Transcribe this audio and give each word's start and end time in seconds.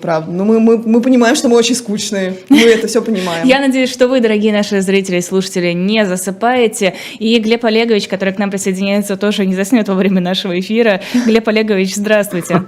Правда. 0.00 0.32
Ну, 0.32 0.44
мы, 0.44 0.60
мы, 0.60 0.78
мы 0.78 1.00
понимаем, 1.02 1.36
что 1.36 1.48
мы 1.48 1.56
очень 1.56 1.74
скучные. 1.74 2.36
Мы 2.48 2.60
это 2.60 2.86
все 2.86 3.02
понимаем. 3.02 3.46
Я 3.46 3.60
надеюсь, 3.60 3.90
что 3.90 4.08
вы, 4.08 4.20
дорогие 4.20 4.52
наши 4.52 4.80
зрители 4.80 5.16
и 5.16 5.20
слушатели, 5.20 5.72
не 5.72 6.06
засыпаете. 6.06 6.94
И 7.18 7.38
Глеб 7.38 7.64
Олегович, 7.64 8.08
который 8.08 8.32
к 8.32 8.38
нам 8.38 8.50
присоединяется, 8.50 9.16
тоже 9.16 9.44
не 9.44 9.54
заснет 9.54 9.88
во 9.88 9.94
время 9.94 10.20
нашего 10.20 10.58
эфира. 10.58 11.00
Глеб 11.26 11.46
Олегович, 11.48 11.96
здравствуйте. 11.96 12.62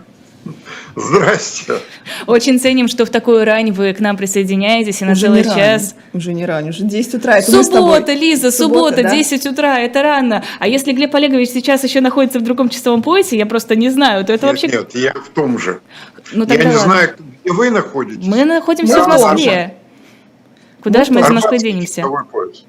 Здрасте. 0.96 1.74
Очень 2.26 2.58
ценим, 2.60 2.88
что 2.88 3.04
в 3.06 3.10
такую 3.10 3.44
рань 3.44 3.72
вы 3.72 3.92
к 3.94 4.00
нам 4.00 4.16
присоединяетесь 4.16 5.00
и 5.00 5.04
на 5.04 5.12
Уже 5.12 5.26
целый 5.26 5.44
час. 5.44 5.94
Уже 6.12 6.32
не 6.34 6.44
рано, 6.44 6.68
уже 6.68 6.84
10 6.84 7.14
утра. 7.14 7.38
Это. 7.38 7.50
Суббота, 7.50 8.12
Лиза, 8.12 8.50
суббота, 8.50 9.02
да? 9.02 9.10
10 9.10 9.46
утра, 9.46 9.78
это 9.80 10.02
рано. 10.02 10.44
А 10.58 10.66
если 10.68 10.92
Глеб 10.92 11.14
Олегович 11.14 11.50
сейчас 11.50 11.84
еще 11.84 12.00
находится 12.00 12.38
в 12.38 12.42
другом 12.42 12.68
часовом 12.68 13.02
поясе, 13.02 13.36
я 13.38 13.46
просто 13.46 13.76
не 13.76 13.88
знаю, 13.90 14.24
то 14.24 14.32
это 14.32 14.46
Нет, 14.46 14.52
вообще... 14.52 14.68
нет, 14.76 14.94
я 14.94 15.12
в 15.14 15.28
том 15.30 15.58
же. 15.58 15.80
Ну, 16.32 16.44
я 16.46 16.56
не 16.56 16.64
ладно. 16.64 16.78
знаю, 16.80 17.10
где 17.44 17.52
вы 17.52 17.70
находитесь. 17.70 18.26
Мы 18.26 18.44
находимся 18.44 18.98
Мы 18.98 19.04
в 19.04 19.08
Москве. 19.08 19.74
Куда 20.82 20.98
Ну 21.00 21.04
же 21.04 21.12
мы 21.12 21.20
из? 21.20 21.30
Москвы 21.30 21.58
денемся? 21.58 21.96
часовой 22.02 22.24
пояс. 22.24 22.64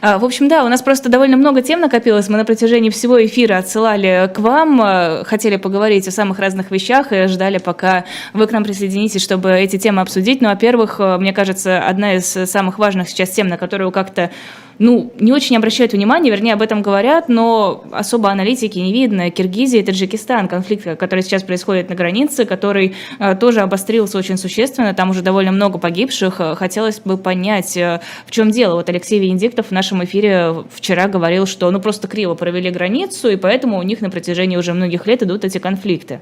А, 0.00 0.18
В 0.18 0.24
общем, 0.24 0.48
да, 0.48 0.64
у 0.64 0.68
нас 0.68 0.82
просто 0.82 1.08
довольно 1.08 1.36
много 1.36 1.62
тем 1.62 1.80
накопилось. 1.80 2.28
Мы 2.28 2.36
на 2.36 2.44
протяжении 2.44 2.90
всего 2.90 3.24
эфира 3.24 3.58
отсылали 3.58 4.30
к 4.34 4.38
вам, 4.38 4.80
э, 4.82 5.24
хотели 5.24 5.56
поговорить 5.56 6.06
о 6.08 6.10
самых 6.10 6.38
разных 6.38 6.70
вещах 6.70 7.12
и 7.12 7.26
ждали, 7.26 7.58
пока 7.58 8.04
вы 8.32 8.46
к 8.46 8.52
нам 8.52 8.64
присоединитесь, 8.64 9.22
чтобы 9.22 9.52
эти 9.52 9.78
темы 9.78 10.02
обсудить. 10.02 10.40
Ну, 10.40 10.48
во-первых, 10.48 10.96
э, 10.98 11.18
мне 11.18 11.32
кажется, 11.32 11.80
одна 11.80 12.14
из 12.14 12.26
самых 12.26 12.78
важных 12.78 13.08
сейчас 13.08 13.30
тем, 13.30 13.48
на 13.48 13.58
которую 13.58 13.90
как-то 13.90 14.30
ну, 14.78 15.12
не 15.20 15.32
очень 15.32 15.56
обращают 15.56 15.92
внимание, 15.92 16.32
вернее, 16.32 16.54
об 16.54 16.62
этом 16.62 16.82
говорят, 16.82 17.28
но 17.28 17.84
особо 17.92 18.30
аналитики 18.30 18.78
не 18.78 18.92
видно. 18.92 19.30
Киргизия 19.30 19.80
и 19.80 19.84
Таджикистан, 19.84 20.48
конфликт, 20.48 20.98
который 20.98 21.22
сейчас 21.22 21.42
происходит 21.42 21.88
на 21.88 21.94
границе, 21.94 22.44
который 22.44 22.94
э, 23.18 23.36
тоже 23.36 23.60
обострился 23.60 24.18
очень 24.18 24.36
существенно, 24.36 24.94
там 24.94 25.10
уже 25.10 25.22
довольно 25.22 25.52
много 25.52 25.78
погибших. 25.78 26.40
Э, 26.40 26.54
Хотелось 26.56 27.00
бы 27.00 27.16
понять, 27.16 27.76
э, 27.76 28.00
в 28.26 28.30
чем 28.30 28.50
дело. 28.50 28.76
Вот 28.76 28.88
Алексей 28.88 29.20
Венедиктов 29.20 29.68
в 29.68 29.70
нашем 29.70 30.02
эфире 30.04 30.64
вчера 30.72 31.06
говорил, 31.06 31.46
что 31.46 31.70
ну 31.70 31.80
просто 31.80 32.08
криво 32.08 32.34
провели 32.34 32.70
границу, 32.70 33.28
и 33.28 33.36
поэтому 33.36 33.78
у 33.78 33.82
них 33.82 34.00
на 34.00 34.10
протяжении 34.10 34.56
уже 34.56 34.74
многих 34.74 35.06
лет 35.06 35.22
идут 35.22 35.44
эти 35.44 35.58
конфликты. 35.58 36.20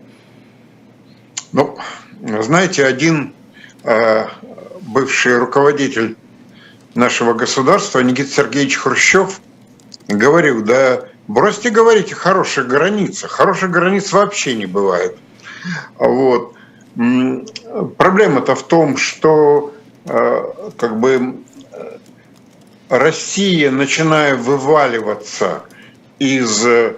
Ну, 1.52 1.76
знаете, 2.40 2.84
один 2.84 3.34
э, 3.84 4.24
бывший 4.82 5.38
руководитель 5.38 6.16
нашего 6.94 7.34
государства, 7.34 8.00
Никита 8.00 8.30
Сергеевич 8.30 8.76
Хрущев, 8.76 9.40
говорил, 10.08 10.62
да 10.62 11.04
бросьте 11.26 11.70
говорить 11.70 12.12
о 12.12 12.16
хороших 12.16 12.68
границах. 12.68 13.30
Хороших 13.30 13.70
границ 13.70 14.12
вообще 14.12 14.54
не 14.54 14.66
бывает. 14.66 15.16
Вот. 15.98 16.54
Проблема-то 17.96 18.54
в 18.54 18.64
том, 18.64 18.96
что 18.96 19.72
э, 20.04 20.70
как 20.76 21.00
бы 21.00 21.36
Россия, 22.88 23.70
начиная 23.70 24.36
вываливаться 24.36 25.62
из 26.18 26.66
э, 26.66 26.96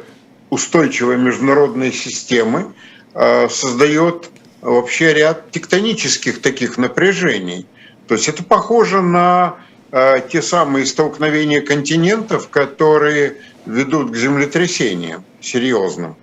устойчивой 0.51 1.17
международной 1.17 1.93
системы, 1.93 2.75
э, 3.15 3.49
создает 3.49 4.31
вообще 4.61 5.15
ряд 5.15 5.53
тектонических 5.53 6.43
таких 6.43 6.79
напряжений. 6.79 7.67
То 8.09 8.15
есть 8.15 8.29
это 8.29 8.43
похоже 8.43 9.01
на 9.01 9.57
те 10.29 10.43
самые 10.43 10.87
столкновения 10.87 11.61
континентов, 11.61 12.49
которые 12.49 13.37
ведут 13.65 14.11
к 14.11 14.17
землетрясениям 14.17 15.25
серьезным. 15.41 16.17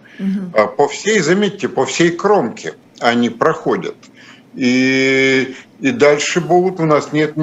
А 0.54 0.68
По 0.68 0.88
всей, 0.88 1.20
заметьте, 1.20 1.70
по 1.70 1.86
всей 1.86 2.12
кромке 2.12 2.76
они 3.00 3.30
проходят. 3.30 3.96
И, 4.54 5.56
и 5.80 5.92
дальше 5.92 6.42
будут, 6.42 6.80
у 6.80 6.86
нас 6.86 7.14
нет 7.14 7.36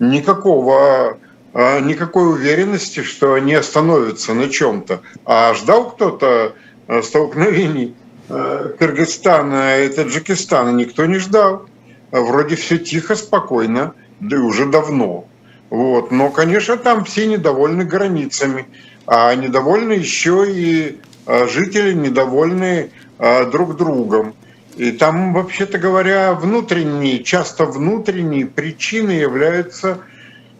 никакого, 0.00 1.18
а, 1.54 1.80
никакой 1.80 2.30
уверенности, 2.30 3.02
что 3.02 3.34
они 3.34 3.54
остановятся 3.54 4.34
на 4.34 4.48
чем-то. 4.48 5.00
А 5.24 5.54
ждал 5.54 5.90
кто-то 5.90 6.54
а, 6.88 7.02
столкновений 7.02 7.94
Кыргызстана 8.28 9.84
и 9.84 9.88
Таджикистана? 9.88 10.70
Никто 10.70 11.06
не 11.06 11.18
ждал. 11.18 11.66
Вроде 12.10 12.56
все 12.56 12.78
тихо, 12.78 13.14
спокойно, 13.14 13.94
да 14.20 14.36
и 14.36 14.40
уже 14.40 14.66
давно. 14.66 15.26
Вот. 15.70 16.10
Но, 16.10 16.30
конечно, 16.30 16.76
там 16.76 17.04
все 17.04 17.26
недовольны 17.26 17.84
границами, 17.84 18.66
а 19.06 19.34
недовольны 19.34 19.92
еще 19.92 20.46
и 20.48 21.00
а, 21.26 21.46
жители, 21.46 21.92
недовольны 21.92 22.90
а, 23.18 23.44
друг 23.44 23.76
другом. 23.76 24.34
И 24.76 24.92
там, 24.92 25.32
вообще-то 25.32 25.78
говоря, 25.78 26.34
внутренние, 26.34 27.22
часто 27.22 27.64
внутренние 27.64 28.46
причины 28.46 29.12
являются 29.12 30.00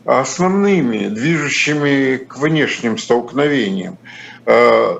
основными, 0.04 1.08
движущими 1.08 2.16
к 2.16 2.36
внешним 2.38 2.98
столкновениям. 2.98 3.98
Э, 4.46 4.98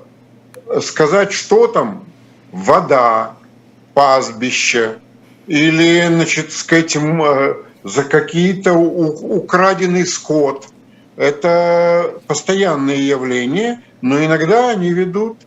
Сказать, 0.83 1.33
что 1.33 1.67
там, 1.67 2.05
вода, 2.53 3.35
пастбище, 3.93 4.99
или, 5.49 6.07
значит, 6.07 6.53
сказать, 6.53 6.97
за 7.85 8.05
какие-то 8.05 8.75
украденный 8.75 10.07
скот. 10.07 10.69
Это 11.17 12.21
постоянные 12.27 13.07
явления, 13.07 13.83
но 14.01 14.25
иногда 14.25 14.71
они 14.71 14.91
ведут 14.91 15.39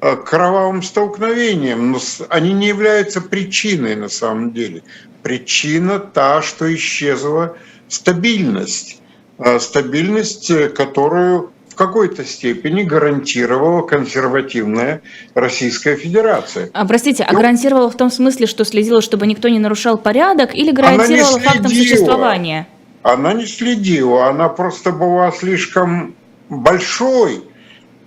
э, 0.00 0.16
к 0.16 0.24
кровавым 0.24 0.82
столкновениям, 0.82 1.92
но 1.92 1.98
они 2.28 2.52
не 2.52 2.68
являются 2.68 3.20
причиной 3.20 3.96
на 3.96 4.08
самом 4.08 4.52
деле. 4.52 4.82
Причина 5.22 5.98
та, 5.98 6.42
что 6.42 6.72
исчезла 6.74 7.56
стабильность. 7.88 9.00
Э, 9.38 9.58
Стабильность, 9.58 10.50
э, 10.50 10.68
которую 10.68 11.52
в 11.72 11.74
какой-то 11.74 12.22
степени 12.26 12.82
гарантировала 12.82 13.80
консервативная 13.80 15.00
Российская 15.34 15.96
Федерация. 15.96 16.68
А, 16.74 16.84
простите, 16.84 17.24
а 17.24 17.32
Ну- 17.32 17.38
гарантировала 17.38 17.90
в 17.90 17.96
том 17.96 18.10
смысле, 18.10 18.46
что 18.46 18.66
следила, 18.66 19.00
чтобы 19.00 19.26
никто 19.26 19.48
не 19.48 19.58
нарушал 19.58 19.96
порядок, 19.96 20.54
или 20.54 20.70
гарантировала 20.70 21.40
фактом 21.40 21.68
существования? 21.68 22.68
Она 23.02 23.32
не 23.32 23.46
следила, 23.46 24.28
она 24.28 24.50
просто 24.50 24.92
была 24.92 25.32
слишком 25.32 26.14
большой 26.50 27.42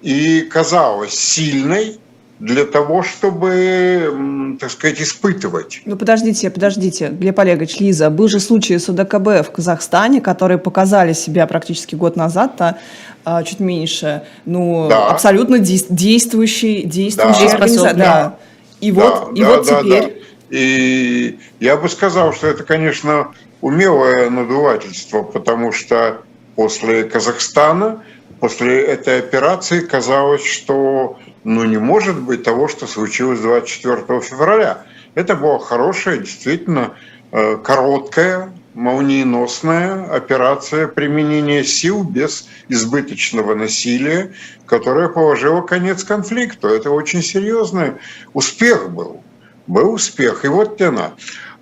и 0.03 0.41
казалась 0.41 1.15
сильной 1.15 1.97
для 2.39 2.65
того, 2.65 3.01
чтобы, 3.01 4.57
так 4.59 4.69
сказать, 4.69 5.01
испытывать. 5.01 5.81
Ну, 5.85 5.95
подождите, 5.95 6.49
подождите, 6.49 7.07
Глеб 7.09 7.39
Олегович, 7.39 7.79
Лиза, 7.79 8.09
был 8.09 8.27
же 8.27 8.39
случай 8.39 8.77
с 8.77 8.89
УДКБ 8.89 9.45
в 9.47 9.51
Казахстане, 9.51 10.19
которые 10.21 10.57
показали 10.57 11.13
себя 11.13 11.47
практически 11.47 11.95
год 11.95 12.15
назад, 12.17 12.59
а, 12.59 12.77
а, 13.23 13.43
чуть 13.43 13.59
меньше, 13.61 14.23
ну, 14.45 14.87
Да. 14.89 15.07
абсолютно 15.09 15.59
действующий, 15.59 16.83
действующий 16.83 17.47
Да. 17.47 17.55
организа- 17.55 17.93
Да. 17.93 18.35
И 18.81 18.91
вот, 18.91 19.31
Да, 19.33 19.39
и 19.39 19.41
да, 19.41 19.47
вот 19.49 19.67
да, 19.67 19.79
теперь... 19.81 20.01
да. 20.03 20.09
И 20.51 21.39
я 21.59 21.77
бы 21.77 21.89
сказал, 21.89 22.33
что 22.33 22.47
это, 22.47 22.63
конечно, 22.63 23.29
умелое 23.61 24.29
надувательство, 24.29 25.23
потому 25.23 25.71
что 25.71 26.21
после 26.55 27.03
Казахстана, 27.05 28.03
после 28.45 28.79
этой 28.79 29.17
операции 29.17 29.79
казалось, 29.79 30.45
что 30.45 31.17
ну, 31.43 31.63
не 31.63 31.77
может 31.77 32.21
быть 32.21 32.43
того, 32.43 32.67
что 32.67 32.85
случилось 32.85 33.39
24 33.39 34.21
февраля. 34.21 34.85
Это 35.15 35.35
была 35.35 35.57
хорошая, 35.57 36.19
действительно 36.19 36.93
э, 37.31 37.57
короткая, 37.63 38.53
молниеносная 38.75 40.13
операция 40.13 40.87
применения 40.87 41.63
сил 41.63 42.03
без 42.03 42.47
избыточного 42.69 43.55
насилия, 43.55 44.35
которая 44.67 45.09
положила 45.09 45.61
конец 45.61 46.03
конфликту. 46.03 46.67
Это 46.67 46.91
очень 46.91 47.23
серьезный 47.23 47.93
успех 48.35 48.91
был. 48.91 49.23
Был 49.65 49.93
успех. 49.93 50.45
И 50.45 50.49
вот 50.49 50.79
она. 50.83 51.13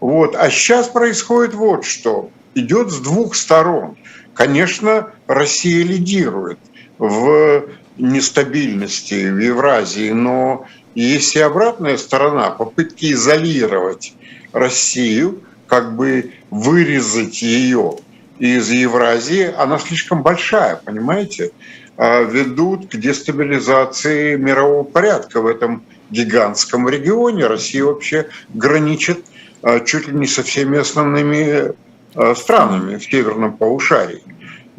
Вот. 0.01 0.35
А 0.35 0.51
сейчас 0.51 0.89
происходит 0.89 1.53
вот 1.53 1.85
что. 1.85 2.29
Идет 2.55 2.91
с 2.91 2.99
двух 2.99 3.35
сторон. 3.35 3.95
Конечно, 4.33 5.11
Россия 5.27 5.85
лидирует 5.85 6.59
в 6.97 7.65
нестабильности 7.97 9.29
в 9.29 9.39
Евразии, 9.39 10.11
но 10.11 10.65
есть 10.95 11.35
и 11.35 11.39
обратная 11.39 11.97
сторона, 11.97 12.51
попытки 12.51 13.11
изолировать 13.13 14.13
Россию, 14.51 15.41
как 15.67 15.95
бы 15.95 16.33
вырезать 16.51 17.41
ее 17.41 17.97
из 18.39 18.69
Евразии, 18.69 19.51
она 19.57 19.79
слишком 19.79 20.21
большая, 20.21 20.75
понимаете, 20.75 21.51
а, 21.97 22.23
ведут 22.23 22.89
к 22.89 22.95
дестабилизации 22.95 24.35
мирового 24.35 24.83
порядка 24.83 25.41
в 25.41 25.47
этом 25.47 25.83
гигантском 26.09 26.89
регионе. 26.89 27.47
Россия 27.47 27.83
вообще 27.83 28.29
граничит 28.53 29.25
а, 29.61 29.79
чуть 29.79 30.07
ли 30.07 30.13
не 30.13 30.27
со 30.27 30.43
всеми 30.43 30.79
основными 30.79 31.73
а, 32.15 32.35
странами 32.35 32.97
в 32.97 33.03
северном 33.03 33.57
полушарии. 33.57 34.23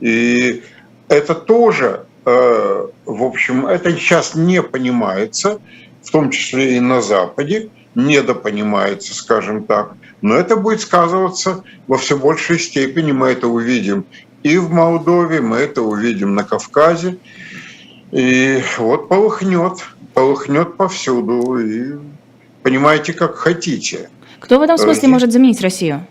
И 0.00 0.62
это 1.08 1.34
тоже, 1.34 2.06
э, 2.24 2.86
в 3.04 3.22
общем, 3.22 3.66
это 3.66 3.90
сейчас 3.92 4.34
не 4.34 4.62
понимается, 4.62 5.60
в 6.02 6.10
том 6.10 6.30
числе 6.30 6.76
и 6.76 6.80
на 6.80 7.00
Западе, 7.00 7.70
недопонимается, 7.94 9.14
скажем 9.14 9.64
так. 9.64 9.94
Но 10.20 10.34
это 10.34 10.56
будет 10.56 10.80
сказываться 10.80 11.62
во 11.86 11.96
все 11.96 12.18
большей 12.18 12.58
степени. 12.58 13.12
Мы 13.12 13.28
это 13.28 13.46
увидим 13.46 14.06
и 14.44 14.58
в 14.58 14.70
Молдове, 14.70 15.40
мы 15.40 15.56
это 15.56 15.82
увидим 15.82 16.34
на 16.34 16.44
Кавказе. 16.44 17.16
И 18.12 18.62
вот 18.78 19.08
полыхнет, 19.08 19.84
полыхнет 20.12 20.76
повсюду. 20.76 21.58
И 21.58 21.98
понимаете, 22.62 23.12
как 23.14 23.36
хотите. 23.36 24.10
Кто 24.38 24.58
в 24.58 24.62
этом 24.62 24.76
смысле 24.76 25.08
может 25.08 25.32
заменить 25.32 25.60
Россию? 25.62 26.06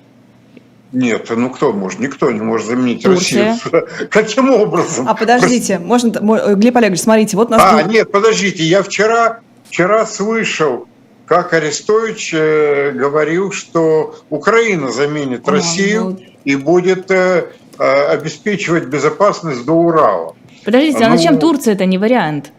Нет, 0.94 1.28
ну 1.36 1.50
кто 1.50 1.74
может? 1.74 2.00
Никто 2.00 2.32
не 2.32 2.40
может 2.40 2.68
заменить 2.68 3.04
Турция. 3.04 3.58
Россию. 3.64 3.88
Каким 4.12 4.50
образом? 4.52 5.08
А 5.10 5.16
подождите, 5.16 5.80
можно, 5.80 6.22
мо- 6.22 6.54
Глеб 6.54 6.78
Олегович, 6.78 7.02
смотрите, 7.02 7.36
вот 7.36 7.50
нас... 7.50 7.60
А, 7.64 7.82
тут- 7.82 7.92
нет, 7.92 8.12
подождите, 8.12 8.64
я 8.64 8.84
вчера, 8.84 9.40
вчера 9.70 10.06
слышал, 10.06 10.88
как 11.26 11.54
Арестович 11.54 12.34
э, 12.36 12.92
говорил, 12.92 13.52
что 13.52 14.16
Украина 14.30 14.92
заменит 14.92 15.48
А, 15.48 15.52
Россию 15.52 16.04
ну. 16.12 16.20
и 16.46 16.56
будет 16.56 17.10
э, 17.10 17.48
э, 17.80 18.06
обеспечивать 18.10 18.86
безопасность 18.86 19.66
до 19.66 19.74
Урала. 19.74 20.36
Подождите, 20.64 21.04
а 21.06 21.10
Ну, 21.10 21.18
зачем 21.18 21.40
Турция 21.40 21.74
это 21.74 21.86
не 21.88 21.98
вариант? 21.98 22.52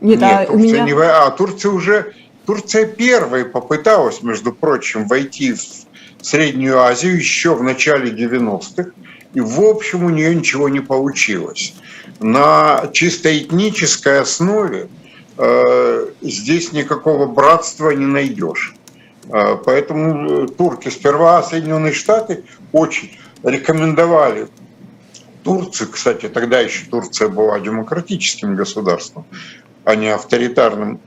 Нет, 0.00 0.20
а 0.20 0.42
у 0.48 0.52
Турция 0.54 0.72
меня... 0.72 0.84
не 0.84 0.94
во- 0.94 1.26
а 1.26 1.30
Турция 1.30 1.70
уже 1.70 2.12
Турция 2.44 2.86
первой 2.86 3.44
попыталась, 3.44 4.20
между 4.22 4.52
прочим, 4.52 5.06
войти 5.06 5.52
в 5.52 5.60
Среднюю 6.20 6.80
Азию 6.80 7.16
еще 7.16 7.54
в 7.54 7.62
начале 7.62 8.10
90-х, 8.10 8.90
и 9.34 9.40
в 9.40 9.60
общем 9.60 10.04
у 10.04 10.10
нее 10.10 10.34
ничего 10.34 10.68
не 10.68 10.80
получилось. 10.80 11.74
На 12.20 12.88
чисто 12.92 13.36
этнической 13.36 14.20
основе 14.20 14.88
э, 15.36 16.06
здесь 16.20 16.72
никакого 16.72 17.26
братства 17.26 17.90
не 17.90 18.06
найдешь. 18.06 18.74
Э, 19.30 19.56
поэтому 19.64 20.44
э, 20.44 20.48
турки, 20.48 20.88
сперва 20.88 21.42
Соединенные 21.42 21.92
Штаты 21.92 22.44
очень 22.72 23.18
рекомендовали 23.42 24.48
Турцию, 25.44 25.90
кстати, 25.90 26.28
тогда 26.28 26.60
еще 26.60 26.86
Турция 26.90 27.28
была 27.28 27.60
демократическим 27.60 28.54
государством, 28.54 29.24
а 29.84 29.94
не 29.94 30.08
авторитарным. 30.08 31.00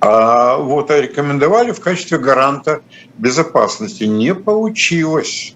А 0.00 0.58
вот 0.58 0.90
а 0.90 1.00
рекомендовали 1.00 1.72
в 1.72 1.80
качестве 1.80 2.18
гаранта 2.18 2.80
безопасности. 3.18 4.04
Не 4.04 4.34
получилось. 4.34 5.54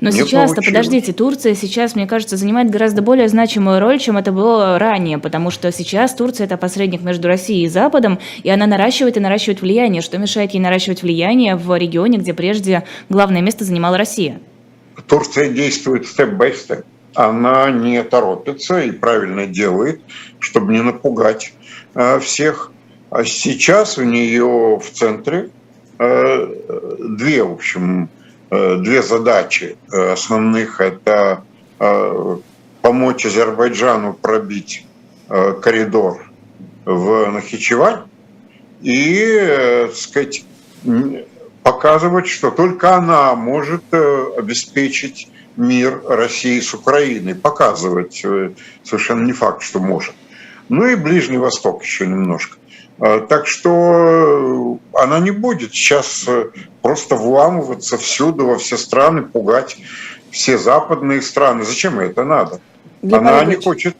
Но 0.00 0.10
сейчас-то, 0.10 0.60
подождите, 0.60 1.12
Турция 1.12 1.54
сейчас, 1.54 1.94
мне 1.94 2.06
кажется, 2.06 2.36
занимает 2.36 2.70
гораздо 2.70 3.02
более 3.02 3.28
значимую 3.28 3.80
роль, 3.80 3.98
чем 3.98 4.18
это 4.18 4.32
было 4.32 4.78
ранее, 4.78 5.18
потому 5.18 5.50
что 5.50 5.72
сейчас 5.72 6.14
Турция 6.14 6.44
это 6.44 6.56
посредник 6.56 7.02
между 7.02 7.28
Россией 7.28 7.64
и 7.64 7.68
Западом, 7.68 8.18
и 8.42 8.50
она 8.50 8.66
наращивает 8.66 9.16
и 9.16 9.20
наращивает 9.20 9.62
влияние. 9.62 10.02
Что 10.02 10.18
мешает 10.18 10.52
ей 10.52 10.60
наращивать 10.60 11.02
влияние 11.02 11.56
в 11.56 11.76
регионе, 11.76 12.18
где 12.18 12.34
прежде 12.34 12.84
главное 13.08 13.40
место 13.40 13.64
занимала 13.64 13.96
Россия? 13.96 14.40
Турция 15.06 15.48
действует 15.50 16.06
степ-бай-степ. 16.06 16.84
Она 17.14 17.70
не 17.70 18.02
торопится 18.02 18.80
и 18.80 18.90
правильно 18.90 19.46
делает, 19.46 20.00
чтобы 20.38 20.72
не 20.72 20.82
напугать 20.82 21.52
э, 21.94 22.20
всех. 22.20 22.72
А 23.10 23.24
сейчас 23.24 23.96
у 23.96 24.04
нее 24.04 24.78
в 24.78 24.90
центре 24.90 25.50
э, 25.98 26.54
две, 26.98 27.42
в 27.42 27.52
общем, 27.52 28.10
э, 28.50 28.76
две 28.76 29.02
задачи 29.02 29.76
э, 29.90 30.12
основных. 30.12 30.80
Это 30.80 31.44
помочь 32.82 33.24
Азербайджану 33.24 34.14
пробить 34.14 34.84
коридор 35.28 36.28
в 36.84 37.30
Нахичевань 37.30 38.02
и, 38.82 39.86
так 39.86 39.94
сказать, 39.94 40.44
показывать, 41.62 42.26
что 42.26 42.50
только 42.50 42.96
она 42.96 43.36
может 43.36 43.84
обеспечить 43.94 45.30
мир 45.56 46.02
России 46.08 46.58
с 46.58 46.74
Украиной. 46.74 47.36
Показывать 47.36 48.26
совершенно 48.82 49.24
не 49.24 49.32
факт, 49.32 49.62
что 49.62 49.78
может. 49.78 50.16
Ну 50.68 50.84
и 50.84 50.96
Ближний 50.96 51.38
Восток 51.38 51.84
еще 51.84 52.08
немножко. 52.08 52.57
Э, 53.00 53.20
Так 53.28 53.46
что 53.46 54.78
э, 54.92 54.98
она 55.00 55.20
не 55.20 55.30
будет 55.30 55.72
сейчас 55.72 56.24
э, 56.26 56.50
просто 56.82 57.14
вламываться 57.14 57.96
всюду, 57.96 58.46
во 58.46 58.58
все 58.58 58.76
страны, 58.76 59.22
пугать 59.22 59.76
все 60.30 60.58
западные 60.58 61.22
страны. 61.22 61.64
Зачем 61.64 62.00
ей 62.00 62.10
это 62.10 62.24
надо? 62.24 62.60
Она 63.02 63.44
не 63.44 63.56
хочет 63.56 63.96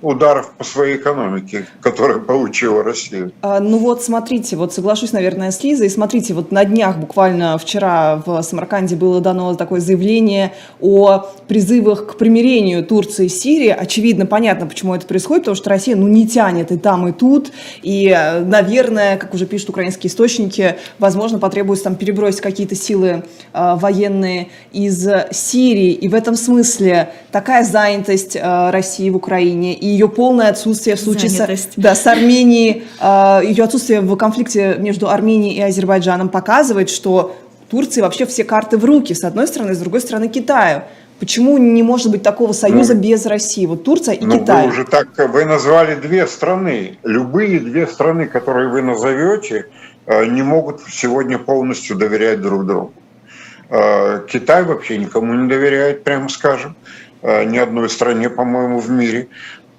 ударов 0.00 0.52
по 0.52 0.64
своей 0.64 0.96
экономике, 0.96 1.66
которые 1.80 2.20
получила 2.20 2.82
Россия. 2.82 3.30
А, 3.42 3.60
Ну 3.60 3.78
вот 3.78 4.02
смотрите, 4.02 4.56
вот 4.56 4.72
соглашусь, 4.72 5.12
наверное, 5.12 5.50
с 5.50 5.62
Лизой. 5.62 5.90
Смотрите, 5.90 6.34
вот 6.34 6.52
на 6.52 6.64
днях, 6.64 6.98
буквально 6.98 7.58
вчера 7.58 8.22
в 8.24 8.42
Самарканде 8.42 8.96
было 8.96 9.20
дано 9.20 9.54
такое 9.54 9.80
заявление 9.80 10.52
о 10.80 11.26
призывах 11.48 12.06
к 12.06 12.16
примирению 12.16 12.84
Турции 12.84 13.26
и 13.26 13.28
Сирии. 13.28 13.68
Очевидно, 13.68 14.26
понятно, 14.26 14.66
почему 14.66 14.94
это 14.94 15.06
происходит, 15.06 15.44
потому 15.44 15.56
что 15.56 15.70
Россия, 15.70 15.96
ну, 15.96 16.06
не 16.06 16.26
тянет 16.26 16.70
и 16.70 16.78
там, 16.78 17.08
и 17.08 17.12
тут. 17.12 17.50
И, 17.82 18.16
наверное, 18.44 19.16
как 19.16 19.34
уже 19.34 19.46
пишут 19.46 19.70
украинские 19.70 20.10
источники, 20.10 20.76
возможно, 20.98 21.38
потребуется 21.38 21.84
там 21.84 21.96
перебросить 21.96 22.40
какие-то 22.40 22.74
силы 22.74 23.24
э, 23.52 23.76
военные 23.76 24.48
из 24.72 25.08
Сирии. 25.32 25.92
И 25.92 26.08
в 26.08 26.14
этом 26.14 26.36
смысле 26.36 27.10
такая 27.32 27.64
занятость 27.64 28.36
э, 28.36 28.70
России 28.70 29.10
в 29.10 29.16
Украине 29.16 29.74
ее 29.88 30.08
полное 30.08 30.48
отсутствие 30.48 30.96
в 30.96 31.00
случае 31.00 31.30
с, 31.30 31.68
да, 31.76 31.94
с 31.94 32.06
Арменией, 32.06 32.84
э, 33.00 33.40
ее 33.44 33.64
отсутствие 33.64 34.00
в 34.00 34.16
конфликте 34.16 34.76
между 34.78 35.08
Арменией 35.08 35.56
и 35.56 35.60
Азербайджаном 35.60 36.28
показывает, 36.28 36.90
что 36.90 37.36
Турции 37.68 38.00
вообще 38.00 38.26
все 38.26 38.44
карты 38.44 38.78
в 38.78 38.84
руки, 38.84 39.14
с 39.14 39.24
одной 39.24 39.46
стороны, 39.46 39.74
с 39.74 39.78
другой 39.78 40.00
стороны 40.00 40.28
Китаю. 40.28 40.82
Почему 41.20 41.58
не 41.58 41.82
может 41.82 42.12
быть 42.12 42.22
такого 42.22 42.52
союза 42.52 42.94
Ну, 42.94 43.00
без 43.00 43.26
России? 43.26 43.66
Вот 43.66 43.82
Турция 43.82 44.14
и 44.14 44.24
Ну, 44.24 44.38
Китай. 44.38 44.64
вы 44.64 44.70
уже 44.70 44.84
так, 44.84 45.08
вы 45.16 45.44
назвали 45.44 45.96
две 45.96 46.26
страны. 46.26 46.98
Любые 47.02 47.58
две 47.58 47.86
страны, 47.86 48.26
которые 48.26 48.68
вы 48.68 48.82
назовете, 48.82 49.66
э, 50.06 50.26
не 50.26 50.42
могут 50.42 50.80
сегодня 50.88 51.38
полностью 51.38 51.96
доверять 51.96 52.40
друг 52.40 52.66
другу. 52.66 52.92
Э, 53.68 54.20
Китай 54.28 54.62
вообще 54.62 54.96
никому 54.96 55.34
не 55.34 55.48
доверяет, 55.48 56.04
прямо 56.04 56.28
скажем, 56.28 56.76
Э, 57.20 57.44
ни 57.44 57.58
одной 57.58 57.88
стране, 57.88 58.30
по-моему, 58.30 58.78
в 58.78 58.90
мире. 58.90 59.28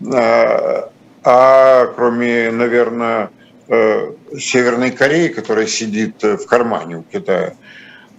Э, 0.01 0.84
А 1.24 1.86
кроме, 1.96 2.50
наверное, 2.51 3.30
э, 3.68 4.12
Северной 4.38 4.92
Кореи, 4.92 5.28
которая 5.28 5.68
сидит 5.68 6.24
э, 6.24 6.38
в 6.38 6.46
кармане 6.46 6.98
у 7.00 7.04
Китая. 7.04 7.54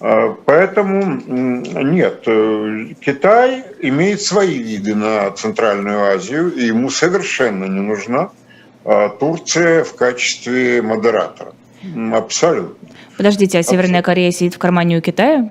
Э, 0.01 0.35
Поэтому 0.45 1.21
нет, 1.27 2.23
э, 2.27 2.87
Китай 3.01 3.65
имеет 3.81 4.21
свои 4.21 4.59
виды 4.59 4.95
на 4.95 5.31
Центральную 5.31 6.15
Азию, 6.15 6.53
и 6.53 6.67
ему 6.67 6.91
совершенно 6.91 7.65
не 7.65 7.81
нужна 7.81 8.31
э, 8.85 9.09
Турция 9.19 9.83
в 9.85 9.95
качестве 9.95 10.83
модератора. 10.83 11.53
Абсолютно. 12.13 12.89
Подождите, 13.17 13.59
а 13.59 13.63
Северная 13.63 14.03
Корея 14.03 14.31
сидит 14.33 14.55
в 14.55 14.59
кармане 14.59 14.99
у 14.99 15.01
Китая? 15.01 15.49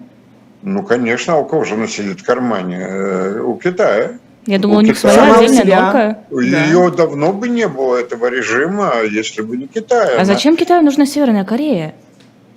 Ну, 0.61 0.83
конечно, 0.83 1.33
а 1.33 1.37
у 1.37 1.45
кого 1.45 1.63
же 1.63 1.73
она 1.73 1.87
сидит 1.87 2.19
в 2.21 2.23
кармане? 2.23 3.41
У 3.41 3.55
Китая. 3.57 4.19
Я 4.49 4.57
думала, 4.57 4.79
у 4.79 4.81
них 4.81 4.97
своя 4.97 5.35
отдельная 5.35 5.63
норка. 5.63 6.17
Ее 6.31 6.89
давно 6.89 7.33
бы 7.33 7.47
не 7.49 7.67
было, 7.67 7.97
этого 7.97 8.31
режима, 8.31 8.93
если 9.03 9.43
бы 9.43 9.55
не 9.57 9.67
Китай. 9.67 10.13
А 10.13 10.15
Она- 10.15 10.25
зачем 10.25 10.57
Китаю 10.57 10.81
нужна 10.81 11.05
Северная 11.05 11.45
Корея? 11.45 11.93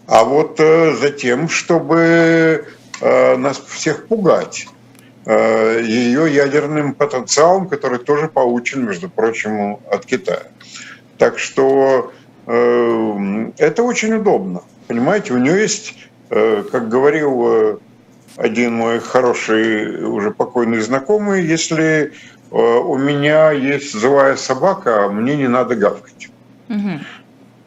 А 0.07 0.25
вот 0.25 0.59
э, 0.59 0.95
за 0.97 1.11
тем, 1.11 1.51
чтобы 1.51 2.65
э, 3.03 3.37
нас 3.37 3.63
всех 3.69 4.07
пугать 4.07 4.69
э, 5.27 5.83
ее 5.85 6.35
ядерным 6.35 6.95
потенциалом, 6.95 7.69
который 7.69 7.99
тоже 7.99 8.29
получен, 8.29 8.87
между 8.87 9.11
прочим, 9.11 9.77
от 9.91 10.07
Китая. 10.07 10.45
Так 11.19 11.39
что 11.39 12.11
э, 12.47 13.51
это 13.59 13.83
очень 13.83 14.15
удобно. 14.15 14.63
Понимаете, 14.89 15.35
у 15.35 15.39
нее 15.39 15.61
есть, 15.61 15.95
э, 16.31 16.65
как 16.73 16.89
говорил 16.89 17.43
э, 17.47 17.77
один 18.37 18.75
мой 18.75 19.01
хороший, 19.01 20.05
уже 20.05 20.31
покойный 20.31 20.81
знакомый, 20.81 21.45
если 21.45 22.13
э, 22.51 22.57
у 22.57 22.97
меня 22.97 23.51
есть 23.53 23.93
злая 23.93 24.37
собака, 24.37 25.09
мне 25.09 25.37
не 25.37 25.49
надо 25.49 25.75
гавкать. 25.75 26.31
Мгм. 26.69 27.01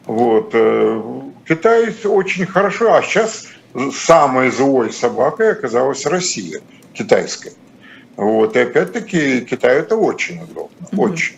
Вот. 0.06 0.50
э, 0.52 1.02
Китай 1.48 1.94
очень 2.04 2.46
хорошо, 2.46 2.94
а 2.94 3.02
сейчас 3.02 3.46
самой 3.92 4.50
злой 4.50 4.92
собакой 4.92 5.52
оказалась 5.52 6.06
Россия, 6.06 6.60
китайская. 6.92 7.52
Вот. 8.16 8.56
И 8.56 8.60
опять-таки 8.60 9.42
Китаю 9.42 9.80
это 9.80 9.96
очень 9.96 10.42
удобно, 10.42 10.88
очень. 10.96 11.36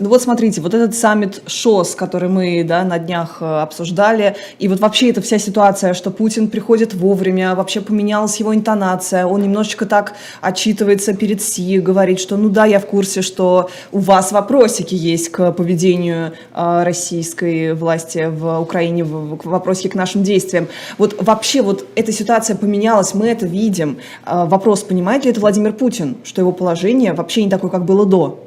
Ну 0.00 0.10
вот 0.10 0.22
смотрите, 0.22 0.60
вот 0.60 0.74
этот 0.74 0.94
саммит 0.94 1.42
ШОС, 1.48 1.96
который 1.96 2.28
мы 2.28 2.62
да, 2.62 2.84
на 2.84 3.00
днях 3.00 3.38
э, 3.40 3.44
обсуждали, 3.44 4.36
и 4.60 4.68
вот 4.68 4.78
вообще 4.78 5.10
эта 5.10 5.20
вся 5.20 5.38
ситуация, 5.40 5.92
что 5.92 6.12
Путин 6.12 6.50
приходит 6.50 6.94
вовремя, 6.94 7.56
вообще 7.56 7.80
поменялась 7.80 8.36
его 8.36 8.54
интонация, 8.54 9.26
он 9.26 9.42
немножечко 9.42 9.86
так 9.86 10.14
отчитывается 10.40 11.14
перед 11.14 11.42
СИ, 11.42 11.80
говорит, 11.80 12.20
что 12.20 12.36
ну 12.36 12.48
да, 12.48 12.64
я 12.64 12.78
в 12.78 12.86
курсе, 12.86 13.22
что 13.22 13.70
у 13.90 13.98
вас 13.98 14.30
вопросики 14.30 14.94
есть 14.94 15.30
к 15.30 15.50
поведению 15.50 16.32
э, 16.54 16.82
российской 16.84 17.74
власти 17.74 18.28
в 18.30 18.60
Украине, 18.60 19.02
в, 19.02 19.34
в 19.34 19.46
вопросики 19.46 19.88
к 19.88 19.96
нашим 19.96 20.22
действиям. 20.22 20.68
Вот 20.98 21.16
вообще 21.20 21.60
вот 21.60 21.84
эта 21.96 22.12
ситуация 22.12 22.54
поменялась, 22.54 23.14
мы 23.14 23.26
это 23.26 23.46
видим. 23.46 23.98
Э, 24.24 24.44
вопрос, 24.46 24.84
понимает 24.84 25.24
ли 25.24 25.32
это 25.32 25.40
Владимир 25.40 25.72
Путин, 25.72 26.18
что 26.22 26.40
его 26.40 26.52
положение 26.52 27.14
вообще 27.14 27.42
не 27.42 27.50
такое, 27.50 27.72
как 27.72 27.84
было 27.84 28.06
до? 28.06 28.44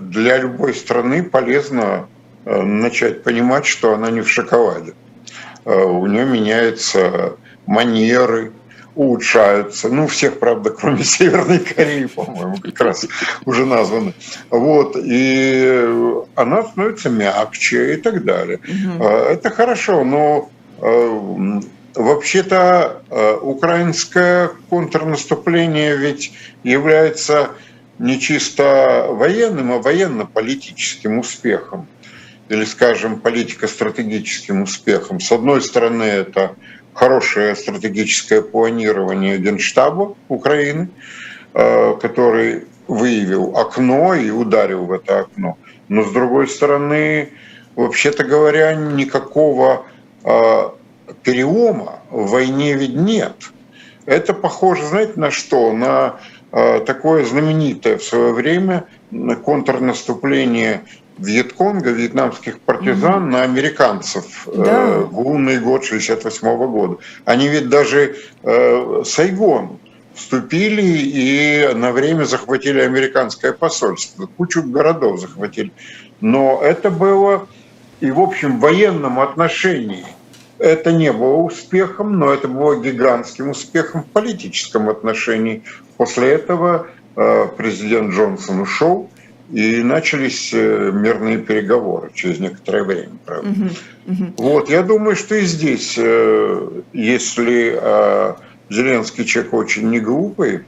Для 0.00 0.38
любой 0.38 0.74
страны 0.74 1.22
полезно 1.22 2.08
э, 2.44 2.62
начать 2.62 3.22
понимать, 3.22 3.66
что 3.66 3.94
она 3.94 4.10
не 4.10 4.20
в 4.20 4.28
шоколаде. 4.28 4.94
Э, 5.64 5.84
у 5.84 6.06
нее 6.06 6.24
меняются 6.24 7.36
манеры, 7.66 8.52
улучшаются. 8.96 9.88
Ну, 9.88 10.08
всех, 10.08 10.40
правда, 10.40 10.70
кроме 10.70 11.04
Северной 11.04 11.60
Кореи, 11.60 12.06
по-моему, 12.06 12.56
как 12.62 12.80
раз 12.80 13.06
уже 13.44 13.64
названы. 13.64 14.14
Вот. 14.50 14.96
И 14.96 15.94
она 16.34 16.64
становится 16.64 17.08
мягче 17.10 17.94
и 17.94 17.96
так 17.96 18.24
далее. 18.24 18.58
Угу. 18.58 19.04
Это 19.04 19.50
хорошо, 19.50 20.04
но 20.04 20.50
вообще-то 21.94 23.02
украинское 23.40 24.50
контрнаступление 24.68 25.96
ведь 25.96 26.32
является 26.62 27.50
не 27.98 28.20
чисто 28.20 29.06
военным, 29.10 29.72
а 29.72 29.78
военно-политическим 29.78 31.18
успехом 31.18 31.86
или, 32.48 32.64
скажем, 32.64 33.20
политико-стратегическим 33.20 34.62
успехом. 34.62 35.20
С 35.20 35.32
одной 35.32 35.62
стороны, 35.62 36.04
это 36.04 36.54
хорошее 36.92 37.56
стратегическое 37.56 38.42
планирование 38.42 39.38
Генштаба 39.38 40.14
Украины, 40.28 40.88
э, 41.54 41.96
который 42.00 42.64
выявил 42.86 43.56
окно 43.56 44.14
и 44.14 44.30
ударил 44.30 44.84
в 44.84 44.92
это 44.92 45.20
окно. 45.20 45.58
Но 45.88 46.04
с 46.04 46.12
другой 46.12 46.48
стороны, 46.48 47.30
вообще-то 47.74 48.24
говоря, 48.24 48.74
никакого 48.74 49.86
э, 50.24 50.70
перелома 51.22 52.00
в 52.10 52.30
войне 52.30 52.74
ведь 52.74 52.94
нет. 52.94 53.34
Это 54.06 54.32
похоже, 54.34 54.86
знаете, 54.86 55.14
на 55.16 55.30
что? 55.30 55.72
На 55.72 56.20
такое 56.50 57.24
знаменитое 57.24 57.98
в 57.98 58.02
свое 58.02 58.32
время 58.32 58.84
контрнаступление 59.44 60.82
Вьетконга, 61.18 61.90
вьетнамских 61.90 62.60
партизан 62.60 63.24
mm-hmm. 63.24 63.30
на 63.30 63.42
американцев 63.42 64.46
э, 64.48 64.52
да. 64.54 64.98
в 64.98 65.18
лунный 65.18 65.58
год 65.58 65.82
68 65.82 66.56
года. 66.70 66.98
Они 67.24 67.48
ведь 67.48 67.70
даже 67.70 68.16
э, 68.42 69.02
Сайгон 69.04 69.78
вступили 70.14 70.82
и 70.82 71.70
на 71.74 71.92
время 71.92 72.24
захватили 72.24 72.80
американское 72.80 73.52
посольство, 73.52 74.26
кучу 74.26 74.62
городов 74.62 75.18
захватили. 75.18 75.72
Но 76.20 76.60
это 76.62 76.90
было 76.90 77.48
и 78.00 78.10
в 78.10 78.20
общем 78.20 78.60
военном 78.60 79.18
отношении 79.18 80.04
это 80.58 80.92
не 80.92 81.12
было 81.12 81.36
успехом, 81.36 82.18
но 82.18 82.32
это 82.32 82.48
было 82.48 82.80
гигантским 82.80 83.50
успехом 83.50 84.02
в 84.02 84.06
политическом 84.06 84.88
отношении. 84.88 85.62
После 85.96 86.30
этого 86.30 86.86
э, 87.16 87.46
президент 87.56 88.12
Джонсон 88.12 88.60
ушел, 88.60 89.10
и 89.52 89.80
начались 89.82 90.50
э, 90.52 90.90
мирные 90.92 91.38
переговоры 91.38 92.10
через 92.14 92.40
некоторое 92.40 92.82
время, 92.82 93.12
правда. 93.24 93.48
Uh-huh, 93.48 93.78
uh-huh. 94.06 94.32
Вот, 94.38 94.70
я 94.70 94.82
думаю, 94.82 95.14
что 95.14 95.36
и 95.36 95.44
здесь, 95.44 95.94
э, 95.96 96.82
если 96.92 97.80
Зеленский 98.70 99.24
человек 99.24 99.54
очень 99.54 99.88
не 99.88 100.00
глупый, 100.00 100.64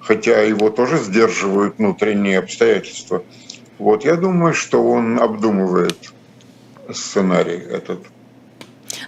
хотя 0.00 0.42
его 0.42 0.70
тоже 0.70 0.98
сдерживают 0.98 1.78
внутренние 1.78 2.40
обстоятельства, 2.40 3.22
вот, 3.78 4.04
я 4.04 4.16
думаю, 4.16 4.54
что 4.54 4.82
он 4.82 5.20
обдумывает 5.20 6.12
сценарий 6.92 7.58
этот. 7.58 8.00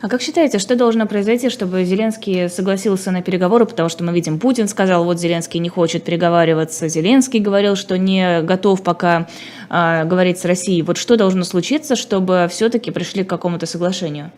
А 0.00 0.08
как 0.08 0.22
считаете, 0.22 0.58
что 0.58 0.76
должно 0.76 1.06
произойти, 1.06 1.50
чтобы 1.50 1.84
Зеленский 1.84 2.48
согласился 2.48 3.10
на 3.10 3.20
переговоры? 3.20 3.66
Потому 3.66 3.88
что 3.88 4.04
мы 4.04 4.12
видим, 4.12 4.38
Путин 4.38 4.68
сказал, 4.68 5.04
вот 5.04 5.18
Зеленский 5.18 5.58
не 5.58 5.68
хочет 5.68 6.04
переговариваться, 6.04 6.88
Зеленский 6.88 7.40
говорил, 7.40 7.74
что 7.74 7.98
не 7.98 8.42
готов 8.42 8.82
пока 8.82 9.26
э, 9.68 10.04
говорить 10.04 10.38
с 10.38 10.44
Россией. 10.44 10.82
Вот 10.82 10.98
что 10.98 11.16
должно 11.16 11.42
случиться, 11.42 11.96
чтобы 11.96 12.46
все-таки 12.48 12.92
пришли 12.92 13.24
к 13.24 13.28
какому-то 13.28 13.66
соглашению? 13.66 14.30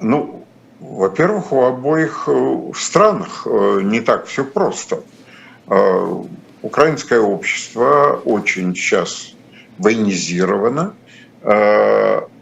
Ну, 0.00 0.44
во-первых, 0.80 1.52
у 1.52 1.62
обоих 1.62 2.24
э, 2.26 2.72
странах 2.74 3.46
э, 3.46 3.80
не 3.82 4.00
так 4.00 4.26
все 4.26 4.44
просто. 4.44 5.02
Э, 5.66 6.22
украинское 6.60 7.20
общество 7.20 8.20
очень 8.24 8.74
сейчас 8.74 9.32
военизировано, 9.78 10.94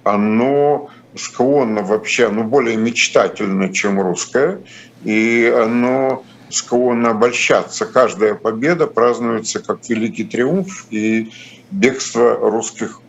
оно 0.05 0.91
склонно 1.15 1.83
вообще, 1.83 2.27
оно 2.27 2.45
более 2.45 2.77
мечтательно, 2.77 3.73
чем 3.73 4.01
русское, 4.01 4.61
и 5.05 5.53
оно 5.55 6.25
склонно 6.49 7.11
обольщаться. 7.11 7.87
Каждая 7.87 8.35
победа 8.35 8.87
празднуется 8.87 9.61
как 9.61 9.89
великий 9.89 10.25
триумф 10.25 10.87
и 10.91 11.33
бегство 11.71 12.37
русских 12.37 13.01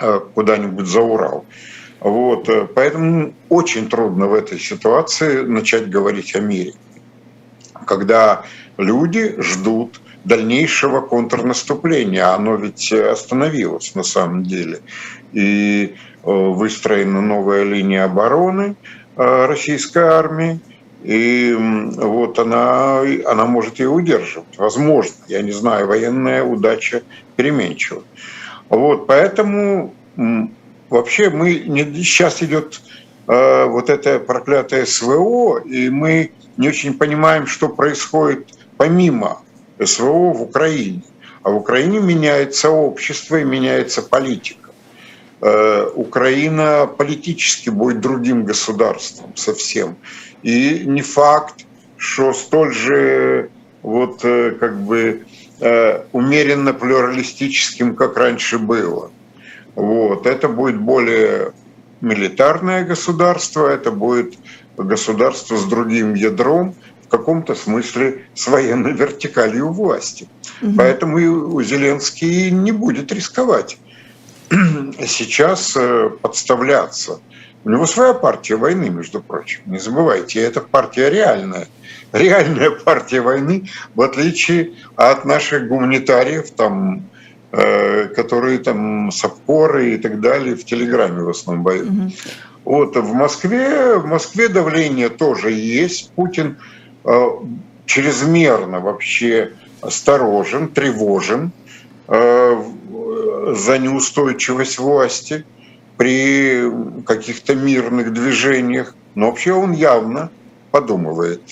э, 0.00 0.20
куда-нибудь 0.34 0.86
за 0.86 1.00
Урал. 1.00 1.44
Вот. 2.00 2.48
Э, 2.48 2.66
поэтому 2.66 3.34
очень 3.48 3.88
трудно 3.88 4.26
в 4.26 4.34
этой 4.34 4.58
ситуации 4.58 5.42
начать 5.42 5.88
говорить 5.88 6.34
о 6.34 6.40
мире. 6.40 6.74
Когда 7.86 8.44
люди 8.76 9.34
ждут 9.38 10.00
дальнейшего 10.24 11.00
контрнаступления, 11.00 12.34
оно 12.34 12.54
ведь 12.56 12.92
остановилось 12.92 13.94
на 13.94 14.02
самом 14.02 14.44
деле 14.44 14.80
и 15.32 15.94
э, 15.94 16.30
выстроена 16.30 17.20
новая 17.20 17.64
линия 17.64 18.04
обороны 18.04 18.76
э, 19.16 19.46
российской 19.46 20.04
армии, 20.04 20.60
и 21.02 21.52
вот 21.56 22.38
она, 22.38 23.00
она 23.26 23.46
может 23.46 23.80
ее 23.80 23.88
удерживать. 23.88 24.56
Возможно, 24.56 25.14
я 25.26 25.42
не 25.42 25.50
знаю, 25.50 25.88
военная 25.88 26.44
удача 26.44 27.02
переменчива. 27.34 28.04
Вот, 28.68 29.06
поэтому 29.06 29.94
вообще 30.88 31.30
мы 31.30 31.54
не, 31.66 31.84
сейчас 32.04 32.42
идет 32.42 32.80
э, 33.26 33.64
вот 33.64 33.90
это 33.90 34.20
проклятое 34.20 34.84
СВО, 34.84 35.58
и 35.58 35.90
мы 35.90 36.30
не 36.56 36.68
очень 36.68 36.94
понимаем, 36.94 37.46
что 37.46 37.68
происходит 37.68 38.46
помимо 38.76 39.40
СВО 39.86 40.32
в 40.32 40.42
Украине. 40.42 41.02
А 41.42 41.50
в 41.50 41.56
Украине 41.56 42.00
меняется 42.00 42.70
общество 42.70 43.40
и 43.40 43.44
меняется 43.44 44.02
политика. 44.02 44.70
Э, 45.40 45.90
Украина 45.94 46.86
политически 46.86 47.70
будет 47.70 48.00
другим 48.00 48.44
государством 48.44 49.34
совсем. 49.36 49.96
И 50.42 50.82
не 50.84 51.02
факт, 51.02 51.66
что 51.96 52.32
столь 52.32 52.72
же 52.72 53.50
вот 53.82 54.24
э, 54.24 54.52
как 54.52 54.80
бы 54.80 55.24
э, 55.60 56.04
умеренно 56.12 56.72
плюралистическим, 56.72 57.96
как 57.96 58.16
раньше 58.16 58.58
было. 58.58 59.10
Вот. 59.74 60.26
Это 60.26 60.48
будет 60.48 60.80
более 60.80 61.52
милитарное 62.00 62.84
государство, 62.84 63.66
это 63.66 63.90
будет 63.90 64.34
государство 64.76 65.56
с 65.56 65.64
другим 65.64 66.14
ядром, 66.14 66.74
каком-то 67.12 67.54
смысле 67.54 68.24
с 68.34 68.48
военной 68.48 68.92
вертикалью 68.92 69.68
власти. 69.68 70.28
Угу. 70.62 70.72
Поэтому 70.76 71.18
и 71.18 71.64
Зеленский 71.64 72.50
не 72.50 72.72
будет 72.72 73.12
рисковать. 73.12 73.78
сейчас 75.06 75.76
э, 75.76 76.10
подставляться. 76.20 77.20
У 77.64 77.70
него 77.70 77.86
своя 77.86 78.14
партия 78.14 78.56
войны, 78.56 78.88
между 78.90 79.22
прочим, 79.22 79.60
не 79.66 79.78
забывайте, 79.78 80.40
это 80.40 80.60
партия 80.60 81.10
реальная. 81.10 81.68
Реальная 82.12 82.70
партия 82.70 83.22
войны, 83.22 83.70
в 83.94 84.02
отличие 84.02 84.72
от 84.96 85.24
наших 85.24 85.68
гуманитариев, 85.68 86.50
там, 86.50 87.08
э, 87.52 88.08
которые 88.08 88.58
там 88.58 89.10
саппоры 89.10 89.94
и 89.94 89.98
так 89.98 90.20
далее 90.20 90.54
в 90.54 90.64
Телеграме 90.64 91.22
в 91.22 91.30
основном 91.30 91.64
боют. 91.64 91.88
Угу. 91.88 92.10
Вот 92.64 92.96
в 92.96 93.12
Москве, 93.14 93.96
в 93.96 94.06
Москве 94.06 94.48
давление 94.48 95.08
тоже 95.08 95.50
есть. 95.50 96.10
Путин 96.12 96.58
чрезмерно 97.86 98.80
вообще 98.80 99.52
осторожен, 99.80 100.68
тревожен 100.68 101.52
за 102.08 103.78
неустойчивость 103.78 104.78
власти 104.78 105.44
при 105.96 106.70
каких-то 107.06 107.54
мирных 107.54 108.12
движениях. 108.12 108.94
Но 109.14 109.26
вообще 109.26 109.52
он 109.52 109.72
явно 109.72 110.30
подумывает. 110.70 111.42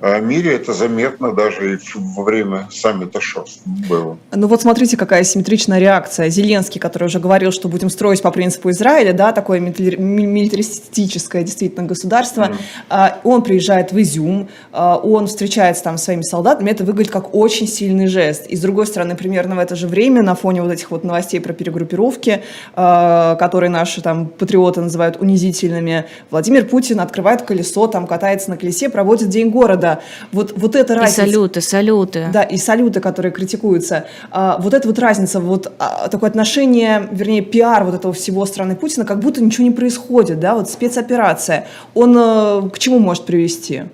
Э, 0.00 0.20
мире 0.20 0.54
это 0.54 0.72
заметно 0.72 1.32
даже 1.32 1.74
и 1.74 1.78
во 1.94 2.22
время 2.22 2.68
саммита 2.70 3.20
ШОС 3.20 3.60
было. 3.88 4.16
Ну 4.32 4.46
вот 4.46 4.62
смотрите, 4.62 4.96
какая 4.96 5.24
симметричная 5.24 5.80
реакция. 5.80 6.28
Зеленский, 6.28 6.80
который 6.80 7.04
уже 7.04 7.18
говорил, 7.18 7.50
что 7.50 7.68
будем 7.68 7.90
строить 7.90 8.22
по 8.22 8.30
принципу 8.30 8.70
Израиля, 8.70 9.12
да, 9.12 9.32
такое 9.32 9.58
милитаристическое 9.60 11.42
действительно 11.42 11.86
государство, 11.86 12.52
mm. 12.88 13.14
он 13.24 13.42
приезжает 13.42 13.92
в 13.92 14.00
Изюм, 14.00 14.48
а, 14.72 14.96
он 14.96 15.26
встречается 15.26 15.82
там 15.82 15.98
с 15.98 16.04
своими 16.04 16.22
солдатами, 16.22 16.70
это 16.70 16.84
выглядит 16.84 17.12
как 17.12 17.34
очень 17.34 17.66
сильный 17.66 18.06
жест. 18.06 18.46
И 18.46 18.56
с 18.56 18.60
другой 18.60 18.86
стороны, 18.86 19.16
примерно 19.16 19.56
в 19.56 19.58
это 19.58 19.74
же 19.74 19.88
время, 19.88 20.22
на 20.22 20.34
фоне 20.34 20.62
вот 20.62 20.72
этих 20.72 20.90
вот 20.90 21.04
новостей 21.04 21.40
про 21.40 21.52
перегруппировки, 21.52 22.42
а, 22.76 23.34
которые 23.36 23.70
наши 23.70 24.00
там 24.00 24.26
патриоты 24.26 24.80
называют 24.80 25.16
унизительными, 25.20 26.04
Владимир 26.30 26.66
Путин 26.66 27.00
открывает 27.00 27.42
колесо, 27.42 27.88
там 27.88 28.06
катается 28.06 28.50
на 28.50 28.56
колесе, 28.56 28.88
проводит 28.88 29.28
День 29.28 29.50
города. 29.50 29.87
Вот, 30.32 30.52
вот 30.56 30.76
это 30.76 30.94
разница. 30.94 31.22
И 31.22 31.26
салюты, 31.26 31.60
салюты. 31.60 32.28
Да, 32.32 32.42
и 32.42 32.56
салюты, 32.56 33.00
которые 33.00 33.32
критикуются. 33.32 34.06
А, 34.30 34.58
вот 34.58 34.74
эта 34.74 34.88
вот 34.88 34.98
разница, 34.98 35.40
вот 35.40 35.72
а, 35.78 36.08
такое 36.08 36.30
отношение, 36.30 37.08
вернее, 37.10 37.42
пиар 37.42 37.84
вот 37.84 37.94
этого 37.94 38.12
всего 38.14 38.46
страны 38.46 38.76
Путина, 38.76 39.04
как 39.04 39.20
будто 39.20 39.42
ничего 39.42 39.64
не 39.64 39.70
происходит, 39.70 40.40
да, 40.40 40.54
вот 40.54 40.68
спецоперация. 40.70 41.66
Он 41.94 42.16
э, 42.16 42.70
к 42.70 42.78
чему 42.78 42.98
может 42.98 43.26
привести? 43.26 43.84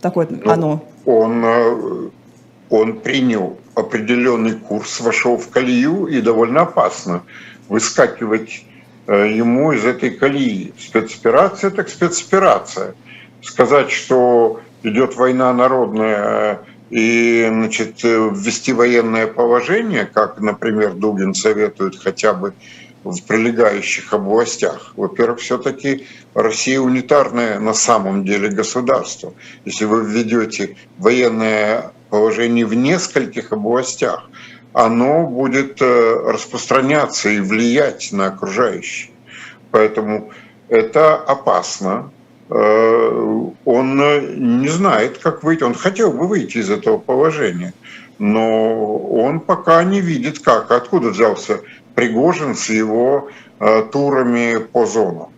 Такое 0.00 0.28
ну, 0.30 0.50
оно. 0.50 0.84
Он, 1.04 1.44
э, 1.44 2.08
он 2.70 3.00
принял 3.00 3.58
определенный 3.74 4.54
курс, 4.54 5.00
вошел 5.00 5.36
в 5.36 5.48
колею 5.48 6.06
и 6.06 6.20
довольно 6.20 6.62
опасно 6.62 7.22
выскакивать 7.68 8.64
э, 9.06 9.32
ему 9.34 9.72
из 9.72 9.84
этой 9.84 10.10
колеи. 10.10 10.72
Спецоперация 10.78 11.70
так 11.70 11.88
спецоперация. 11.88 12.94
Сказать, 13.40 13.90
что 13.90 14.60
идет 14.82 15.16
война 15.16 15.52
народная 15.52 16.60
и 16.90 17.46
значит, 17.50 18.02
ввести 18.02 18.72
военное 18.72 19.26
положение, 19.26 20.06
как, 20.06 20.40
например, 20.40 20.94
Дугин 20.94 21.34
советует 21.34 21.96
хотя 21.96 22.32
бы 22.32 22.54
в 23.04 23.22
прилегающих 23.22 24.12
областях. 24.12 24.92
Во-первых, 24.96 25.40
все-таки 25.40 26.06
Россия 26.34 26.80
унитарное 26.80 27.58
на 27.60 27.74
самом 27.74 28.24
деле 28.24 28.48
государство. 28.48 29.34
Если 29.64 29.84
вы 29.84 30.04
введете 30.04 30.76
военное 30.98 31.92
положение 32.10 32.66
в 32.66 32.74
нескольких 32.74 33.52
областях, 33.52 34.28
оно 34.72 35.26
будет 35.26 35.80
э, 35.80 36.14
распространяться 36.32 37.28
и 37.30 37.40
влиять 37.40 38.10
на 38.12 38.26
окружающих. 38.26 39.10
Поэтому 39.70 40.32
это 40.68 41.16
опасно. 41.16 42.10
Э, 42.50 43.50
он 43.64 43.96
не 44.60 44.68
знает, 44.68 45.18
как 45.18 45.42
выйти. 45.42 45.62
Он 45.62 45.74
хотел 45.74 46.12
бы 46.12 46.26
выйти 46.26 46.58
из 46.58 46.70
этого 46.70 46.98
положения, 46.98 47.74
но 48.18 48.96
он 48.96 49.40
пока 49.40 49.82
не 49.84 50.00
видит, 50.00 50.38
как. 50.38 50.70
Откуда 50.70 51.10
взялся 51.10 51.60
Пригожин 51.94 52.54
с 52.54 52.70
его 52.70 53.28
э, 53.60 53.82
турами 53.92 54.58
по 54.58 54.86
зонам? 54.86 55.28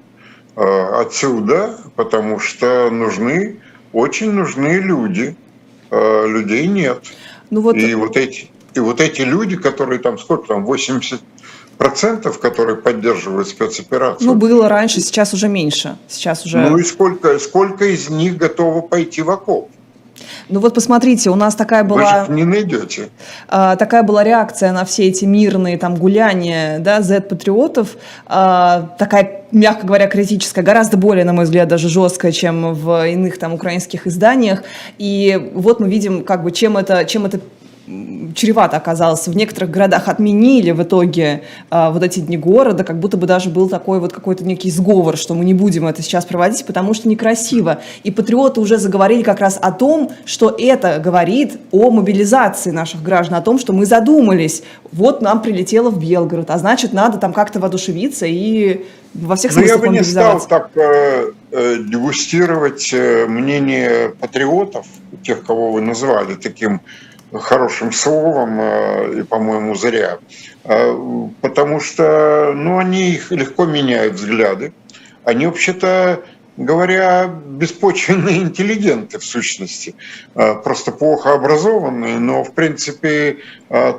Э, 0.57 1.01
отсюда, 1.01 1.79
потому 1.97 2.39
что 2.39 2.91
нужны, 2.91 3.61
очень 3.93 4.33
нужны 4.33 4.81
люди. 4.81 5.37
Людей 5.93 6.69
нет. 6.69 7.03
Ну 7.51 7.63
вот... 7.63 7.75
И 7.75 7.93
вот 7.97 8.17
эти 8.17 8.49
и 8.75 8.79
вот 8.79 9.01
эти 9.01 9.23
люди, 9.23 9.57
которые 9.57 9.99
там, 9.99 10.19
сколько 10.19 10.47
там, 10.47 10.65
80 10.65 11.21
процентов, 11.81 12.39
которые 12.41 12.77
поддерживают 12.77 13.49
спецоперацию. 13.49 14.27
Ну, 14.27 14.35
было 14.35 14.69
раньше, 14.69 15.01
сейчас 15.01 15.33
уже 15.33 15.49
меньше. 15.49 15.97
Сейчас 16.09 16.45
уже... 16.45 16.59
Ну 16.59 16.77
и 16.77 16.83
сколько, 16.83 17.39
сколько 17.39 17.87
из 17.87 18.11
них 18.11 18.37
готовы 18.37 18.83
пойти 18.83 19.23
в 19.23 19.31
окоп? 19.31 19.71
Ну 20.51 20.61
вот 20.61 20.75
посмотрите, 20.75 21.31
у 21.31 21.37
нас 21.37 21.55
такая 21.55 21.83
была... 21.83 22.27
Вы 22.29 22.35
не 22.35 22.45
найдете. 22.45 23.09
А, 23.49 23.77
такая 23.77 24.03
была 24.03 24.23
реакция 24.23 24.73
на 24.73 24.85
все 24.85 25.05
эти 25.05 25.25
мирные 25.25 25.79
там 25.79 25.95
гуляния, 25.95 26.81
да, 26.81 27.01
Z-патриотов, 27.01 27.97
а, 28.27 28.95
такая, 28.99 29.45
мягко 29.51 29.87
говоря, 29.87 30.07
критическая, 30.07 30.61
гораздо 30.61 30.99
более, 30.99 31.25
на 31.25 31.33
мой 31.33 31.47
взгляд, 31.47 31.69
даже 31.69 31.89
жесткая, 31.89 32.33
чем 32.33 32.75
в 32.75 33.09
иных 33.09 33.39
там 33.39 33.55
украинских 33.55 34.07
изданиях. 34.07 34.65
И 34.99 35.51
вот 35.55 35.81
мы 35.81 35.89
видим, 35.89 36.25
как 36.25 36.43
бы, 36.43 36.51
чем 36.51 36.77
это, 36.77 37.07
чем 37.07 37.25
это 37.25 37.41
чревато 38.35 38.77
оказалось. 38.77 39.27
В 39.27 39.37
некоторых 39.37 39.71
городах 39.71 40.09
отменили 40.09 40.71
в 40.71 40.83
итоге 40.83 41.43
а, 41.71 41.91
вот 41.91 42.03
эти 42.03 42.21
дни 42.21 42.37
города, 42.37 42.85
как 42.85 42.99
будто 42.99 43.17
бы 43.17 43.27
даже 43.27 43.51
был 43.51 43.69
такой 43.69 44.01
вот 44.01 44.13
какой-то 44.13 44.45
некий 44.45 44.71
сговор, 44.71 45.17
что 45.17 45.35
мы 45.35 45.45
не 45.45 45.55
будем 45.55 45.87
это 45.87 46.03
сейчас 46.03 46.25
проводить, 46.25 46.65
потому 46.67 46.95
что 46.95 47.09
некрасиво. 47.09 47.81
И 48.03 48.11
патриоты 48.11 48.61
уже 48.61 48.79
заговорили 48.79 49.23
как 49.23 49.41
раз 49.41 49.59
о 49.61 49.73
том, 49.73 50.11
что 50.25 50.55
это 50.57 50.99
говорит 50.99 51.59
о 51.73 51.91
мобилизации 51.91 52.71
наших 52.71 53.03
граждан, 53.03 53.37
о 53.37 53.43
том, 53.43 53.59
что 53.59 53.73
мы 53.73 53.87
задумались. 53.87 54.63
Вот 54.93 55.23
нам 55.23 55.43
прилетело 55.43 55.91
в 55.91 56.01
Белгород, 56.01 56.51
а 56.51 56.59
значит, 56.59 56.93
надо 56.93 57.19
там 57.19 57.33
как-то 57.33 57.61
воодушевиться 57.61 58.27
и 58.27 58.85
во 59.15 59.37
всех 59.37 59.53
смыслах 59.53 59.79
Но 59.79 59.85
я 59.85 59.91
бы 59.91 59.97
не 59.97 60.05
стал 60.05 60.41
так 60.47 60.71
э, 60.77 61.33
э, 61.51 61.77
дегустировать 61.79 62.91
э, 62.93 63.27
мнение 63.27 64.11
патриотов, 64.11 64.87
тех, 65.23 65.45
кого 65.45 65.73
вы 65.73 65.81
назвали 65.81 66.35
таким 66.35 66.81
хорошим 67.39 67.93
словом, 67.93 68.59
э, 68.61 69.21
и, 69.21 69.23
по-моему, 69.23 69.75
зря. 69.75 70.19
Э, 70.65 70.97
потому 71.41 71.81
что 71.81 72.53
ну, 72.55 72.79
они 72.79 73.11
их 73.11 73.31
легко 73.31 73.67
меняют 73.67 74.15
взгляды. 74.15 74.73
Они, 75.25 75.47
вообще-то 75.47 76.25
говоря, 76.57 77.27
беспочвенные 77.27 78.39
интеллигенты 78.43 79.19
в 79.19 79.25
сущности. 79.25 79.95
Э, 80.35 80.55
просто 80.57 80.93
плохо 80.93 81.35
образованные, 81.35 82.19
но, 82.19 82.43
в 82.43 82.53
принципе, 82.53 83.39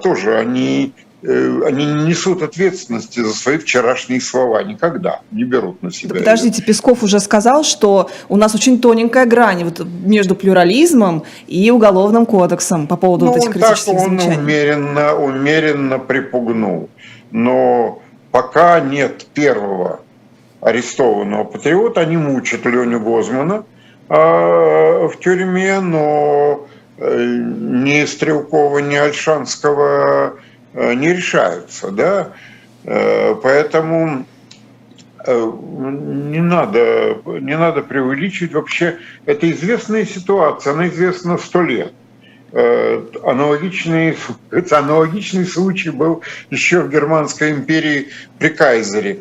тоже 0.03 0.37
они 0.37 0.93
они 1.23 1.85
не 1.85 2.03
несут 2.05 2.41
ответственности 2.41 3.19
за 3.19 3.33
свои 3.33 3.57
вчерашние 3.57 4.19
слова 4.19 4.63
никогда, 4.63 5.21
не 5.31 5.43
берут 5.43 5.83
на 5.83 5.91
себя. 5.91 6.15
Подождите, 6.15 6.63
Песков 6.63 7.03
уже 7.03 7.19
сказал, 7.19 7.63
что 7.63 8.09
у 8.27 8.37
нас 8.37 8.55
очень 8.55 8.81
тоненькая 8.81 9.25
грань 9.25 9.63
вот 9.63 9.85
между 9.85 10.35
плюрализмом 10.35 11.23
и 11.47 11.69
уголовным 11.69 12.25
кодексом 12.25 12.87
по 12.87 12.97
поводу 12.97 13.25
ну, 13.25 13.31
вот 13.33 13.37
этих 13.37 13.51
критических 13.51 13.93
так 13.93 14.01
он 14.01 14.19
замечаний. 14.19 14.37
умеренно, 14.37 15.15
умеренно 15.15 15.99
припугнул. 15.99 16.89
Но 17.29 18.01
пока 18.31 18.79
нет 18.79 19.27
первого 19.33 19.99
арестованного 20.59 21.43
патриота, 21.43 22.01
они 22.01 22.17
мучат 22.17 22.65
Леню 22.65 22.99
Гозмана 22.99 23.63
э, 24.09 24.13
в 24.15 25.13
тюрьме, 25.19 25.79
но 25.81 26.67
э, 26.97 27.25
ни 27.25 28.05
Стрелкова, 28.05 28.79
ни 28.79 28.95
Альшанского 28.95 30.33
Э, 30.33 30.50
не 30.73 31.13
решаются, 31.13 31.91
да, 31.91 32.33
э, 32.83 33.35
поэтому 33.41 34.25
э, 35.25 35.51
не 35.63 36.39
надо, 36.39 37.17
не 37.25 37.57
надо 37.57 37.81
преувеличивать. 37.81 38.53
Вообще, 38.53 38.97
это 39.25 39.49
известная 39.51 40.05
ситуация, 40.05 40.73
она 40.73 40.87
известна 40.87 41.37
сто 41.37 41.61
лет. 41.61 41.93
Аналогичный, 42.53 44.17
аналогичный 44.71 45.45
случай 45.45 45.89
был 45.89 46.21
еще 46.49 46.81
в 46.81 46.89
Германской 46.89 47.51
империи 47.51 48.09
при 48.39 48.49
Кайзере. 48.49 49.19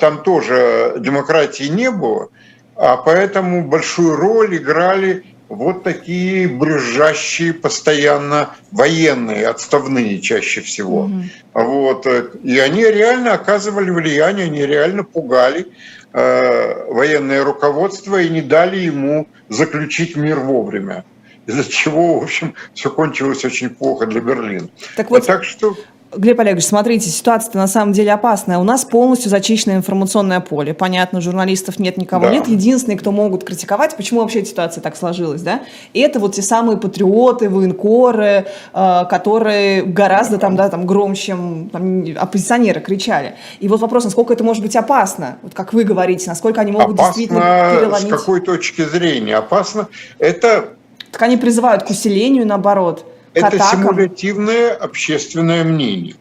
Там 0.00 0.22
тоже 0.22 0.96
демократии 0.98 1.64
не 1.64 1.90
было, 1.90 2.28
а 2.76 2.96
поэтому 2.98 3.66
большую 3.66 4.16
роль 4.16 4.56
играли 4.56 5.24
вот 5.48 5.82
такие 5.82 6.48
брюзжащие 6.48 7.54
постоянно 7.54 8.54
военные, 8.70 9.48
отставные 9.48 10.20
чаще 10.20 10.60
всего. 10.60 11.04
Угу. 11.04 11.22
Вот. 11.54 12.06
И 12.42 12.58
они 12.58 12.84
реально 12.84 13.32
оказывали 13.32 13.90
влияние, 13.90 14.46
они 14.46 14.66
реально 14.66 15.04
пугали 15.04 15.68
э, 16.12 16.92
военное 16.92 17.44
руководство 17.44 18.20
и 18.20 18.28
не 18.28 18.42
дали 18.42 18.78
ему 18.78 19.26
заключить 19.48 20.16
мир 20.16 20.40
вовремя. 20.40 21.04
Из-за 21.46 21.64
чего, 21.64 22.20
в 22.20 22.24
общем, 22.24 22.54
все 22.74 22.90
кончилось 22.90 23.42
очень 23.44 23.70
плохо 23.70 24.04
для 24.06 24.20
Берлина. 24.20 24.68
Так 24.96 25.08
вот, 25.08 25.24
так 25.24 25.44
что 25.44 25.76
Глеб 26.16 26.40
Олегович, 26.40 26.64
смотрите, 26.64 27.10
ситуация 27.10 27.52
на 27.58 27.66
самом 27.66 27.92
деле 27.92 28.12
опасная. 28.12 28.58
У 28.58 28.64
нас 28.64 28.86
полностью 28.86 29.28
зачищено 29.28 29.74
информационное 29.74 30.40
поле. 30.40 30.72
Понятно, 30.72 31.20
журналистов 31.20 31.78
нет, 31.78 31.98
никого 31.98 32.24
да. 32.24 32.32
нет. 32.32 32.48
Единственные, 32.48 32.98
кто 32.98 33.12
могут 33.12 33.44
критиковать, 33.44 33.94
почему 33.94 34.20
вообще 34.20 34.38
эта 34.38 34.48
ситуация 34.48 34.80
так 34.80 34.96
сложилась, 34.96 35.42
да, 35.42 35.60
это 35.92 36.18
вот 36.18 36.34
те 36.34 36.40
самые 36.40 36.78
патриоты, 36.78 37.50
военкоры, 37.50 38.46
э, 38.72 39.04
которые 39.10 39.82
гораздо 39.82 40.38
там, 40.38 40.56
да, 40.56 40.70
там 40.70 40.86
громче, 40.86 41.22
чем 41.26 41.68
там, 41.70 42.04
оппозиционеры 42.18 42.80
кричали. 42.80 43.34
И 43.60 43.68
вот 43.68 43.80
вопрос, 43.80 44.04
насколько 44.04 44.32
это 44.32 44.42
может 44.42 44.62
быть 44.62 44.76
опасно, 44.76 45.36
вот 45.42 45.52
как 45.52 45.74
вы 45.74 45.84
говорите, 45.84 46.30
насколько 46.30 46.62
они 46.62 46.72
могут 46.72 46.94
опасно 46.94 47.06
действительно 47.06 47.70
переломить. 47.76 48.06
с 48.06 48.10
какой 48.10 48.40
точки 48.40 48.82
зрения 48.82 49.36
опасно? 49.36 49.88
Это... 50.18 50.70
Так 51.12 51.20
они 51.22 51.36
призывают 51.36 51.82
к 51.82 51.90
усилению, 51.90 52.46
наоборот 52.46 53.04
это 53.38 53.56
атакам. 53.56 53.82
симулятивное 53.82 54.74
общественное 54.74 55.64
мнение. 55.64 56.16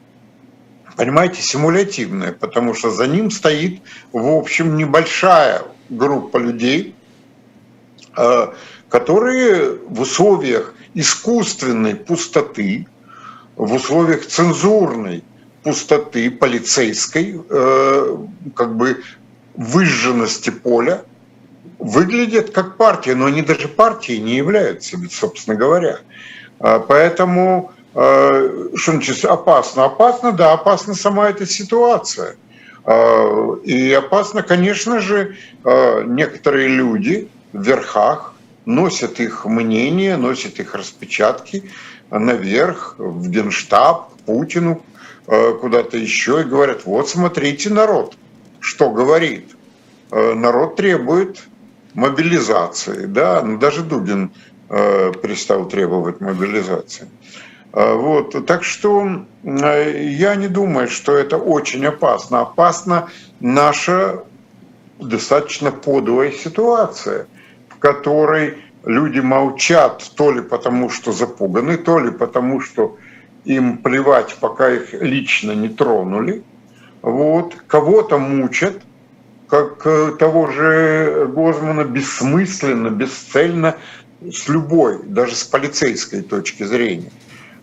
Понимаете, 0.95 1.41
симулятивное, 1.41 2.31
потому 2.31 2.73
что 2.73 2.89
за 2.89 3.05
ним 3.05 3.29
стоит, 3.29 3.81
в 4.11 4.27
общем, 4.27 4.75
небольшая 4.77 5.61
группа 5.89 6.37
людей, 6.37 6.95
которые 8.89 9.77
в 9.77 10.01
условиях 10.01 10.73
искусственной 10.95 11.95
пустоты, 11.95 12.87
в 13.55 13.73
условиях 13.73 14.25
цензурной 14.25 15.23
пустоты 15.61 16.31
полицейской, 16.31 17.41
как 18.55 18.75
бы 18.75 19.03
выжженности 19.53 20.49
поля, 20.49 21.03
выглядят 21.77 22.49
как 22.49 22.77
партия, 22.77 23.13
но 23.13 23.25
они 23.25 23.43
даже 23.43 23.67
партией 23.67 24.19
не 24.19 24.35
являются, 24.35 24.97
собственно 25.11 25.55
говоря. 25.55 25.99
Поэтому 26.59 27.71
что 27.93 28.91
значит 28.91 29.25
опасно? 29.25 29.85
Опасно, 29.85 30.31
да, 30.31 30.53
опасна 30.53 30.93
сама 30.93 31.29
эта 31.29 31.45
ситуация– 31.45 32.35
а, 32.87 33.59
и 33.65 33.91
опасно, 33.91 34.43
конечно 34.43 35.01
же, 35.01 35.35
а, 35.65 36.03
некоторые 36.03 36.69
люди 36.69 37.27
в 37.51 37.61
верхах 37.61 38.33
носят 38.65 39.19
их 39.19 39.45
мнение, 39.45 40.15
носят 40.15 40.59
их 40.59 40.73
распечатки 40.73 41.69
наверх, 42.09 42.95
в 42.97 43.29
Генштаб, 43.29 44.13
Путину, 44.25 44.81
а, 45.27 45.53
куда-то 45.55 45.97
еще, 45.97 46.41
и 46.41 46.45
говорят, 46.45 46.85
вот 46.85 47.09
смотрите, 47.09 47.69
народ, 47.69 48.15
что 48.59 48.89
говорит. 48.89 49.51
Народ 50.09 50.77
требует 50.77 51.43
мобилизации, 51.93 53.07
да, 53.07 53.41
ну, 53.41 53.57
даже 53.57 53.83
Дубин 53.83 54.31
перестал 54.69 55.65
требовать 55.65 56.19
мобилизации. 56.19 57.07
А, 57.73 57.95
вот. 57.95 58.45
Так 58.45 58.63
что 58.63 59.25
я 59.43 60.35
не 60.35 60.47
думаю, 60.47 60.87
что 60.87 61.15
это 61.15 61.37
очень 61.37 61.85
опасно. 61.85 62.41
Опасна 62.41 63.09
наша 63.39 64.23
достаточно 64.99 65.71
подлая 65.71 66.31
ситуация, 66.31 67.27
в 67.69 67.77
которой 67.77 68.57
люди 68.83 69.19
молчат 69.19 70.03
то 70.15 70.31
ли 70.31 70.41
потому, 70.41 70.89
что 70.89 71.11
запуганы, 71.11 71.77
то 71.77 71.99
ли 71.99 72.11
потому, 72.11 72.61
что 72.61 72.97
им 73.45 73.77
плевать, 73.77 74.35
пока 74.39 74.69
их 74.69 74.93
лично 74.93 75.51
не 75.51 75.69
тронули. 75.69 76.43
Вот. 77.01 77.55
Кого-то 77.67 78.17
мучат, 78.17 78.81
как 79.47 79.85
э, 79.85 80.13
того 80.17 80.47
же 80.47 81.29
Гозмана, 81.33 81.83
бессмысленно, 81.83 82.89
бесцельно, 82.89 83.75
с 84.21 84.47
любой, 84.47 85.03
даже 85.03 85.35
с 85.35 85.43
полицейской 85.43 86.21
точки 86.21 86.63
зрения. 86.63 87.11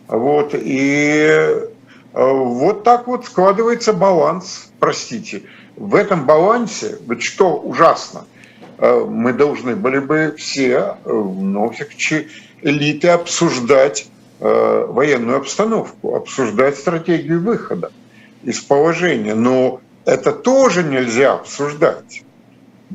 Вот, 0.07 0.55
и 0.55 1.27
э, 1.27 1.69
вот 2.13 2.85
так 2.85 3.07
вот 3.07 3.27
складывается 3.27 3.93
баланс, 3.93 4.71
простите. 4.79 5.43
В 5.77 5.95
этом 5.95 6.27
балансе, 6.27 6.99
вот 7.07 7.23
что 7.23 7.57
ужасно, 7.57 8.27
э, 8.79 9.05
мы 9.09 9.33
должны 9.33 9.75
были 9.75 9.99
бы 9.99 10.35
все, 10.37 10.97
э, 11.05 11.11
ну, 11.11 11.73
элиты 12.63 13.09
обсуждать 13.09 14.09
военную 14.41 15.39
обстановку, 15.39 16.17
обсуждать 16.17 16.77
стратегию 16.77 17.41
выхода 17.41 17.93
из 18.43 18.61
положения. 18.61 19.35
Но 19.35 19.81
это 20.05 20.33
тоже 20.33 20.83
нельзя 20.83 21.35
обсуждать. 21.35 22.25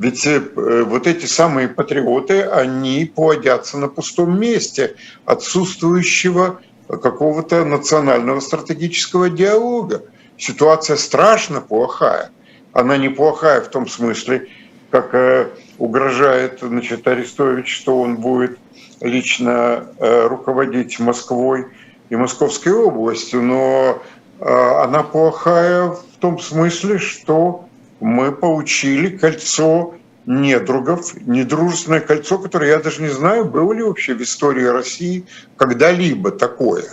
Ведь 0.00 0.26
вот 0.56 1.06
эти 1.06 1.26
самые 1.26 1.68
патриоты, 1.68 2.40
они 2.40 3.04
плодятся 3.04 3.76
на 3.76 3.86
пустом 3.86 4.40
месте 4.40 4.96
отсутствующего 5.26 6.62
какого-то 6.88 7.66
национального 7.66 8.40
стратегического 8.40 9.28
диалога. 9.28 10.02
Ситуация 10.38 10.96
страшно 10.96 11.60
плохая. 11.60 12.30
Она 12.72 12.96
неплохая 12.96 13.60
в 13.60 13.68
том 13.68 13.86
смысле, 13.86 14.48
как 14.90 15.14
э, 15.14 15.48
угрожает 15.78 16.60
значит, 16.62 17.06
Арестович, 17.06 17.68
что 17.68 18.00
он 18.00 18.16
будет 18.16 18.58
лично 19.00 19.86
э, 19.98 20.26
руководить 20.28 20.98
Москвой 20.98 21.66
и 22.08 22.16
Московской 22.16 22.72
областью, 22.72 23.42
но 23.42 24.02
э, 24.38 24.44
она 24.82 25.02
плохая 25.02 25.88
в 25.88 26.04
том 26.20 26.38
смысле, 26.38 26.98
что 26.98 27.66
мы 28.00 28.32
получили 28.32 29.16
кольцо 29.16 29.94
недругов, 30.26 31.14
недружественное 31.26 32.00
кольцо, 32.00 32.38
которое 32.38 32.70
я 32.70 32.78
даже 32.78 33.02
не 33.02 33.08
знаю, 33.08 33.44
было 33.44 33.72
ли 33.72 33.82
вообще 33.82 34.14
в 34.14 34.22
истории 34.22 34.64
России 34.64 35.24
когда-либо 35.56 36.30
такое. 36.30 36.84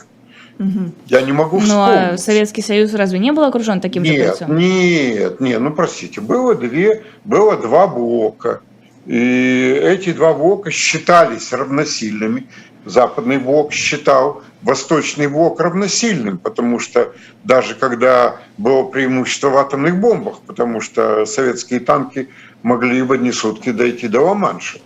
Угу. 0.59 0.91
Я 1.07 1.21
не 1.21 1.31
могу 1.31 1.59
вспомнить. 1.59 1.97
Ну, 1.99 2.13
а 2.13 2.17
Советский 2.17 2.61
Союз 2.61 2.93
разве 2.93 3.19
не 3.19 3.31
был 3.31 3.43
окружен 3.43 3.79
таким 3.79 4.03
нет, 4.03 4.15
же 4.15 4.23
кольцом? 4.29 4.57
Нет, 4.57 5.39
нет, 5.39 5.61
ну 5.61 5.71
простите, 5.71 6.19
было, 6.19 6.55
две, 6.55 7.03
было 7.25 7.57
два 7.57 7.87
блока. 7.87 8.61
И 9.05 9.79
эти 9.83 10.11
два 10.13 10.33
блока 10.33 10.71
считались 10.71 11.53
равносильными. 11.53 12.47
Западный 12.85 13.37
блок 13.37 13.71
считал 13.71 14.41
Восточный 14.67 15.27
блок 15.27 15.61
равносильным, 15.61 16.37
потому 16.37 16.77
что 16.79 17.13
даже 17.45 17.73
когда 17.73 18.41
было 18.57 18.83
преимущество 18.83 19.47
в 19.47 19.55
атомных 19.55 19.97
бомбах, 19.97 20.41
потому 20.45 20.81
что 20.81 21.25
советские 21.25 21.79
танки 21.79 22.27
могли 22.63 23.01
в 23.01 23.13
одни 23.13 23.31
сутки 23.31 23.71
дойти 23.71 24.09
до 24.09 24.19
Ла-Манша. 24.19 24.79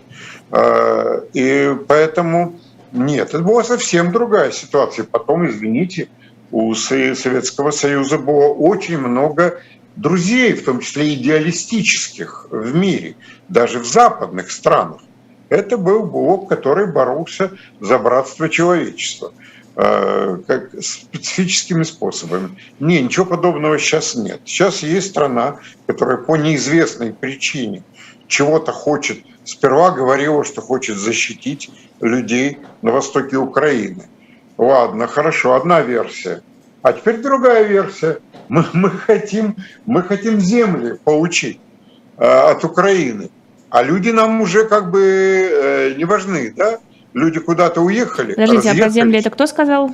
А, 0.52 1.24
и 1.34 1.76
поэтому 1.88 2.60
нет, 2.92 3.30
это 3.30 3.40
была 3.40 3.64
совсем 3.64 4.12
другая 4.12 4.52
ситуация. 4.52 5.04
Потом, 5.04 5.50
извините, 5.50 6.10
у 6.52 6.76
Советского 6.76 7.72
Союза 7.72 8.20
было 8.20 8.50
очень 8.50 9.00
много 9.00 9.62
друзей, 9.96 10.54
в 10.54 10.64
том 10.64 10.82
числе 10.82 11.16
идеалистических 11.16 12.46
в 12.52 12.76
мире, 12.76 13.16
даже 13.50 13.80
в 13.80 13.88
западных 13.88 14.52
странах. 14.52 15.02
Это 15.50 15.76
был 15.76 16.04
блок, 16.04 16.50
который 16.50 16.86
боролся 16.86 17.50
за 17.80 17.98
братство 17.98 18.48
человечества 18.48 19.34
как 19.74 20.72
специфическими 20.82 21.84
способами. 21.84 22.58
Не, 22.80 23.02
ничего 23.02 23.26
подобного 23.26 23.80
сейчас 23.80 24.16
нет. 24.16 24.42
Сейчас 24.44 24.84
есть 24.84 25.12
страна, 25.12 25.60
которая 25.88 26.18
по 26.18 26.36
неизвестной 26.36 27.14
причине 27.14 27.84
чего-то 28.28 28.72
хочет, 28.72 29.20
сперва 29.44 29.92
говорила, 29.92 30.44
что 30.44 30.62
хочет 30.62 30.98
защитить 30.98 31.70
людей 32.00 32.58
на 32.82 32.92
востоке 32.92 33.38
Украины. 33.38 34.08
Ладно, 34.58 35.08
хорошо, 35.08 35.56
одна 35.56 35.82
версия. 35.82 36.42
А 36.82 36.94
теперь 36.94 37.18
другая 37.18 37.64
версия. 37.64 38.20
Мы, 38.50 38.66
мы, 38.74 38.90
хотим, 38.90 39.56
мы 39.86 40.02
хотим 40.02 40.40
земли 40.40 40.98
получить 41.04 41.60
э, 42.18 42.26
от 42.26 42.64
Украины. 42.64 43.30
А 43.70 43.84
люди 43.84 44.10
нам 44.10 44.42
уже 44.42 44.68
как 44.68 44.92
бы 44.92 45.02
э, 45.02 45.94
не 45.98 46.06
важны, 46.06 46.54
да? 46.56 46.80
Люди 47.14 47.40
куда-то 47.40 47.82
уехали. 47.82 48.34
Подождите, 48.34 48.72
а 48.72 48.76
про 48.76 48.90
земли 48.90 49.20
это 49.20 49.30
кто 49.30 49.46
сказал? 49.48 49.92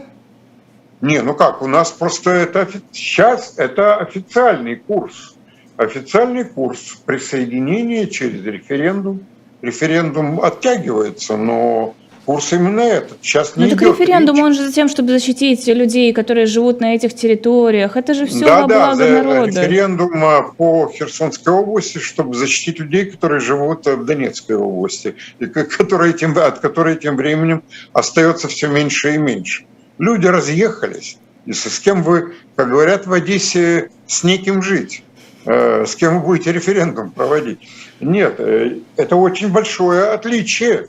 Не, 1.01 1.21
ну 1.21 1.33
как, 1.33 1.61
у 1.61 1.67
нас 1.67 1.91
просто 1.91 2.31
это 2.31 2.67
сейчас 2.91 3.53
это 3.57 3.97
официальный 3.97 4.75
курс. 4.75 5.35
Официальный 5.77 6.43
курс 6.43 6.99
присоединения 7.05 8.07
через 8.07 8.43
референдум. 8.43 9.25
Референдум 9.61 10.41
оттягивается, 10.41 11.37
но 11.37 11.95
курс 12.27 12.51
именно 12.51 12.81
этот. 12.81 13.19
Сейчас 13.21 13.55
не 13.55 13.63
ну, 13.63 13.69
так 13.69 13.81
идет 13.81 13.99
референдум, 13.99 14.35
речь. 14.35 14.45
он 14.45 14.53
же 14.53 14.67
затем, 14.67 14.89
чтобы 14.89 15.11
защитить 15.11 15.65
людей, 15.65 16.11
которые 16.11 16.45
живут 16.45 16.81
на 16.81 16.93
этих 16.93 17.15
территориях. 17.15 17.95
Это 17.95 18.13
же 18.13 18.25
все 18.25 18.45
да, 18.45 18.61
во 18.61 18.67
да, 18.67 18.95
благо 18.95 19.09
народа. 19.09 19.61
референдум 19.61 20.53
по 20.57 20.91
Херсонской 20.93 21.53
области, 21.53 21.99
чтобы 21.99 22.35
защитить 22.35 22.79
людей, 22.79 23.05
которые 23.05 23.39
живут 23.39 23.85
в 23.85 24.03
Донецкой 24.03 24.57
области, 24.57 25.15
и 25.39 25.45
которые 25.45 26.11
тем, 26.11 26.37
от 26.37 26.59
которой 26.59 26.97
тем 26.97 27.15
временем 27.15 27.63
остается 27.93 28.49
все 28.49 28.67
меньше 28.67 29.15
и 29.15 29.17
меньше. 29.17 29.63
Люди 29.97 30.27
разъехались. 30.27 31.17
И 31.45 31.53
с 31.53 31.79
кем 31.79 32.03
вы, 32.03 32.33
как 32.57 32.69
говорят 32.69 33.07
в 33.07 33.13
Одессе, 33.13 33.89
с 34.05 34.25
неким 34.25 34.61
жить 34.61 35.01
э, 35.45 35.85
с 35.85 35.95
кем 35.95 36.19
вы 36.19 36.25
будете 36.25 36.51
референдум 36.51 37.11
проводить. 37.11 37.59
Нет, 38.01 38.35
э, 38.39 38.79
это 38.97 39.15
очень 39.15 39.47
большое 39.47 40.09
отличие 40.09 40.87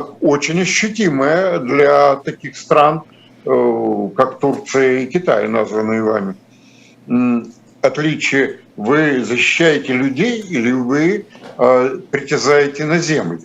очень 0.00 0.60
ощутимая 0.60 1.58
для 1.58 2.16
таких 2.16 2.56
стран, 2.56 3.02
э, 3.44 4.08
как 4.16 4.40
Турция 4.40 5.00
и 5.00 5.06
Китай, 5.06 5.48
названные 5.48 6.02
вами. 6.02 6.34
Отличие, 7.82 8.60
вы 8.76 9.22
защищаете 9.24 9.92
людей 9.92 10.40
или 10.40 10.72
вы 10.72 11.26
э, 11.58 11.98
притязаете 12.10 12.86
на 12.86 12.98
землю. 12.98 13.40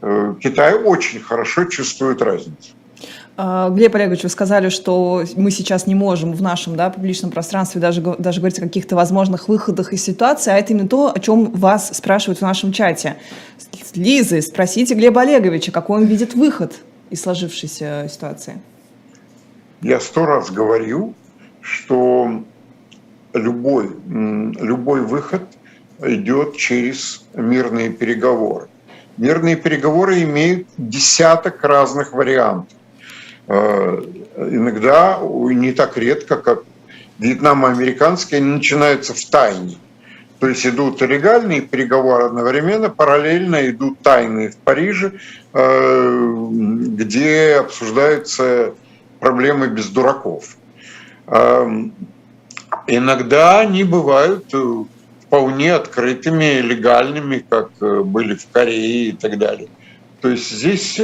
Э, 0.00 0.34
Китай 0.40 0.74
очень 0.74 1.20
хорошо 1.20 1.64
чувствует 1.64 2.22
разницу. 2.22 2.72
А, 3.36 3.70
Глеб 3.70 3.94
Олегович, 3.94 4.24
вы 4.24 4.28
сказали, 4.28 4.68
что 4.68 5.24
мы 5.36 5.50
сейчас 5.50 5.86
не 5.86 5.94
можем 5.94 6.32
в 6.32 6.42
нашем 6.42 6.76
да, 6.76 6.90
публичном 6.90 7.30
пространстве 7.30 7.80
даже, 7.80 8.00
даже 8.00 8.40
говорить 8.40 8.58
о 8.58 8.62
каких-то 8.62 8.94
возможных 8.94 9.48
выходах 9.48 9.92
из 9.92 10.04
ситуации, 10.04 10.50
а 10.52 10.58
это 10.58 10.72
именно 10.72 10.88
то, 10.88 11.12
о 11.14 11.18
чем 11.18 11.50
вас 11.52 11.96
спрашивают 11.96 12.38
в 12.38 12.42
нашем 12.42 12.72
чате. 12.72 13.16
Лизы, 13.94 14.42
спросите 14.42 14.94
Глеба 14.94 15.22
Олеговича, 15.22 15.72
какой 15.72 16.02
он 16.02 16.06
видит 16.06 16.34
выход 16.34 16.74
из 17.10 17.22
сложившейся 17.22 18.08
ситуации. 18.10 18.60
Я 19.80 19.98
сто 20.00 20.26
раз 20.26 20.50
говорю, 20.50 21.14
что 21.60 22.44
любой, 23.32 23.90
любой 24.06 25.00
выход 25.02 25.42
идет 26.00 26.56
через 26.56 27.24
мирные 27.34 27.90
переговоры. 27.90 28.68
мирные 29.16 29.56
переговоры 29.56 30.22
имеют 30.22 30.68
десяток 30.76 31.62
разных 31.64 32.12
вариантов. 32.12 32.76
Э, 33.52 34.02
иногда, 34.36 35.18
не 35.20 35.72
так 35.72 35.98
редко, 35.98 36.36
как 36.36 36.64
вьетнамо-американские, 37.18 38.38
они 38.38 38.52
начинаются 38.52 39.12
в 39.12 39.22
тайне. 39.26 39.76
То 40.40 40.48
есть 40.48 40.66
идут 40.66 41.02
легальные 41.02 41.60
переговоры 41.60 42.24
одновременно, 42.24 42.88
параллельно 42.88 43.68
идут 43.68 44.00
тайные 44.00 44.50
в 44.52 44.56
Париже, 44.56 45.12
э, 45.52 46.46
где 46.50 47.56
обсуждаются 47.56 48.72
проблемы 49.20 49.68
без 49.68 49.88
дураков. 49.88 50.56
Эм, 51.26 51.92
иногда 52.86 53.60
они 53.60 53.84
бывают 53.84 54.46
э, 54.54 54.84
вполне 55.26 55.74
открытыми, 55.74 56.62
легальными, 56.62 57.44
как 57.46 57.70
были 57.78 58.34
в 58.34 58.48
Корее 58.50 59.10
и 59.10 59.12
так 59.12 59.38
далее. 59.38 59.68
То 60.22 60.30
есть 60.30 60.50
здесь 60.50 60.98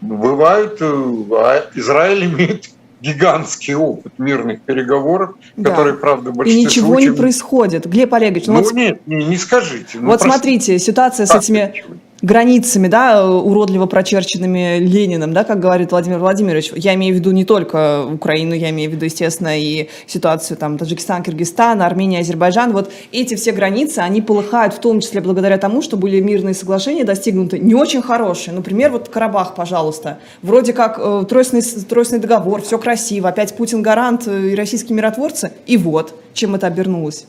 бывают, 0.00 0.80
а 0.80 1.66
Израиль 1.74 2.26
имеет 2.26 2.70
гигантский 3.00 3.74
опыт 3.74 4.18
мирных 4.18 4.62
переговоров, 4.62 5.34
да. 5.56 5.70
который, 5.70 5.94
правда, 5.94 6.30
в 6.30 6.42
И 6.42 6.64
ничего 6.64 6.94
случаев... 6.94 7.12
не 7.12 7.16
происходит. 7.16 7.86
Глеб 7.86 8.12
Олегович, 8.14 8.46
ну, 8.46 8.54
ну 8.54 8.62
вот... 8.62 8.72
нет, 8.72 9.06
не, 9.06 9.24
не 9.24 9.36
скажите. 9.36 9.98
Ну, 9.98 10.06
вот 10.06 10.20
просто... 10.20 10.28
смотрите, 10.28 10.78
ситуация 10.78 11.26
с 11.26 11.34
этими 11.34 11.84
границами, 12.26 12.88
да, 12.88 13.24
уродливо 13.24 13.86
прочерченными 13.86 14.78
Лениным, 14.80 15.32
да, 15.32 15.44
как 15.44 15.60
говорит 15.60 15.92
Владимир 15.92 16.18
Владимирович. 16.18 16.72
Я 16.74 16.94
имею 16.94 17.14
в 17.14 17.18
виду 17.18 17.30
не 17.30 17.44
только 17.44 18.04
Украину, 18.04 18.52
я 18.52 18.70
имею 18.70 18.90
в 18.90 18.94
виду, 18.94 19.04
естественно, 19.04 19.56
и 19.56 19.88
ситуацию 20.08 20.56
там 20.56 20.76
Таджикистан, 20.76 21.22
Киргизстан, 21.22 21.80
Армения, 21.82 22.18
Азербайджан. 22.18 22.72
Вот 22.72 22.90
эти 23.12 23.36
все 23.36 23.52
границы, 23.52 24.00
они 24.00 24.22
полыхают 24.22 24.74
в 24.74 24.80
том 24.80 25.00
числе 25.00 25.20
благодаря 25.20 25.56
тому, 25.56 25.82
что 25.82 25.96
были 25.96 26.20
мирные 26.20 26.54
соглашения 26.54 27.04
достигнуты 27.04 27.60
не 27.60 27.76
очень 27.76 28.02
хорошие. 28.02 28.52
Например, 28.54 28.90
вот 28.90 29.08
Карабах, 29.08 29.54
пожалуйста. 29.54 30.18
Вроде 30.42 30.72
как 30.72 30.98
э, 30.98 31.24
тройственный, 31.28 31.62
тройственный 31.88 32.20
договор, 32.20 32.60
все 32.60 32.76
красиво, 32.78 33.28
опять 33.28 33.56
Путин 33.56 33.82
гарант 33.82 34.26
э, 34.26 34.48
и 34.48 34.54
российские 34.56 34.96
миротворцы. 34.96 35.52
И 35.66 35.76
вот, 35.76 36.12
чем 36.34 36.56
это 36.56 36.66
обернулось. 36.66 37.26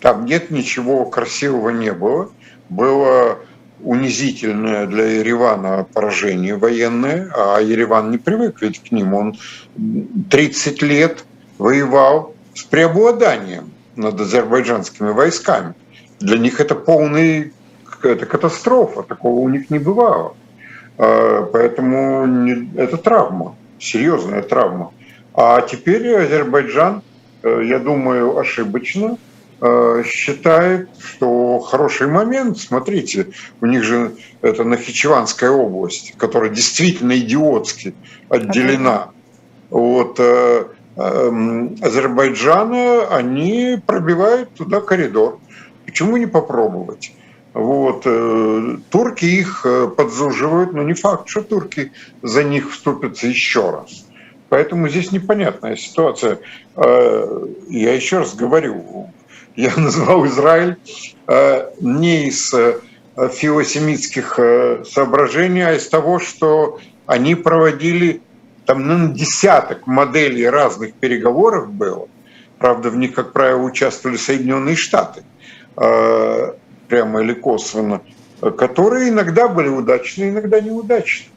Там 0.00 0.24
нет 0.24 0.50
ничего 0.50 1.04
красивого 1.04 1.70
не 1.70 1.92
было. 1.92 2.30
Было 2.68 3.38
унизительное 3.82 4.86
для 4.86 5.04
Еревана 5.04 5.86
поражение 5.92 6.56
военное, 6.56 7.30
а 7.34 7.60
Ереван 7.60 8.10
не 8.10 8.18
привык 8.18 8.62
ведь 8.62 8.82
к 8.82 8.92
ним. 8.92 9.14
Он 9.14 9.36
30 10.30 10.82
лет 10.82 11.24
воевал 11.58 12.34
с 12.54 12.62
преобладанием 12.64 13.72
над 13.96 14.20
азербайджанскими 14.20 15.10
войсками. 15.10 15.74
Для 16.20 16.38
них 16.38 16.60
это 16.60 16.74
полный 16.74 17.52
это 18.02 18.24
катастрофа, 18.24 19.02
такого 19.02 19.40
у 19.40 19.48
них 19.48 19.68
не 19.70 19.78
бывало. 19.78 20.34
А, 20.96 21.42
поэтому 21.42 22.56
это 22.76 22.96
травма, 22.96 23.56
серьезная 23.78 24.42
травма. 24.42 24.92
А 25.34 25.60
теперь 25.62 26.14
Азербайджан, 26.14 27.02
э, 27.42 27.62
я 27.64 27.78
думаю, 27.78 28.38
ошибочно– 28.38 29.16
считает, 30.04 30.88
что 30.98 31.58
хороший 31.60 32.06
момент, 32.06 32.58
смотрите, 32.58 33.28
у 33.60 33.66
них 33.66 33.82
же 33.84 34.12
это 34.40 34.64
Нахичеванская 34.64 35.50
область, 35.50 36.14
которая 36.16 36.50
действительно 36.50 37.18
идиотски 37.18 37.94
отделена 38.30 39.10
от 39.70 40.16
э, 40.18 40.64
эм, 40.96 41.76
Азербайджана, 41.82 43.08
они 43.08 43.78
пробивают 43.86 44.54
туда 44.54 44.80
коридор. 44.80 45.38
Почему 45.84 46.16
не 46.16 46.26
попробовать? 46.26 47.12
Вот. 47.52 48.02
Э, 48.06 48.76
турки 48.88 49.26
их 49.26 49.66
подзуживают, 49.96 50.72
но 50.72 50.82
не 50.82 50.94
факт, 50.94 51.28
что 51.28 51.42
турки 51.42 51.92
за 52.22 52.44
них 52.44 52.72
вступятся 52.72 53.26
еще 53.26 53.70
раз. 53.70 54.06
Поэтому 54.48 54.88
здесь 54.88 55.12
непонятная 55.12 55.76
ситуация. 55.76 56.38
Я 56.76 57.94
еще 57.94 58.18
раз 58.18 58.34
говорю, 58.34 59.12
я 59.56 59.72
назвал 59.76 60.26
Израиль 60.26 60.76
э, 61.26 61.70
не 61.80 62.28
из 62.28 62.52
э, 62.54 62.78
филосемитских 63.32 64.38
э, 64.38 64.84
соображений, 64.88 65.62
а 65.62 65.74
из 65.74 65.88
того, 65.88 66.18
что 66.18 66.78
они 67.06 67.34
проводили 67.34 68.22
там 68.66 68.86
ну, 68.86 69.12
десяток 69.12 69.86
моделей 69.86 70.48
разных 70.48 70.94
переговоров 70.94 71.72
было. 71.72 72.08
Правда, 72.58 72.90
в 72.90 72.96
них, 72.96 73.14
как 73.14 73.32
правило, 73.32 73.62
участвовали 73.62 74.16
Соединенные 74.16 74.76
Штаты, 74.76 75.22
прямо 75.74 77.22
или 77.22 77.32
косвенно, 77.32 78.02
которые 78.58 79.08
иногда 79.08 79.48
были 79.48 79.68
удачны, 79.68 80.28
иногда 80.28 80.60
неудачны. 80.60 81.30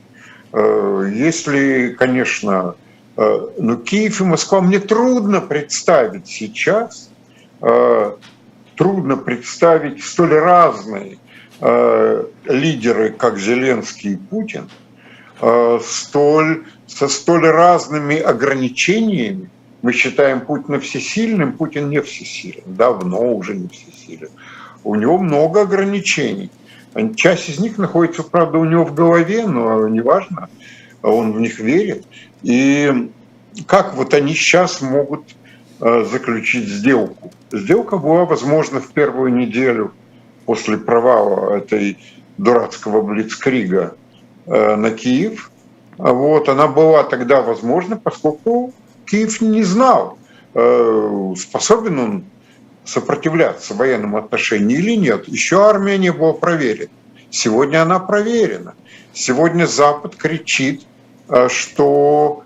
Если, 0.54 1.96
конечно, 1.98 2.76
ну, 3.16 3.78
Киев 3.78 4.20
и 4.20 4.26
Москва 4.26 4.60
мне 4.60 4.80
трудно 4.80 5.40
представить 5.40 6.28
сейчас– 6.28 7.10
трудно 8.76 9.18
представить 9.18 10.04
столь 10.04 10.34
разные 10.36 11.18
э, 11.62 12.26
лидеры, 12.46 13.12
как 13.12 13.38
Зеленский 13.38 14.14
и 14.14 14.18
Путин, 14.18 14.70
э, 15.42 15.80
столь, 15.84 16.66
со 16.88 17.08
столь 17.08 17.48
разными 17.48 18.18
ограничениями. 18.18 19.50
Мы 19.82 19.94
считаем 19.94 20.42
Путина 20.42 20.80
всесильным, 20.80 21.54
Путин 21.54 21.90
не 21.90 22.02
всесилен, 22.02 22.64
давно 22.66 23.34
уже 23.34 23.56
не 23.56 23.68
всесилен. 23.68 24.30
У 24.84 24.96
него 24.96 25.18
много 25.18 25.62
ограничений. 25.62 26.50
Часть 27.16 27.50
из 27.50 27.60
них 27.60 27.78
находится, 27.78 28.24
правда, 28.24 28.60
у 28.60 28.66
него 28.66 28.86
в 28.86 28.94
голове, 28.94 29.48
но 29.48 29.88
неважно, 29.88 30.50
он 31.02 31.34
в 31.34 31.40
них 31.40 31.60
верит. 31.60 32.06
И 32.44 33.10
как 33.68 33.96
вот 33.96 34.14
они 34.14 34.34
сейчас 34.34 34.82
могут 34.82 35.24
заключить 35.80 36.68
сделку? 36.68 37.32
Сделка 37.52 37.98
была 37.98 38.26
возможна 38.26 38.80
в 38.80 38.92
первую 38.92 39.34
неделю 39.34 39.94
после 40.46 40.78
провала 40.78 41.58
этой 41.58 41.98
дурацкого 42.38 43.02
блицкрига 43.02 43.96
э, 44.46 44.76
на 44.76 44.92
Киев. 44.92 45.52
Вот, 45.98 46.50
она 46.50 46.68
была 46.68 47.04
тогда 47.04 47.42
возможна, 47.42 47.98
поскольку 47.98 48.74
Киев 49.06 49.42
не 49.42 49.64
знал, 49.64 50.18
э, 50.54 51.34
способен 51.38 52.00
он 52.00 52.24
сопротивляться 52.86 53.76
военному 53.76 54.18
отношению 54.18 54.80
или 54.80 54.96
нет. 54.96 55.28
Еще 55.28 55.64
армия 55.64 55.98
не 55.98 56.12
была 56.12 56.34
проверена. 56.34 56.90
Сегодня 57.30 57.82
она 57.82 58.00
проверена. 58.00 58.74
Сегодня 59.14 59.66
Запад 59.66 60.16
кричит, 60.16 60.86
э, 61.30 61.48
что 61.50 62.44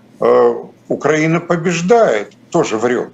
Украина 0.88 1.38
побеждает, 1.38 2.32
тоже 2.50 2.76
врет. 2.76 3.10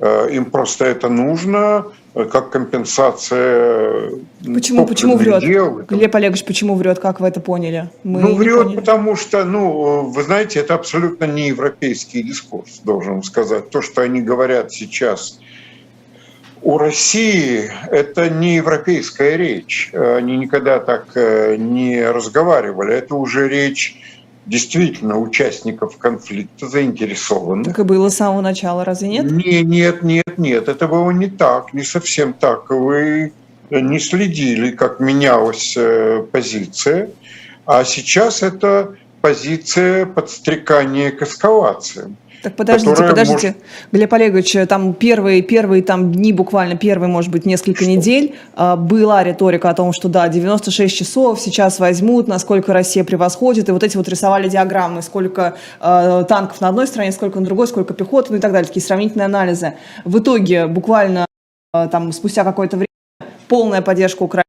Э, 0.00 0.28
им 0.30 0.44
просто 0.44 0.84
это 0.84 1.08
нужно, 1.08 1.86
э, 2.14 2.24
как 2.24 2.50
компенсация. 2.50 3.38
Э, 3.40 4.10
почему, 4.54 4.86
почему 4.86 5.16
врет? 5.16 5.40
Дел. 5.40 5.82
Глеб 5.88 6.14
Олегович, 6.14 6.44
почему 6.44 6.76
врет? 6.76 7.00
Как 7.00 7.18
вы 7.20 7.28
это 7.28 7.40
поняли? 7.40 7.90
Мы 8.04 8.20
ну, 8.20 8.34
врет, 8.36 8.64
поняли. 8.64 8.76
потому 8.76 9.16
что, 9.16 9.44
ну, 9.44 10.08
вы 10.08 10.22
знаете, 10.22 10.60
это 10.60 10.74
абсолютно 10.74 11.24
не 11.24 11.48
европейский 11.48 12.22
дискурс, 12.22 12.80
должен 12.84 13.22
сказать. 13.24 13.70
То, 13.70 13.82
что 13.82 14.02
они 14.02 14.20
говорят 14.20 14.72
сейчас 14.72 15.40
у 16.62 16.78
России, 16.78 17.70
это 17.90 18.30
не 18.30 18.56
европейская 18.56 19.36
речь. 19.36 19.90
Они 19.92 20.36
никогда 20.36 20.78
так 20.78 21.14
не 21.16 22.04
разговаривали. 22.04 22.94
Это 22.94 23.16
уже 23.16 23.48
речь 23.48 23.96
действительно 24.48 25.18
участников 25.18 25.98
конфликта 25.98 26.66
заинтересованы. 26.66 27.64
Так 27.64 27.78
и 27.78 27.82
было 27.82 28.08
с 28.08 28.16
самого 28.16 28.40
начала, 28.40 28.84
разве 28.84 29.08
нет? 29.08 29.30
Не, 29.30 29.62
нет, 29.62 30.02
нет, 30.02 30.38
нет, 30.38 30.68
это 30.68 30.88
было 30.88 31.10
не 31.10 31.28
так, 31.28 31.74
не 31.74 31.82
совсем 31.82 32.32
так. 32.32 32.70
Вы 32.70 33.32
не 33.70 33.98
следили, 33.98 34.70
как 34.70 35.00
менялась 35.00 35.74
э, 35.76 36.24
позиция, 36.32 37.10
а 37.66 37.84
сейчас 37.84 38.42
это 38.42 38.96
позиция 39.20 40.06
подстрекания 40.06 41.10
к 41.10 41.22
эскалациям. 41.22 42.16
Так 42.42 42.54
подождите, 42.54 42.94
подождите, 42.94 43.46
может... 43.48 43.56
Глеб 43.92 44.12
Олегович, 44.12 44.56
там 44.68 44.94
первые, 44.94 45.42
первые 45.42 45.82
там 45.82 46.12
дни, 46.12 46.32
буквально 46.32 46.76
первые, 46.76 47.10
может 47.10 47.32
быть, 47.32 47.44
несколько 47.44 47.82
что? 47.82 47.90
недель 47.90 48.36
а, 48.54 48.76
была 48.76 49.24
риторика 49.24 49.70
о 49.70 49.74
том, 49.74 49.92
что 49.92 50.08
да, 50.08 50.28
96 50.28 50.96
часов 50.96 51.40
сейчас 51.40 51.80
возьмут, 51.80 52.28
насколько 52.28 52.72
Россия 52.72 53.02
превосходит, 53.02 53.68
и 53.68 53.72
вот 53.72 53.82
эти 53.82 53.96
вот 53.96 54.08
рисовали 54.08 54.48
диаграммы, 54.48 55.02
сколько 55.02 55.56
э, 55.80 56.24
танков 56.28 56.60
на 56.60 56.68
одной 56.68 56.86
стороне, 56.86 57.12
сколько 57.12 57.40
на 57.40 57.46
другой, 57.46 57.66
сколько 57.66 57.92
пехоты, 57.94 58.28
ну 58.30 58.36
и 58.36 58.40
так 58.40 58.52
далее, 58.52 58.68
такие 58.68 58.84
сравнительные 58.84 59.26
анализы. 59.26 59.74
В 60.04 60.18
итоге 60.18 60.66
буквально 60.66 61.26
э, 61.74 61.88
там 61.90 62.12
спустя 62.12 62.44
какое-то 62.44 62.76
время 62.76 62.88
полная 63.48 63.82
поддержка 63.82 64.22
Украины 64.22 64.47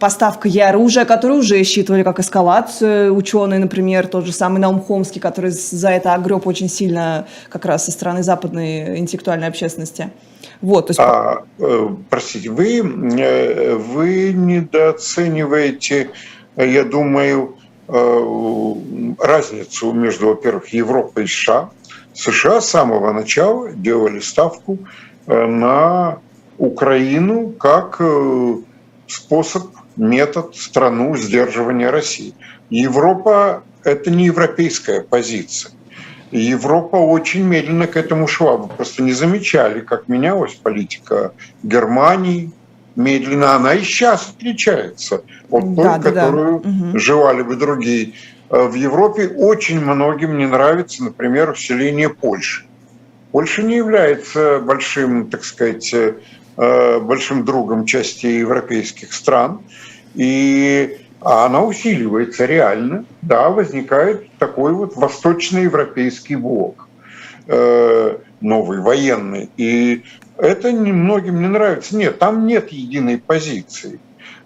поставка 0.00 0.48
оружия, 0.68 1.04
которое 1.04 1.34
уже 1.34 1.62
считывали 1.62 2.02
как 2.02 2.18
эскалацию. 2.18 3.14
Ученые, 3.14 3.60
например, 3.60 4.08
тот 4.08 4.26
же 4.26 4.32
самый 4.32 4.58
Наум 4.58 4.80
Хомский, 4.80 5.20
который 5.20 5.52
за 5.52 5.90
это 5.90 6.14
огреб 6.14 6.46
очень 6.46 6.68
сильно 6.68 7.28
как 7.48 7.64
раз 7.66 7.84
со 7.84 7.92
стороны 7.92 8.24
западной 8.24 8.98
интеллектуальной 8.98 9.46
общественности. 9.46 10.10
Вот, 10.60 10.88
то 10.88 10.90
есть... 10.90 11.00
а, 11.00 11.44
э, 11.58 11.88
простите, 12.08 12.50
вы, 12.50 12.78
э, 12.78 13.76
вы 13.76 14.32
недооцениваете 14.32 16.10
я 16.56 16.84
думаю, 16.84 17.56
разницу 19.18 19.92
между, 19.92 20.28
во-первых, 20.28 20.68
Европой 20.74 21.24
и 21.24 21.26
США. 21.26 21.70
США 22.12 22.60
с 22.60 22.68
самого 22.68 23.12
начала 23.12 23.72
делали 23.72 24.20
ставку 24.20 24.78
на 25.26 26.18
Украину 26.58 27.50
как 27.50 28.00
способ, 29.10 29.70
метод, 29.96 30.56
страну 30.56 31.16
сдерживания 31.16 31.90
России. 31.90 32.34
Европа– 32.70 33.64
это 33.84 34.10
не 34.10 34.26
европейская 34.26 35.02
позиция. 35.02 35.72
Европа 36.30 36.96
очень 36.96 37.42
медленно 37.42 37.86
к 37.88 37.96
этому 37.96 38.28
шла. 38.28 38.56
Вы 38.56 38.68
просто 38.68 39.02
не 39.02 39.12
замечали, 39.12 39.80
как 39.80 40.08
менялась 40.08 40.54
политика 40.54 41.32
Германии. 41.62 42.52
Медленно 42.94 43.54
она 43.54 43.74
и 43.74 43.82
сейчас 43.82 44.32
отличается 44.36 45.22
от 45.50 45.62
той, 45.62 45.84
да, 45.84 45.98
да, 45.98 46.10
которую 46.10 46.60
да. 46.64 46.98
желали 46.98 47.42
бы 47.42 47.56
другие. 47.56 48.14
Э, 48.50 48.66
в 48.66 48.74
Европе 48.74 49.28
очень 49.28 49.80
многим 49.80 50.38
не 50.38 50.46
нравится, 50.46 51.04
например, 51.04 51.54
вселение 51.54 52.10
Польши. 52.10 52.64
Польша 53.32 53.62
не 53.62 53.76
является 53.76 54.58
большим, 54.60 55.30
так 55.30 55.44
сказать, 55.44 55.92
э, 55.94 56.14
большим 57.00 57.44
другом 57.44 57.86
части 57.86 58.26
европейских 58.26 59.14
стран. 59.14 59.62
И 60.14 60.98
она 61.20 61.62
усиливается 61.62 62.46
реально, 62.46 63.04
да, 63.22 63.50
возникает 63.50 64.30
такой 64.38 64.72
вот 64.72 64.96
восточноевропейский 64.96 66.36
блок, 66.36 66.88
э, 67.46 68.18
новый, 68.40 68.80
военный. 68.80 69.50
И 69.56 70.04
это 70.38 70.72
многим 70.72 71.40
не 71.42 71.48
нравится. 71.48 71.96
Нет, 71.96 72.18
там 72.18 72.46
нет 72.46 72.70
единой 72.70 73.18
позиции. 73.18 74.00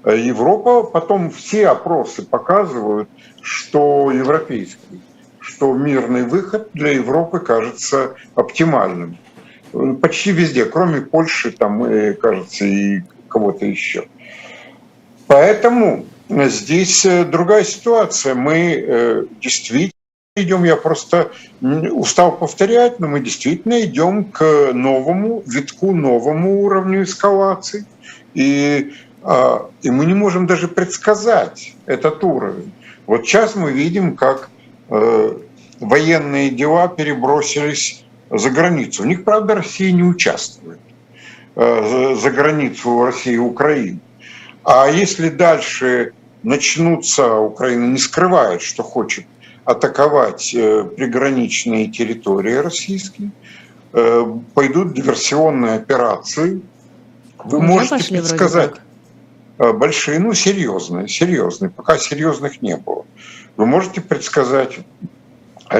Европа, 0.04 0.82
потом 0.82 1.30
все 1.30 1.68
опросы 1.68 2.26
показывают, 2.26 3.08
что 3.40 4.10
европейский, 4.10 5.00
что 5.38 5.72
мирный 5.72 6.24
выход 6.24 6.68
для 6.74 6.90
Европы 6.92 7.38
кажется 7.38 8.14
оптимальным. 8.34 9.16
Почти 10.00 10.32
везде, 10.32 10.64
кроме 10.64 11.00
Польши, 11.00 11.52
там, 11.52 11.84
кажется, 12.20 12.64
и 12.64 13.02
кого-то 13.28 13.66
еще. 13.66 14.06
Поэтому 15.26 16.06
Здесь 16.28 17.04
э, 17.04 17.24
другая 17.24 17.64
ситуация. 17.64 18.34
Мы 18.34 18.74
э, 18.76 19.24
действительно 19.40 19.92
идем, 20.36 20.64
я 20.64 20.76
просто 20.76 21.30
устал 21.60 22.36
повторять, 22.36 22.98
но 22.98 23.08
мы 23.08 23.20
действительно 23.20 23.80
идем 23.82 24.24
к 24.24 24.72
новому 24.72 25.42
витку, 25.46 25.92
новому 25.92 26.62
уровню 26.62 27.04
эскалации. 27.04 27.86
И, 28.32 28.94
а, 29.22 29.70
и 29.82 29.90
мы 29.90 30.06
не 30.06 30.14
можем 30.14 30.46
даже 30.46 30.66
предсказать 30.66 31.74
этот 31.86 32.24
уровень. 32.24 32.72
Вот 33.06 33.26
сейчас 33.26 33.54
мы 33.54 33.70
видим, 33.70 34.16
как 34.16 34.48
э, 34.88 35.38
военные 35.78 36.50
дела 36.50 36.88
перебросились 36.88 38.03
за 38.38 38.50
границу. 38.50 39.02
В 39.02 39.06
них, 39.06 39.24
правда, 39.24 39.54
Россия 39.56 39.92
не 39.92 40.02
участвует 40.02 40.78
за 41.56 42.30
границу 42.32 43.04
России 43.04 43.34
и 43.34 43.38
Украины. 43.38 44.00
А 44.64 44.88
если 44.88 45.28
дальше 45.28 46.12
начнутся, 46.42 47.36
Украина 47.36 47.92
не 47.92 47.98
скрывает, 47.98 48.62
что 48.62 48.82
хочет 48.82 49.26
атаковать 49.64 50.54
э, 50.54 50.84
приграничные 50.84 51.88
территории 51.88 52.54
российские, 52.54 53.30
э, 53.92 54.24
пойдут 54.54 54.94
диверсионные 54.94 55.74
операции. 55.74 56.60
Вы 57.44 57.58
Уже 57.58 57.66
можете 57.66 58.12
предсказать 58.12 58.74
э, 59.58 59.72
большие, 59.72 60.18
ну 60.18 60.34
серьезные, 60.34 61.08
серьезные, 61.08 61.70
пока 61.70 61.98
серьезных 61.98 62.60
не 62.60 62.76
было. 62.76 63.06
Вы 63.56 63.66
можете 63.66 64.00
предсказать 64.00 64.78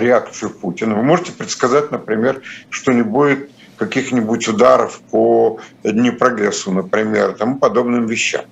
реакцию 0.00 0.50
Путина. 0.50 0.94
Вы 0.94 1.02
можете 1.02 1.32
предсказать, 1.32 1.90
например, 1.90 2.42
что 2.70 2.92
не 2.92 3.02
будет 3.02 3.50
каких-нибудь 3.76 4.48
ударов 4.48 5.00
по 5.10 5.58
Днепрогрессу, 5.82 6.72
например, 6.72 7.32
тому 7.32 7.58
подобным 7.58 8.06
вещам. 8.06 8.44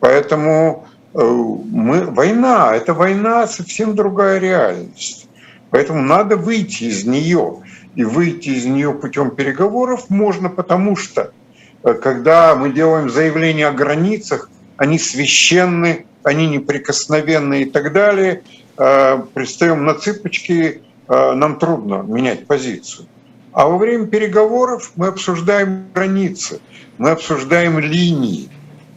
Поэтому 0.00 0.86
э, 1.14 1.18
мы, 1.22 2.02
война, 2.06 2.74
это 2.74 2.92
война 2.92 3.46
совсем 3.46 3.94
другая 3.94 4.38
реальность. 4.38 5.28
Поэтому 5.70 6.02
надо 6.02 6.36
выйти 6.36 6.84
из 6.84 7.04
нее. 7.04 7.62
И 7.94 8.02
выйти 8.02 8.50
из 8.50 8.64
нее 8.64 8.92
путем 8.92 9.30
переговоров 9.30 10.10
можно, 10.10 10.48
потому 10.48 10.96
что 10.96 11.32
э, 11.84 11.94
когда 11.94 12.56
мы 12.56 12.72
делаем 12.72 13.08
заявления 13.08 13.68
о 13.68 13.72
границах, 13.72 14.50
они 14.76 14.98
священны, 14.98 16.06
они 16.24 16.48
неприкосновенны 16.48 17.62
и 17.62 17.64
так 17.66 17.92
далее, 17.92 18.42
пристаем 18.76 19.84
на 19.84 19.94
цыпочки, 19.94 20.82
нам 21.08 21.58
трудно 21.58 22.02
менять 22.02 22.46
позицию. 22.46 23.06
А 23.54 23.68
во 23.68 23.78
время 23.78 24.06
переговоров 24.06 24.90
мы 24.96 25.06
обсуждаем 25.06 25.86
границы, 25.94 26.60
мы 26.98 27.10
обсуждаем 27.10 27.78
линии 27.78 28.48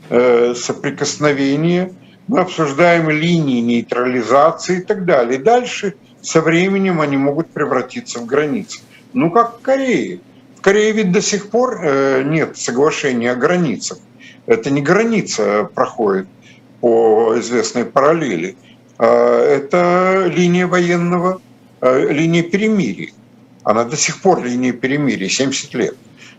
э, 0.09 0.55
соприкосновения, 0.55 1.93
мы 2.27 2.39
обсуждаем 2.39 3.07
линии 3.11 3.61
нейтрализации 3.61 4.79
и 4.79 4.81
так 4.81 5.05
далее. 5.05 5.37
Дальше 5.37 5.93
со 6.23 6.41
временем 6.41 7.01
они 7.01 7.17
могут 7.17 7.49
превратиться 7.51 8.17
в 8.19 8.25
границы. 8.25 8.79
Ну, 9.13 9.29
как 9.29 9.59
в 9.59 9.61
Корее. 9.61 10.21
В 10.57 10.61
Корее 10.61 10.91
ведь 10.91 11.11
до 11.11 11.21
сих 11.21 11.51
пор 11.51 11.79
э, 11.83 12.23
нет 12.23 12.57
соглашения 12.57 13.31
о 13.31 13.35
границах. 13.35 13.99
Это 14.47 14.71
не 14.71 14.81
граница 14.81 15.69
проходит 15.75 16.27
по 16.81 17.35
известной 17.37 17.85
параллели. 17.85 18.57
А 18.97 19.43
это 19.43 20.25
линия 20.27 20.67
военного, 20.67 21.41
э, 21.81 22.07
линия 22.11 22.43
перемирия. 22.43 23.11
Она 23.63 23.83
до 23.83 23.97
сих 23.97 24.21
пор 24.21 24.43
линия 24.43 24.71
перемирия, 24.71 25.29
70 25.29 25.73
лет. 25.73 25.97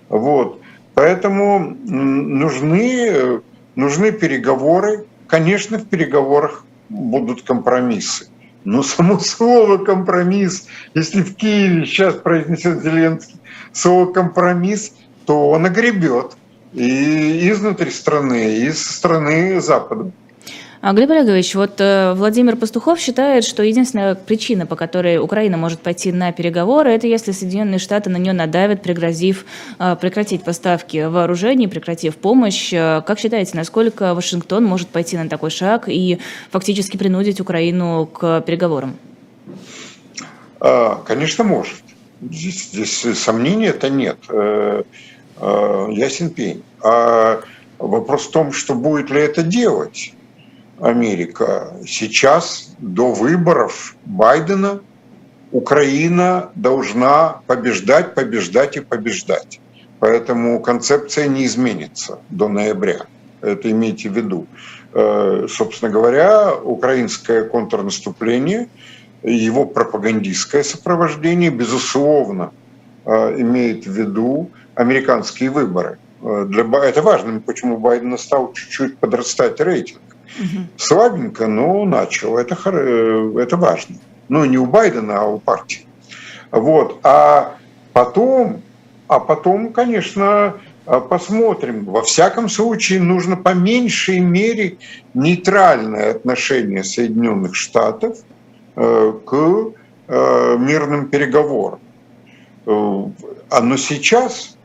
Вот. 0.09 0.61
Поэтому 0.95 1.77
нужны, 1.87 3.41
нужны 3.77 4.13
переговоры. 4.13 5.05
Конечно, 5.27 5.79
в 5.79 5.87
переговорах 5.87 6.65
будут 6.89 7.43
компромиссы. 7.43 8.29
Но 8.65 8.83
само 8.83 9.19
слово 9.21 9.79
«компромисс», 9.79 10.67
если 10.95 11.23
в 11.23 11.37
Киеве 11.37 11.87
сейчас 11.87 12.15
произнесет 12.17 12.83
Зеленский 12.83 13.37
слово 13.73 14.13
«компромисс», 14.13 14.93
то 15.27 15.51
он 15.51 15.67
огребет 15.67 16.37
и 16.73 17.51
изнутри 17.51 17.91
страны, 17.91 18.57
и 18.59 18.73
со 18.73 18.93
стороны 18.93 19.61
Запада. 19.61 20.11
А, 20.81 20.93
Глеб 20.93 21.11
Олегович, 21.11 21.57
вот 21.57 21.81
э, 21.81 22.13
Владимир 22.15 22.55
Пастухов 22.55 23.01
считает, 23.01 23.43
что 23.43 23.65
единственная 23.65 24.15
причина, 24.15 24.65
по 24.65 24.77
которой 24.77 25.19
Украина 25.19 25.57
может 25.57 25.81
пойти 25.81 26.13
на 26.13 26.31
переговоры, 26.31 26.93
это 26.93 27.09
если 27.09 27.33
Соединенные 27.33 27.81
Штаты 27.81 28.11
на 28.11 28.17
нее 28.17 28.33
надавят, 28.33 28.81
пригрозив 28.81 29.45
э, 29.81 29.97
прекратить 30.01 30.45
поставки 30.45 31.05
вооружений, 31.07 31.67
прекратив 31.67 32.15
помощь. 32.17 32.73
Э, 32.73 33.03
как 33.05 33.19
считаете, 33.19 33.57
насколько 33.57 34.15
Вашингтон 34.15 34.65
может 34.65 34.87
пойти 34.89 35.17
на 35.17 35.29
такой 35.29 35.51
шаг 35.51 35.89
и 35.89 36.21
фактически 36.53 36.97
принудить 36.97 37.41
Украину 37.41 38.07
к 38.07 38.41
переговорам? 38.43 38.97
А, 40.61 41.03
конечно, 41.05 41.43
может. 41.43 41.83
Здесь, 42.21 42.69
здесь 42.71 43.19
сомнений 43.19 43.67
это 43.67 43.91
нет. 43.91 44.19
Ясен 45.41 46.31
пень. 46.31 46.63
А 46.83 47.41
вопрос 47.79 48.27
в 48.27 48.31
том, 48.31 48.53
что 48.53 48.75
будет 48.75 49.11
ли 49.11 49.21
это 49.21 49.43
делать. 49.43 50.13
Америка. 50.81 51.73
Сейчас 51.87 52.75
до 52.79 53.13
выборов 53.13 53.97
Байдена 54.05 54.81
Украина 55.51 56.51
должна 56.55 57.41
побеждать, 57.47 58.15
побеждать 58.15 58.77
и 58.77 58.81
побеждать. 58.81 59.61
Поэтому 59.99 60.61
концепция 60.61 61.27
не 61.27 61.47
изменится 61.47 62.19
до 62.31 62.49
ноября. 62.49 63.07
Это 63.41 63.71
имейте 63.71 64.11
в 64.11 64.17
виду. 64.17 64.47
Э, 64.93 65.47
собственно 65.49 65.91
говоря, 65.91 66.55
украинское 66.55 67.45
контрнаступление, 67.45 68.69
его 69.23 69.67
пропагандистское 69.67 70.63
сопровождение, 70.63 71.51
безусловно, 71.51 72.53
э, 73.05 73.41
имеет 73.41 73.87
в 73.87 73.93
виду 73.93 74.51
американские 74.75 75.51
выборы. 75.51 75.99
Э, 76.23 76.47
для, 76.49 76.65
это 76.85 77.03
важно, 77.03 77.41
почему 77.41 77.79
Байдена 77.79 78.17
стал 78.17 78.53
чуть-чуть 78.53 78.99
подрастать 78.99 79.61
рейтинг. 79.61 80.01
Угу. 80.37 80.67
Слабенько, 80.77 81.47
но 81.47 81.85
начал. 81.85 82.39
Это, 82.39 82.57
э, 82.65 83.33
это 83.39 83.57
важно. 83.57 83.97
Ну, 84.29 84.45
не 84.45 84.59
у 84.59 84.67
Байдена, 84.67 85.21
а 85.21 85.25
у 85.25 85.39
партии. 85.39 85.87
Вот. 86.51 87.01
А 87.03 87.57
потом, 87.93 88.63
а 89.09 89.21
потом, 89.21 89.73
конечно, 89.73 90.55
э, 90.87 91.01
посмотрим. 91.01 91.85
Во 91.87 92.03
всяком 92.03 92.49
случае, 92.49 93.01
нужно 93.01 93.37
по 93.37 93.55
меньшей 93.55 94.21
мере 94.21 94.77
нейтральное 95.15 96.11
отношение 96.11 96.85
Соединенных 96.85 97.55
Штатов 97.55 98.19
э, 98.77 99.13
к 99.25 99.73
мирным 100.11 101.09
переговорам. 101.09 101.81
А 102.65 103.61
но 103.61 103.77
сейчас, 103.77 104.57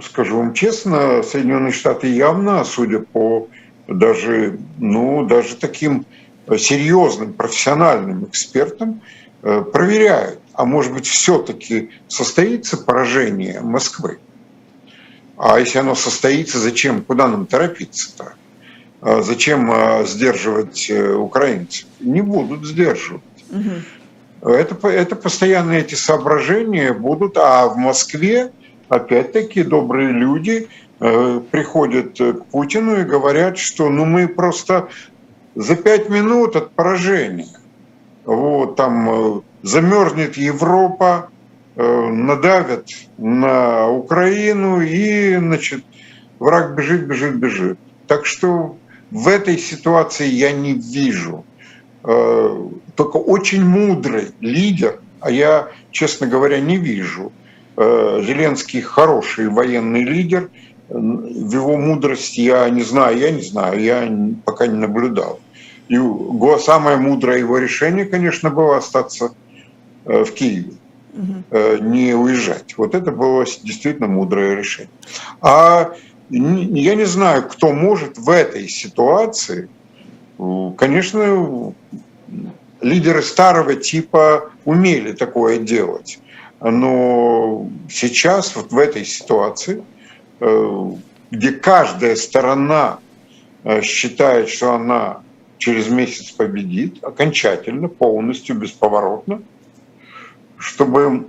скажу 0.00 0.36
вам 0.36 0.54
честно, 0.54 1.24
Соединенные 1.24 1.72
Штаты 1.72 2.06
явно, 2.06 2.62
судя 2.62 3.00
по 3.00 3.48
даже, 3.88 4.58
ну, 4.78 5.26
даже 5.26 5.56
таким 5.56 6.06
серьезным 6.56 7.32
профессиональным 7.32 8.24
экспертам 8.26 9.00
проверяют, 9.40 10.38
а 10.52 10.64
может 10.64 10.92
быть 10.92 11.06
все-таки 11.06 11.90
состоится 12.06 12.76
поражение 12.76 13.60
Москвы. 13.60 14.18
А 15.36 15.58
если 15.58 15.78
оно 15.78 15.94
состоится, 15.94 16.58
зачем, 16.58 17.02
куда 17.02 17.28
нам 17.28 17.46
торопиться-то? 17.46 18.34
А 19.00 19.22
зачем 19.22 19.72
сдерживать 20.06 20.90
украинцев? 20.90 21.86
Не 22.00 22.20
будут 22.20 22.66
сдерживать. 22.66 23.22
Угу. 23.50 24.50
Это, 24.50 24.88
это 24.88 25.16
постоянно 25.16 25.72
эти 25.72 25.94
соображения 25.94 26.92
будут, 26.92 27.36
а 27.36 27.66
в 27.66 27.76
Москве 27.76 28.52
опять-таки 28.88 29.62
добрые 29.62 30.10
люди 30.10 30.68
э, 30.68 30.87
приходят 30.98 32.18
к 32.18 32.44
Путину 32.50 33.00
и 33.00 33.04
говорят, 33.04 33.56
что 33.58 33.88
ну 33.88 34.04
мы 34.04 34.26
просто 34.26 34.88
за 35.54 35.76
пять 35.76 36.08
минут 36.08 36.56
от 36.56 36.70
поражения, 36.72 37.56
вот 38.24 38.76
там 38.76 39.08
э, 39.10 39.40
замерзнет 39.62 40.36
Европа, 40.36 41.30
э, 41.76 42.08
надавят 42.08 42.88
на 43.16 43.88
Украину 43.88 44.80
и, 44.80 45.36
значит, 45.36 45.84
враг 46.38 46.74
бежит, 46.74 47.06
бежит, 47.06 47.36
бежит. 47.36 47.78
Так 48.06 48.26
что 48.26 48.76
в 49.10 49.28
этой 49.28 49.58
ситуации 49.58 50.26
я 50.26 50.52
не 50.52 50.74
вижу. 50.74 51.44
Только 52.02 53.16
очень 53.16 53.64
мудрый 53.64 54.30
лидер, 54.40 55.00
а 55.20 55.30
я, 55.30 55.68
честно 55.90 56.26
говоря, 56.26 56.60
не 56.60 56.76
вижу– 56.76 57.32
Э, 57.80 58.20
Зеленский 58.26 58.80
хороший 58.80 59.48
военный 59.48 60.02
лидер. 60.02 60.50
В 60.88 61.52
его 61.52 61.76
мудрости 61.76 62.40
я 62.40 62.68
не 62.70 62.82
знаю, 62.82 63.18
я 63.18 63.30
не 63.30 63.42
знаю, 63.42 63.80
я 63.80 64.10
пока 64.44 64.66
не 64.66 64.76
наблюдал. 64.76 65.40
И 65.88 65.98
самое 66.60 66.96
мудрое 66.96 67.38
его 67.40 67.58
решение, 67.58 68.04
конечно, 68.04 68.50
было 68.50 68.76
остаться 68.76 69.32
э, 70.04 70.24
в 70.24 70.32
Киеве, 70.32 70.72
угу. 71.14 71.82
не 71.82 72.14
уезжать. 72.14 72.76
Вот 72.76 72.94
это 72.94 73.10
было 73.10 73.44
действительно 73.44 74.06
мудрое 74.06 74.56
решение. 74.56 74.90
А 75.40 75.92
я 76.30 76.94
не 76.94 77.06
знаю, 77.06 77.48
кто 77.48 77.72
может 77.72 78.18
в 78.18 78.28
этой 78.28 78.68
ситуации, 78.68 79.68
конечно, 80.76 81.74
лидеры 82.80 83.22
старого 83.22 83.74
типа 83.74 84.50
умели 84.64 85.12
такое 85.12 85.58
делать. 85.58 86.18
Но 86.60 87.68
сейчас, 87.88 88.56
вот 88.56 88.72
в 88.72 88.78
этой 88.78 89.04
ситуации, 89.04 89.82
где 90.40 91.52
каждая 91.52 92.16
сторона 92.16 92.98
э, 93.64 93.82
считает, 93.82 94.48
что 94.48 94.74
она 94.74 95.22
через 95.58 95.88
месяц 95.88 96.30
победит, 96.30 97.02
окончательно, 97.02 97.88
полностью, 97.88 98.56
бесповоротно, 98.56 99.42
чтобы 100.56 101.26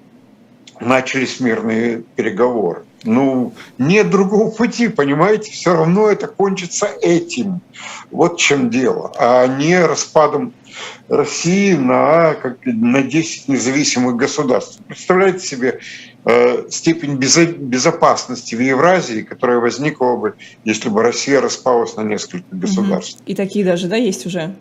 начались 0.79 1.39
мирные 1.39 2.03
переговоры. 2.15 2.83
Ну, 3.03 3.53
нет 3.77 4.09
другого 4.09 4.51
пути, 4.51 4.89
понимаете, 4.89 5.51
все 5.51 5.73
равно 5.73 6.09
это 6.09 6.27
кончится 6.27 6.87
этим. 7.01 7.61
Вот 8.11 8.37
чем 8.37 8.69
дело, 8.69 9.11
а 9.17 9.47
не 9.47 9.79
распадом 9.79 10.53
России 11.07 11.73
на, 11.73 12.33
как, 12.35 12.59
на 12.65 13.01
10 13.01 13.47
независимых 13.47 14.15
государств. 14.15 14.79
Представляете 14.87 15.45
себе 15.45 15.79
э, 16.25 16.69
степень 16.69 17.15
безопасности 17.15 18.55
в 18.55 18.59
Евразии, 18.59 19.21
которая 19.21 19.59
возникла 19.59 20.15
бы, 20.15 20.35
если 20.63 20.89
бы 20.89 21.03
Россия 21.03 21.41
распалась 21.41 21.95
на 21.95 22.01
несколько 22.01 22.45
государств. 22.51 23.21
И 23.25 23.35
такие 23.35 23.65
даже, 23.65 23.87
да, 23.87 23.95
есть 23.95 24.25
уже 24.25 24.55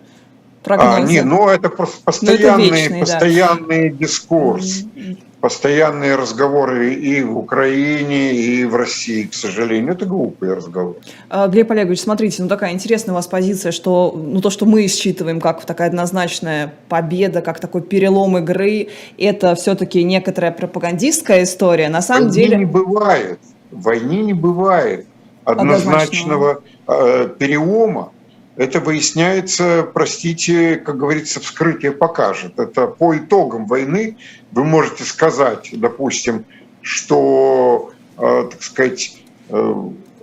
прогнозы? 0.63 0.97
А, 0.97 1.01
не, 1.01 1.23
ну 1.23 1.49
это 1.49 1.69
просто 1.69 2.03
постоянный, 2.05 2.67
это 2.67 2.75
вечный, 2.75 3.01
постоянный 3.01 3.91
да. 3.91 3.97
дискурс. 3.97 4.85
Mm-hmm 4.95 5.19
постоянные 5.41 6.17
разговоры 6.17 6.95
и 6.95 7.23
в 7.23 7.39
Украине, 7.39 8.33
и 8.33 8.65
в 8.65 8.75
России, 8.75 9.25
к 9.25 9.35
сожалению. 9.35 9.93
Это 9.93 10.05
глупые 10.05 10.55
разговоры. 10.55 10.97
А, 11.29 11.47
Глеб 11.47 11.71
Олегович, 11.71 12.01
смотрите, 12.01 12.43
ну 12.43 12.49
такая 12.49 12.73
интересная 12.73 13.13
у 13.13 13.17
вас 13.17 13.29
позиция, 13.29 13.71
что 13.71 14.13
ну, 14.17 14.41
то, 14.41 14.51
что 14.51 14.67
мы 14.67 14.87
считываем 14.89 15.41
как 15.41 15.65
такая 15.65 15.89
однозначная 15.89 16.75
победа, 16.89 17.41
как 17.41 17.61
такой 17.61 17.83
перелом 17.83 18.39
игры, 18.39 18.89
это 19.17 19.55
все-таки 19.55 20.03
некоторая 20.03 20.51
пропагандистская 20.51 21.45
история. 21.45 21.89
На 21.89 22.03
самом 22.03 22.29
Войне 22.29 22.45
деле... 22.45 22.57
не 22.59 22.65
бывает. 22.65 23.39
В 23.71 23.83
войне 23.83 24.23
не 24.23 24.33
бывает 24.33 25.07
однозначного 25.45 26.63
э, 26.87 27.29
перелома 27.39 28.13
это 28.59 28.81
выясняется, 28.81 29.89
простите, 29.95 30.77
как 30.77 30.99
говорится, 30.99 31.39
вскрытие 31.39 31.93
покажет. 31.93 32.59
Это 32.59 32.89
по 32.89 33.17
итогам 33.17 33.67
войны 33.67 34.17
вы 34.51 34.65
можете 34.65 35.05
сказать, 35.05 35.71
допустим, 35.73 36.45
что, 36.83 37.93
э, 38.19 38.49
так 38.51 38.61
сказать, 38.63 39.17
э, 39.49 39.75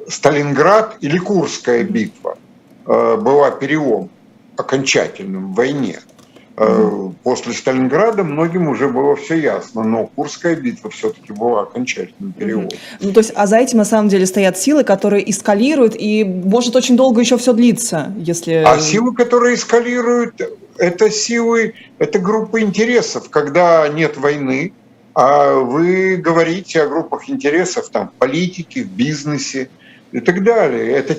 Сталинград 0.10 0.98
или 1.00 1.18
Курская 1.18 1.84
битва 1.84 2.38
э, 2.86 3.16
была 3.16 3.52
перелом 3.52 4.10
окончательным 4.58 5.54
в 5.54 5.56
войне– 5.56 6.02
после 6.56 7.53
Сталинграда 7.53 8.24
многим 8.24 8.70
уже 8.70 8.88
было 8.88 9.16
все 9.16 9.36
ясно, 9.36 9.84
но 9.84 10.08
Курская 10.08 10.56
битва 10.56 10.89
все-таки 10.89 11.34
была 11.34 11.64
окончательным 11.64 12.32
периодом. 12.32 12.70
Ну, 13.01 13.12
то 13.12 13.20
есть, 13.20 13.34
а 13.36 13.45
за 13.45 13.58
этим 13.58 13.80
на 13.80 13.86
самом 13.86 14.08
деле 14.08 14.26
стоят 14.26 14.58
силы, 14.58 14.84
которые 14.86 15.30
эскалируют, 15.30 15.95
и 15.97 16.24
может 16.24 16.76
очень 16.76 16.95
долго 16.95 17.20
еще 17.20 17.38
все 17.38 17.51
длиться, 17.51 18.14
если... 18.18 18.64
А 18.66 18.80
силы, 18.80 19.14
которые 19.14 19.56
эскалируют, 19.56 20.41
это 20.78 21.10
силы, 21.10 21.74
это 21.99 22.20
группа 22.20 22.62
интересов, 22.62 23.30
когда 23.30 23.88
нет 23.89 24.18
войны, 24.18 24.72
а 25.14 25.56
вы 25.56 26.18
говорите 26.18 26.82
о 26.82 26.88
группах 26.88 27.30
интересов 27.30 27.89
там, 27.89 28.10
в 28.10 28.14
политике, 28.14 28.84
в 28.84 28.88
бизнесе 28.88 29.70
и 30.12 30.20
так 30.20 30.43
далее. 30.43 30.91
Это 30.91 31.18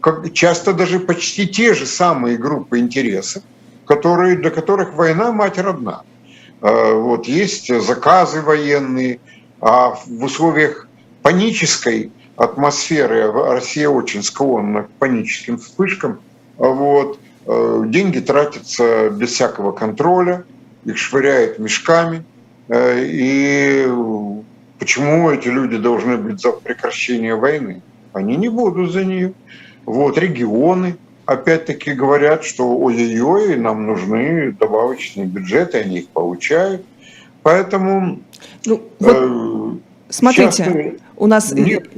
как, 0.00 0.32
часто 0.32 0.72
даже 0.72 1.00
почти 1.00 1.46
те 1.46 1.74
же 1.74 1.86
самые 1.86 2.36
группы 2.36 2.78
интересов, 2.78 3.42
которые, 3.86 4.36
для 4.36 4.50
которых 4.50 4.94
война 4.94 5.32
мать 5.32 5.58
родна. 5.58 6.02
А, 6.60 6.94
вот, 6.94 7.26
есть 7.26 7.74
заказы 7.82 8.40
военные, 8.42 9.20
а 9.60 9.90
в 9.90 10.24
условиях 10.24 10.88
панической 11.22 12.12
атмосферы 12.36 13.30
Россия 13.32 13.88
очень 13.88 14.22
склонна 14.22 14.84
к 14.84 14.90
паническим 14.98 15.58
вспышкам. 15.58 16.20
А 16.58 16.64
вот, 16.68 17.18
э, 17.46 17.82
деньги 17.86 18.18
тратятся 18.20 19.10
без 19.10 19.30
всякого 19.30 19.72
контроля, 19.72 20.44
их 20.84 20.98
швыряют 20.98 21.58
мешками. 21.58 22.24
Э, 22.68 23.04
и 23.04 23.88
почему 24.78 25.30
эти 25.30 25.48
люди 25.48 25.76
должны 25.76 26.16
быть 26.16 26.40
за 26.40 26.52
прекращение 26.52 27.34
войны? 27.34 27.82
Они 28.12 28.36
не 28.36 28.48
будут 28.48 28.92
за 28.92 29.04
нее. 29.04 29.32
Вот 29.84 30.18
регионы, 30.18 30.96
опять-таки 31.26 31.92
говорят, 31.92 32.44
что 32.44 32.76
ой-ой-ой, 32.76 33.56
нам 33.56 33.86
нужны 33.86 34.52
добавочные 34.52 35.26
бюджеты, 35.26 35.78
они 35.78 35.98
их 35.98 36.08
получают. 36.08 36.84
Поэтому... 37.42 38.20
Ну, 38.64 38.82
вот, 38.98 39.16
э, 39.16 39.76
смотрите, 40.08 40.98
у 41.16 41.26
нас... 41.26 41.52
Нет, 41.52 41.88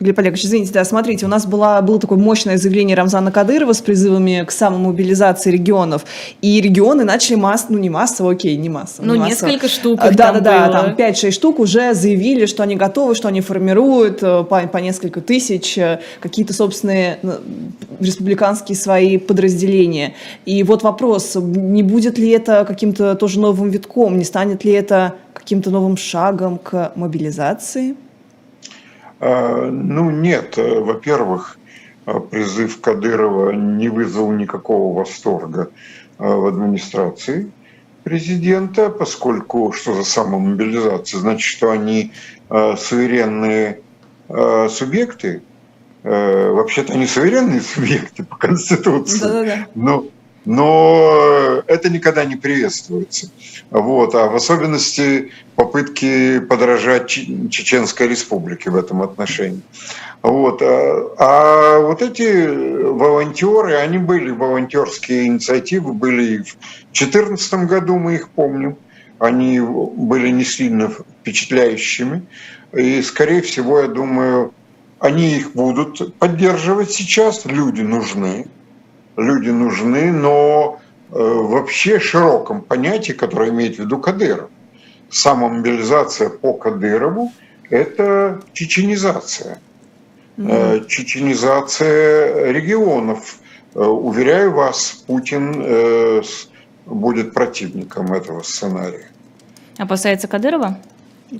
Глеб 0.00 0.18
Олегович, 0.18 0.44
извините, 0.44 0.72
да, 0.72 0.84
смотрите, 0.84 1.24
у 1.24 1.28
нас 1.28 1.46
была, 1.46 1.80
было 1.80 2.00
такое 2.00 2.18
мощное 2.18 2.58
заявление 2.58 2.96
Рамзана 2.96 3.30
Кадырова 3.30 3.72
с 3.72 3.80
призывами 3.80 4.44
к 4.44 4.50
самомобилизации 4.50 5.52
регионов, 5.52 6.04
и 6.42 6.60
регионы 6.60 7.04
начали 7.04 7.36
масс, 7.36 7.66
ну 7.68 7.78
не 7.78 7.90
массово, 7.90 8.32
окей, 8.32 8.56
не 8.56 8.68
массово. 8.68 9.06
Ну, 9.06 9.14
не 9.14 9.30
несколько 9.30 9.68
штук 9.68 10.00
Да, 10.00 10.32
да, 10.32 10.40
да, 10.40 10.68
там 10.68 10.94
5-6 10.96 11.30
штук 11.30 11.60
уже 11.60 11.94
заявили, 11.94 12.46
что 12.46 12.64
они 12.64 12.74
готовы, 12.74 13.14
что 13.14 13.28
они 13.28 13.40
формируют 13.40 14.20
э, 14.20 14.42
по, 14.42 14.60
по 14.66 14.78
несколько 14.78 15.20
тысяч 15.20 15.78
э, 15.78 16.00
какие-то 16.20 16.52
собственные 16.52 17.20
э, 17.22 17.38
республиканские 18.00 18.76
свои 18.76 19.16
подразделения. 19.16 20.14
И 20.44 20.64
вот 20.64 20.82
вопрос, 20.82 21.36
не 21.36 21.84
будет 21.84 22.18
ли 22.18 22.30
это 22.30 22.64
каким-то 22.66 23.14
тоже 23.14 23.38
новым 23.38 23.70
витком, 23.70 24.18
не 24.18 24.24
станет 24.24 24.64
ли 24.64 24.72
это 24.72 25.14
каким-то 25.32 25.70
новым 25.70 25.96
шагом 25.96 26.58
к 26.58 26.92
мобилизации? 26.96 27.94
А, 29.24 29.70
ну 29.70 30.10
нет, 30.10 30.58
э, 30.58 30.80
во-первых, 30.80 31.58
э, 32.04 32.20
призыв 32.30 32.82
Кадырова 32.82 33.52
не 33.52 33.88
вызвал 33.88 34.30
никакого 34.32 34.98
восторга 34.98 35.70
э, 36.18 36.26
в 36.26 36.46
администрации 36.46 37.50
президента, 38.02 38.90
поскольку 38.90 39.72
что 39.72 39.94
за 39.94 40.04
самомобилизация? 40.04 41.20
Значит, 41.20 41.46
что 41.46 41.70
они 41.70 42.12
суверенные 42.50 43.80
субъекты, 44.68 45.40
вообще-то 46.02 46.92
они 46.92 47.06
суверенные 47.06 47.62
субъекты 47.62 48.22
по 48.22 48.36
Конституции, 48.36 49.20
Да-да-да. 49.20 49.66
но, 49.74 50.04
но 50.44 51.62
это 51.66 51.88
никогда 51.88 52.24
не 52.24 52.36
приветствуется. 52.36 53.30
Вот. 53.70 54.14
А 54.14 54.28
в 54.28 54.36
особенности 54.36 55.32
попытки 55.56 56.40
подражать 56.40 57.08
Чеченской 57.08 58.08
Республике 58.08 58.70
в 58.70 58.76
этом 58.76 59.02
отношении. 59.02 59.62
Вот. 60.22 60.60
А, 60.62 61.14
а 61.18 61.78
вот 61.80 62.02
эти 62.02 62.46
волонтеры, 62.46 63.74
они 63.76 63.98
были, 63.98 64.30
волонтерские 64.30 65.26
инициативы 65.26 65.92
были 65.92 66.22
и 66.24 66.38
в 66.38 66.56
2014 66.92 67.54
году, 67.66 67.98
мы 67.98 68.14
их 68.14 68.28
помним, 68.30 68.76
они 69.18 69.60
были 69.60 70.28
не 70.28 70.44
сильно 70.44 70.88
впечатляющими. 70.88 72.22
И, 72.72 73.02
скорее 73.02 73.42
всего, 73.42 73.80
я 73.80 73.86
думаю, 73.86 74.52
они 74.98 75.36
их 75.36 75.52
будут 75.52 76.18
поддерживать 76.18 76.90
сейчас, 76.90 77.44
люди 77.44 77.82
нужны, 77.82 78.46
люди 79.16 79.50
нужны, 79.50 80.12
но 80.12 80.80
э, 81.10 81.14
вообще 81.16 81.98
широком 82.00 82.62
понятии, 82.62 83.12
которое 83.12 83.50
имеет 83.50 83.76
в 83.76 83.78
виду 83.80 83.98
Кадыров. 83.98 84.50
Самомобилизация 85.10 86.28
по 86.28 86.54
Кадырову– 86.54 87.32
это 87.70 88.40
чеченизация. 88.52 89.60
Mm-hmm. 90.36 90.86
Чеченизация 90.86 92.50
регионов. 92.50 93.38
Э, 93.74 93.80
уверяю 93.80 94.52
вас, 94.52 95.04
Путин 95.06 96.22
будет 96.86 97.32
противником 97.32 98.12
этого 98.12 98.42
сценария. 98.42 99.08
Опасается 99.78 100.28
Кадырова? 100.28 100.78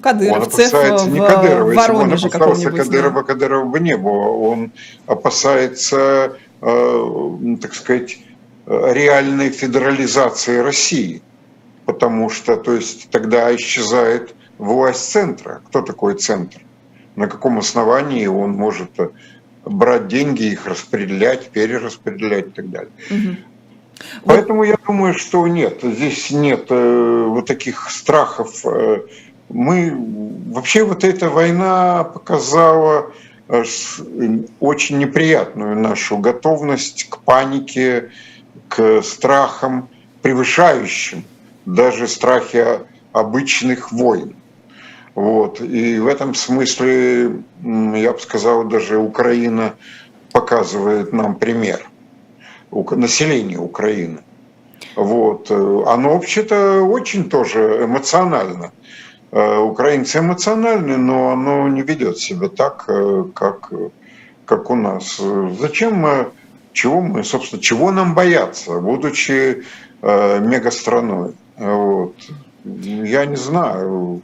Кадыровцев 0.03 0.73
он 0.73 0.81
опасается 0.81 1.11
не 1.11 1.21
Кадырова. 1.21 1.71
Если 1.71 1.93
бы 1.93 1.99
он 1.99 2.13
опасался 2.13 2.71
Кадырова, 2.71 3.21
да. 3.21 3.23
Кадырова 3.23 3.65
бы 3.65 3.81
не 3.81 3.97
было. 3.97 4.29
Он 4.29 4.73
опасается, 5.07 6.37
так 6.65 7.75
сказать, 7.75 8.19
реальной 8.67 9.51
федерализации 9.51 10.59
России. 10.59 11.23
Потому 11.85 12.31
что, 12.31 12.57
то 12.57 12.73
есть, 12.73 13.11
тогда 13.11 13.55
исчезает 13.55 14.35
власть 14.57 15.11
центра. 15.11 15.61
Кто 15.67 15.83
такой 15.83 16.15
центр? 16.15 16.61
На 17.17 17.27
каком 17.27 17.59
основании 17.59 18.27
он 18.27 18.53
может 18.53 18.91
брать 19.65 20.09
деньги, 20.09 20.45
их 20.45 20.67
распределять, 20.67 21.51
перераспределять 21.51 22.49
и 22.49 22.51
так 22.51 22.71
далее. 22.71 22.93
Угу. 23.11 23.37
Поэтому 24.25 24.65
я 24.65 24.77
думаю, 24.87 25.15
что 25.15 25.47
нет, 25.47 25.81
здесь 25.83 26.31
нет 26.31 26.67
э, 26.71 27.27
вот 27.29 27.47
таких 27.47 27.91
страхов 27.91 28.65
э, 28.65 29.03
мы 29.49 29.95
вообще 30.53 30.85
вот 30.85 31.05
эта 31.05 31.29
война 31.29 32.05
показала 32.05 33.11
э, 33.11 33.13
очень 34.61 34.99
неприятную 34.99 35.77
нашу 35.77 36.19
готовность 36.19 37.09
к 37.09 37.19
панике, 37.19 38.11
к 38.69 39.03
страхам, 39.03 39.89
превышающим 40.23 41.25
даже 41.67 42.09
страхи 42.09 42.65
обычных 43.13 43.93
войн. 43.93 44.35
Вот. 45.15 45.61
И 45.61 45.99
в 45.99 46.07
этом 46.07 46.35
смысле, 46.35 47.37
я 47.63 48.13
бы 48.13 48.19
сказал, 48.19 48.65
даже 48.65 48.99
Украина 48.99 49.75
показывает 50.33 51.13
нам 51.13 51.37
пример. 51.37 51.89
Население 52.71 53.59
Украины. 53.59 54.21
Вот. 54.97 55.51
Оно 55.51 56.15
вообще-то 56.15 56.83
очень 56.83 57.31
тоже 57.31 57.85
эмоционально 57.85 58.73
Э, 58.73 59.04
украинцы 59.41 60.19
эмоциональны, 60.19 60.97
но 60.97 61.31
оно 61.31 61.69
не 61.69 61.83
ведет 61.83 62.19
себя 62.19 62.49
так, 62.49 62.85
э, 62.87 63.25
как, 63.35 63.73
как 64.45 64.71
у 64.71 64.77
нас. 64.77 65.21
Зачем 65.59 65.97
мы, 65.97 66.29
чего 66.73 67.01
мы, 67.01 67.25
собственно, 67.25 67.61
чего 67.61 67.91
нам 67.91 68.15
бояться, 68.15 68.79
будучи 68.79 69.65
э, 70.03 70.41
мегастраной? 70.41 71.33
Вот. 71.57 72.15
Я 72.65 73.27
не 73.27 73.37
знаю. 73.37 74.23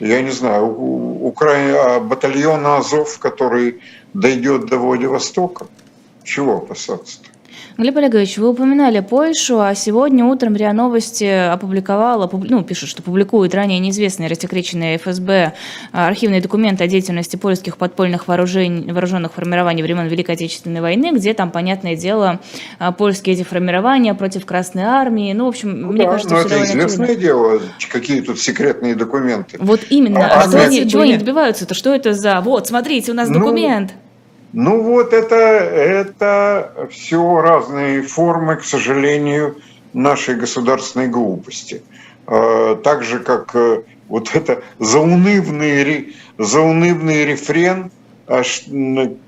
Я 0.00 0.22
не 0.22 0.30
знаю, 0.30 0.66
Украина, 0.66 1.96
а 1.96 2.00
батальон 2.00 2.66
Азов, 2.66 3.18
который 3.18 3.80
дойдет 4.14 4.66
до 4.66 4.78
Владивостока, 4.78 5.66
чего 6.24 6.58
опасаться-то? 6.58 7.27
Глеб 7.78 7.96
Олегович, 7.96 8.38
вы 8.38 8.48
упоминали 8.48 8.98
Польшу, 8.98 9.60
а 9.60 9.72
сегодня 9.76 10.24
утром 10.24 10.56
РИА 10.56 10.72
Новости 10.72 11.26
опубликовала, 11.52 12.28
ну, 12.32 12.64
пишут, 12.64 12.88
что 12.88 13.04
публикует 13.04 13.54
ранее 13.54 13.78
неизвестные 13.78 14.28
рассекреченные 14.28 14.98
ФСБ 14.98 15.52
а, 15.92 16.08
архивные 16.08 16.40
документы 16.40 16.82
о 16.82 16.88
деятельности 16.88 17.36
польских 17.36 17.76
подпольных 17.76 18.26
вооружений, 18.26 18.90
вооруженных 18.90 19.32
формирований 19.32 19.84
времен 19.84 20.08
Великой 20.08 20.34
Отечественной 20.34 20.80
войны, 20.80 21.12
где 21.14 21.34
там, 21.34 21.52
понятное 21.52 21.94
дело, 21.94 22.40
а, 22.80 22.90
польские 22.90 23.36
эти 23.36 23.44
формирования 23.44 24.12
против 24.12 24.44
Красной 24.44 24.82
Армии. 24.82 25.32
Ну, 25.32 25.44
в 25.44 25.48
общем, 25.50 25.82
ну, 25.82 25.92
мне 25.92 26.04
да, 26.04 26.10
кажется, 26.10 26.34
но 26.34 26.40
это 26.40 26.64
известное 26.64 27.04
очевидно. 27.06 27.22
дело, 27.22 27.60
какие 27.92 28.22
тут 28.22 28.40
секретные 28.40 28.96
документы. 28.96 29.56
Вот 29.60 29.82
именно. 29.88 30.26
А, 30.26 30.42
а 30.42 30.64
они, 30.64 30.90
чего 30.90 31.02
они 31.02 31.16
добиваются-то? 31.16 31.74
Что 31.74 31.94
это 31.94 32.12
за... 32.12 32.40
Вот, 32.40 32.66
смотрите, 32.66 33.12
у 33.12 33.14
нас 33.14 33.28
ну, 33.28 33.38
документ. 33.38 33.92
Ну 34.52 34.82
вот 34.82 35.12
это, 35.12 35.36
это 35.36 36.88
все 36.90 37.40
разные 37.40 38.02
формы, 38.02 38.56
к 38.56 38.64
сожалению, 38.64 39.56
нашей 39.92 40.36
государственной 40.36 41.08
глупости. 41.08 41.82
А, 42.26 42.76
так 42.76 43.04
же, 43.04 43.18
как 43.18 43.54
э, 43.54 43.82
вот 44.08 44.34
это 44.34 44.62
заунывный, 44.78 46.16
заунывный 46.38 47.26
рефрен, 47.26 47.90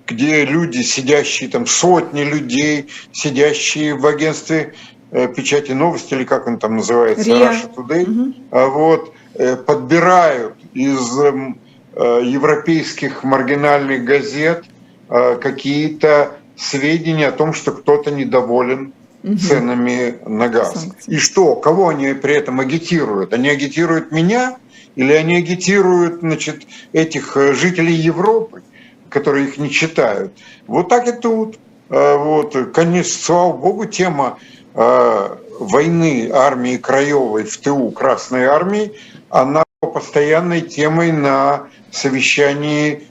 где 0.07 0.45
люди, 0.45 0.83
сидящие 0.83 1.49
там, 1.49 1.67
сотни 1.67 2.23
людей, 2.23 2.89
сидящие 3.13 3.95
в 3.95 4.07
агентстве 4.07 4.75
э, 5.11 5.29
печати 5.29 5.73
новости, 5.73 6.15
или 6.15 6.25
как 6.25 6.47
он 6.47 6.59
там 6.59 6.77
называется, 6.77 7.25
РИА. 7.25 7.53
Russia 7.53 7.75
Today, 7.75 8.03
угу. 8.03 8.71
вот, 8.71 9.15
э, 9.35 9.57
подбирают 9.57 10.57
из 10.73 11.19
эм, 11.19 11.59
европейских 11.97 13.25
маргинальных 13.25 14.05
газет– 14.05 14.65
какие-то 15.11 16.37
сведения 16.57 17.29
о 17.29 17.33
том, 17.33 17.53
что 17.53 17.73
кто-то 17.73 18.11
недоволен 18.11 18.93
угу. 19.25 19.37
ценами 19.37 20.19
на 20.27 20.49
газ. 20.49 20.75
Санкции. 20.75 21.15
И 21.15 21.17
что, 21.19 21.57
кого 21.57 21.89
они 21.89 22.13
при 22.13 22.35
этом 22.35 22.61
агитируют? 22.61 23.33
Они 23.33 23.49
агитируют 23.49 24.13
меня 24.13 24.57
или 24.95 25.13
они 25.13 25.37
агитируют 25.37 26.21
значит, 26.21 26.67
этих 26.93 27.37
э, 27.37 27.55
жителей 27.55 27.95
Европы, 27.95 28.63
которые 29.09 29.49
их 29.49 29.59
не 29.59 29.71
читают? 29.71 30.33
Вот 30.67 30.89
так 30.89 31.09
и 31.09 31.13
тут. 31.13 31.59
Э, 31.89 32.17
вот, 32.17 32.57
конечно, 32.73 33.13
слава 33.13 33.57
богу, 33.57 33.87
тема 33.87 34.39
войны 34.73 36.31
армии 36.33 36.77
Краевой 36.77 37.43
в 37.43 37.59
ТУ 37.59 37.91
Красной 37.91 38.45
Армии, 38.45 38.93
она 39.29 39.65
постоянной 39.81 40.61
темой 40.61 41.11
на 41.11 41.67
совещании 41.91 43.03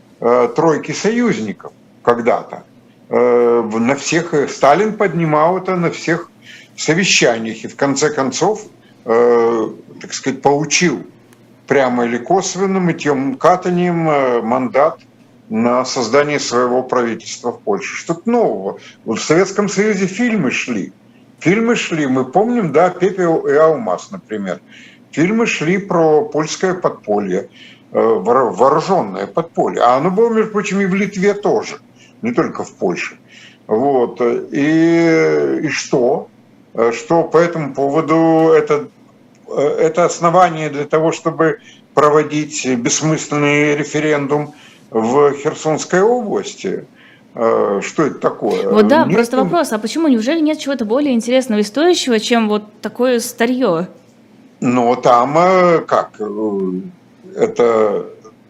тройки 0.55 0.93
союзников 0.93 1.73
когда-то. 2.03 2.63
Э, 3.09 3.61
на 3.61 3.95
всех, 3.95 4.33
э, 4.33 4.47
Сталин 4.47 4.93
поднимал 4.93 5.57
это 5.57 5.75
на 5.75 5.89
всех 5.89 6.29
совещаниях 6.75 7.63
и 7.63 7.67
в 7.67 7.75
конце 7.75 8.11
концов, 8.11 8.61
э, 9.05 9.69
так 9.99 10.13
сказать, 10.13 10.41
получил 10.41 11.03
прямо 11.67 12.05
или 12.05 12.17
косвенно 12.17 12.79
мытьем 12.79 13.35
катанием 13.35 14.45
мандат 14.45 14.99
на 15.49 15.85
создание 15.85 16.39
своего 16.39 16.83
правительства 16.83 17.51
в 17.51 17.59
Польше. 17.59 17.95
Что-то 17.95 18.29
нового. 18.29 18.79
Вот 19.05 19.19
в 19.19 19.23
Советском 19.23 19.69
Союзе 19.69 20.05
фильмы 20.05 20.51
шли. 20.51 20.93
Фильмы 21.39 21.75
шли, 21.75 22.07
мы 22.07 22.25
помним, 22.25 22.71
да, 22.71 22.89
«Пепел 22.89 23.47
и 23.47 23.53
алмаз», 23.53 24.11
например. 24.11 24.61
Фильмы 25.11 25.45
шли 25.45 25.77
про 25.77 26.23
польское 26.25 26.73
подполье, 26.73 27.49
вооруженное 27.91 29.27
подполье. 29.27 29.81
А 29.81 29.97
оно 29.97 30.11
было, 30.11 30.33
между 30.33 30.51
прочим, 30.51 30.81
и 30.81 30.85
в 30.85 30.95
Литве 30.95 31.33
тоже 31.33 31.79
не 32.21 32.31
только 32.31 32.63
в 32.63 32.71
Польше. 32.73 33.17
Вот. 33.67 34.21
И, 34.21 35.59
и 35.63 35.67
что? 35.69 36.27
Что 36.91 37.23
по 37.23 37.37
этому 37.37 37.73
поводу 37.73 38.51
это, 38.51 38.87
это 39.47 40.05
основание 40.05 40.69
для 40.69 40.85
того, 40.85 41.11
чтобы 41.11 41.59
проводить 41.93 42.65
бессмысленный 42.65 43.75
референдум 43.75 44.53
в 44.91 45.33
Херсонской 45.33 46.01
области? 46.01 46.85
Что 47.33 48.03
это 48.03 48.15
такое? 48.15 48.69
Вот 48.69 48.87
да, 48.87 49.05
нет, 49.05 49.15
просто 49.15 49.37
вопрос, 49.37 49.71
а 49.71 49.77
почему, 49.77 50.07
неужели 50.07 50.39
нет 50.39 50.59
чего-то 50.59 50.85
более 50.85 51.13
интересного 51.13 51.59
и 51.59 51.63
стоящего, 51.63 52.19
чем 52.19 52.49
вот 52.49 52.63
такое 52.81 53.19
старье? 53.19 53.87
Ну, 54.61 54.95
там 54.95 55.37
э, 55.37 55.79
как, 55.79 56.11
э, 56.19 56.71
это 57.35 58.07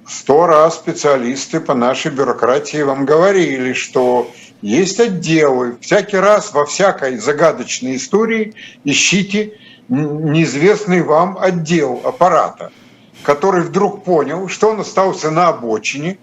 сто 0.09 0.47
раз 0.47 0.75
специалисты 0.75 1.59
по 1.59 1.75
нашей 1.75 2.11
бюрократии 2.11 2.81
вам 2.81 3.05
говорили, 3.05 3.73
что 3.73 4.29
есть 4.61 4.99
отделы. 4.99 5.77
Всякий 5.81 6.17
раз 6.17 6.51
во 6.51 6.65
всякой 6.65 7.17
загадочной 7.17 7.95
истории 7.95 8.55
ищите 8.83 9.53
неизвестный 9.87 11.01
вам 11.01 11.37
отдел 11.39 12.01
аппарата, 12.03 12.71
который 13.23 13.61
вдруг 13.61 14.03
понял, 14.03 14.47
что 14.49 14.69
он 14.69 14.79
остался 14.79 15.31
на 15.31 15.49
обочине, 15.49 16.17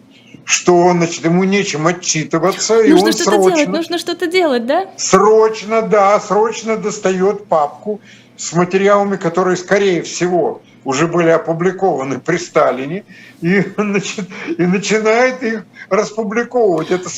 что 0.45 0.91
значит, 0.93 1.25
ему 1.25 1.45
нечем 1.45 1.87
отчитываться, 1.87 2.81
и 2.81 2.91
Нужно 2.91 3.07
он 3.07 3.13
что-то 3.13 3.31
срочно, 3.31 3.57
делать, 3.57 3.69
нужно 3.69 3.99
что-то 3.99 4.27
делать, 4.27 4.67
да? 4.67 4.91
срочно, 4.97 5.83
да, 5.83 6.21
срочно 6.21 6.77
достает 6.77 7.47
папку 7.47 8.01
с 8.37 8.53
материалами, 8.53 9.17
которые, 9.17 9.57
скорее 9.57 10.03
всего, 10.03 10.63
уже 10.85 11.09
были 11.09 11.29
опубликованы 11.29 12.21
при 12.21 12.37
Сталине, 12.37 13.05
и, 13.41 13.63
значит, 13.77 14.27
и 14.57 14.63
начинает 14.63 15.43
их 15.43 15.65
распубликовывать. 15.91 16.91
Это, 16.91 17.09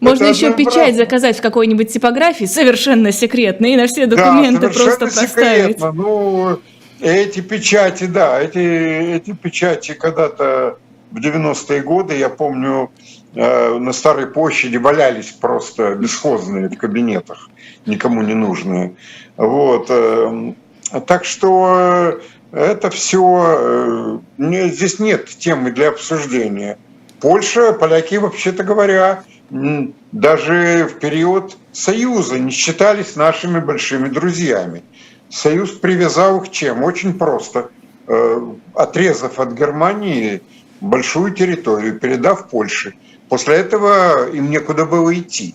Можно 0.00 0.24
это 0.24 0.32
еще 0.32 0.52
печать 0.54 0.96
заказать 0.96 1.38
в 1.38 1.42
какой-нибудь 1.42 1.92
типографии, 1.92 2.46
совершенно 2.46 3.12
секретно, 3.12 3.66
и 3.66 3.76
на 3.76 3.86
все 3.86 4.06
документы 4.06 4.68
да, 4.68 4.72
просто 4.72 5.06
поставить. 5.06 5.30
секретно. 5.30 5.92
Ну, 5.92 6.58
эти 7.00 7.40
печати, 7.40 8.04
да, 8.04 8.40
эти, 8.40 8.58
эти 9.16 9.32
печати 9.32 9.92
когда-то 9.92 10.78
в 11.10 11.16
90-е 11.16 11.82
годы, 11.82 12.16
я 12.16 12.28
помню, 12.28 12.90
на 13.34 13.92
Старой 13.92 14.26
площади 14.26 14.76
валялись 14.76 15.30
просто 15.30 15.94
бесхозные 15.94 16.68
в 16.68 16.76
кабинетах, 16.76 17.48
никому 17.86 18.22
не 18.22 18.34
нужные. 18.34 18.94
Вот. 19.36 19.86
э, 19.88 20.52
Так 21.06 21.24
что 21.24 22.18
э, 22.52 22.58
это 22.58 22.90
все, 22.90 24.20
здесь 24.38 24.98
нет 24.98 25.26
темы 25.26 25.70
для 25.70 25.88
обсуждения. 25.90 26.76
Польша, 27.20 27.72
поляки, 27.72 28.16
вообще-то 28.16 28.64
говоря, 28.64 29.22
даже 29.50 30.88
в 30.90 30.98
период 30.98 31.56
Союза 31.72 32.38
не 32.38 32.50
считались 32.50 33.16
нашими 33.16 33.60
большими 33.60 34.08
друзьями. 34.08 34.82
Союз 35.28 35.70
привязал 35.70 36.42
их 36.42 36.50
чем? 36.50 36.82
Очень 36.82 37.14
просто. 37.14 37.70
Э, 38.06 38.40
Отрезав 38.74 39.38
от 39.38 39.52
Германии 39.52 40.42
большую 40.80 41.34
территорию, 41.34 41.98
передав 41.98 42.48
Польше. 42.48 42.94
После 43.30 43.54
этого 43.54 44.28
им 44.28 44.50
некуда 44.50 44.84
было 44.84 45.16
идти. 45.16 45.54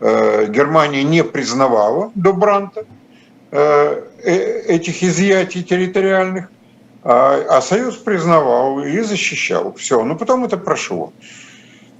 Э, 0.00 0.46
Германия 0.48 1.02
не 1.02 1.24
признавала 1.24 2.12
до 2.14 2.32
Бранта 2.32 2.86
э, 3.50 4.02
э, 4.22 4.60
этих 4.68 5.02
изъятий 5.02 5.64
территориальных, 5.64 6.48
а, 7.02 7.58
а 7.58 7.60
Союз 7.60 7.96
признавал 7.96 8.84
и 8.84 9.00
защищал. 9.00 9.74
Все, 9.74 10.04
но 10.04 10.14
потом 10.14 10.44
это 10.44 10.56
прошло. 10.56 11.12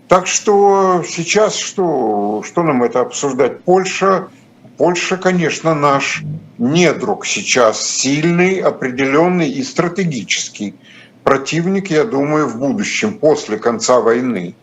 Так 0.06 0.28
что 0.28 1.02
сейчас 1.06 1.56
что, 1.56 2.44
что 2.46 2.62
нам 2.62 2.84
это 2.84 3.00
обсуждать? 3.00 3.64
Польша, 3.64 4.28
Польша, 4.76 5.16
конечно, 5.16 5.74
наш 5.74 6.22
недруг 6.58 7.26
сейчас, 7.26 7.84
сильный, 7.84 8.60
определенный 8.60 9.50
и 9.50 9.64
стратегический 9.64 10.76
противник, 11.24 11.90
я 11.90 12.04
думаю, 12.04 12.46
в 12.46 12.56
будущем, 12.58 13.18
после 13.18 13.58
конца 13.58 13.98
войны. 13.98 14.54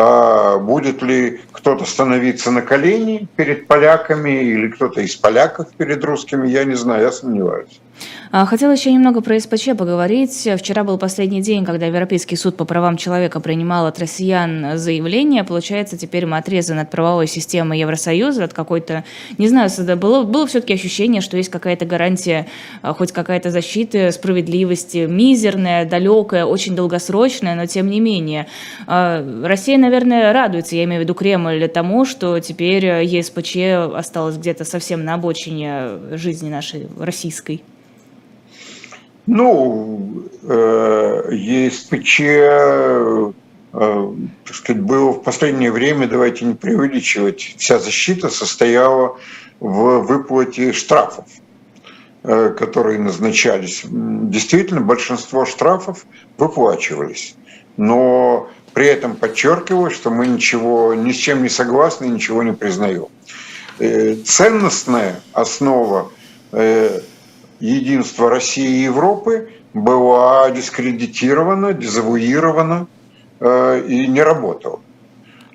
А 0.00 0.58
Будет 0.58 1.02
ли 1.02 1.40
кто-то 1.50 1.84
становиться 1.84 2.52
на 2.52 2.62
колени 2.62 3.26
перед 3.34 3.66
поляками 3.66 4.44
или 4.44 4.68
кто-то 4.68 5.00
из 5.00 5.16
поляков 5.16 5.72
перед 5.76 6.04
русскими, 6.04 6.46
я 6.46 6.62
не 6.62 6.76
знаю, 6.76 7.02
я 7.02 7.10
сомневаюсь. 7.10 7.80
А, 8.30 8.44
Хотела 8.44 8.72
еще 8.72 8.92
немного 8.92 9.20
про 9.20 9.38
СПЧ 9.38 9.70
поговорить. 9.76 10.48
Вчера 10.58 10.84
был 10.84 10.98
последний 10.98 11.40
день, 11.40 11.64
когда 11.64 11.86
Европейский 11.86 12.36
суд 12.36 12.56
по 12.56 12.64
правам 12.64 12.96
человека 12.96 13.40
принимал 13.40 13.86
от 13.86 13.98
россиян 13.98 14.76
заявление. 14.76 15.44
Получается, 15.44 15.96
теперь 15.96 16.26
мы 16.26 16.36
отрезаны 16.36 16.80
от 16.80 16.90
правовой 16.90 17.26
системы 17.26 17.76
Евросоюза, 17.76 18.44
от 18.44 18.52
какой-то, 18.52 19.04
не 19.38 19.48
знаю, 19.48 19.70
было, 19.96 20.24
было 20.24 20.46
все-таки 20.46 20.74
ощущение, 20.74 21.22
что 21.22 21.36
есть 21.36 21.48
какая-то 21.48 21.86
гарантия, 21.86 22.46
а, 22.82 22.92
хоть 22.92 23.12
какая-то 23.12 23.50
защиты, 23.50 24.12
справедливости, 24.12 25.06
мизерная, 25.06 25.86
далекая, 25.86 26.44
очень 26.44 26.76
долгосрочная, 26.76 27.54
но 27.54 27.66
тем 27.66 27.88
не 27.88 28.00
менее. 28.00 28.46
А, 28.86 29.24
Россия, 29.44 29.78
наверное, 29.78 30.32
радуется, 30.32 30.76
я 30.76 30.84
имею 30.84 31.00
в 31.00 31.04
виду 31.04 31.14
Кремль, 31.14 31.66
тому, 31.68 32.04
что 32.04 32.38
теперь 32.40 32.84
э, 32.86 33.04
ЕСПЧ 33.04 33.56
осталось 33.94 34.36
где-то 34.36 34.64
совсем 34.64 35.04
на 35.04 35.14
обочине 35.14 36.16
жизни 36.16 36.48
нашей 36.48 36.88
российской. 36.98 37.62
Ну, 39.30 40.24
э, 40.42 41.28
ЕСПЧ, 41.32 42.20
э, 42.20 43.32
так 43.72 44.54
сказать, 44.54 44.82
было 44.82 45.10
в 45.10 45.22
последнее 45.22 45.70
время, 45.70 46.08
давайте 46.08 46.46
не 46.46 46.54
преувеличивать, 46.54 47.56
вся 47.58 47.78
защита 47.78 48.30
состояла 48.30 49.18
в 49.60 49.98
выплате 50.00 50.72
штрафов, 50.72 51.26
э, 52.22 52.54
которые 52.58 52.98
назначались. 53.00 53.82
Действительно, 53.84 54.80
большинство 54.80 55.44
штрафов 55.44 56.06
выплачивались, 56.38 57.36
но 57.76 58.48
при 58.72 58.86
этом 58.86 59.14
подчеркиваю, 59.14 59.90
что 59.90 60.08
мы 60.08 60.26
ничего, 60.26 60.94
ни 60.94 61.12
с 61.12 61.16
чем 61.16 61.42
не 61.42 61.50
согласны, 61.50 62.06
ничего 62.06 62.42
не 62.42 62.52
признаем. 62.52 63.08
Э, 63.78 64.14
Ценностная 64.14 65.20
основа 65.34 66.10
э, 66.52 67.02
единства 67.60 68.30
России 68.30 68.80
и 68.80 68.82
Европы 68.84 69.50
была 69.74 70.50
дискредитирована, 70.50 71.72
дезавуирована 71.72 72.86
э, 73.40 73.84
и 73.86 74.06
не 74.06 74.22
работала. 74.22 74.80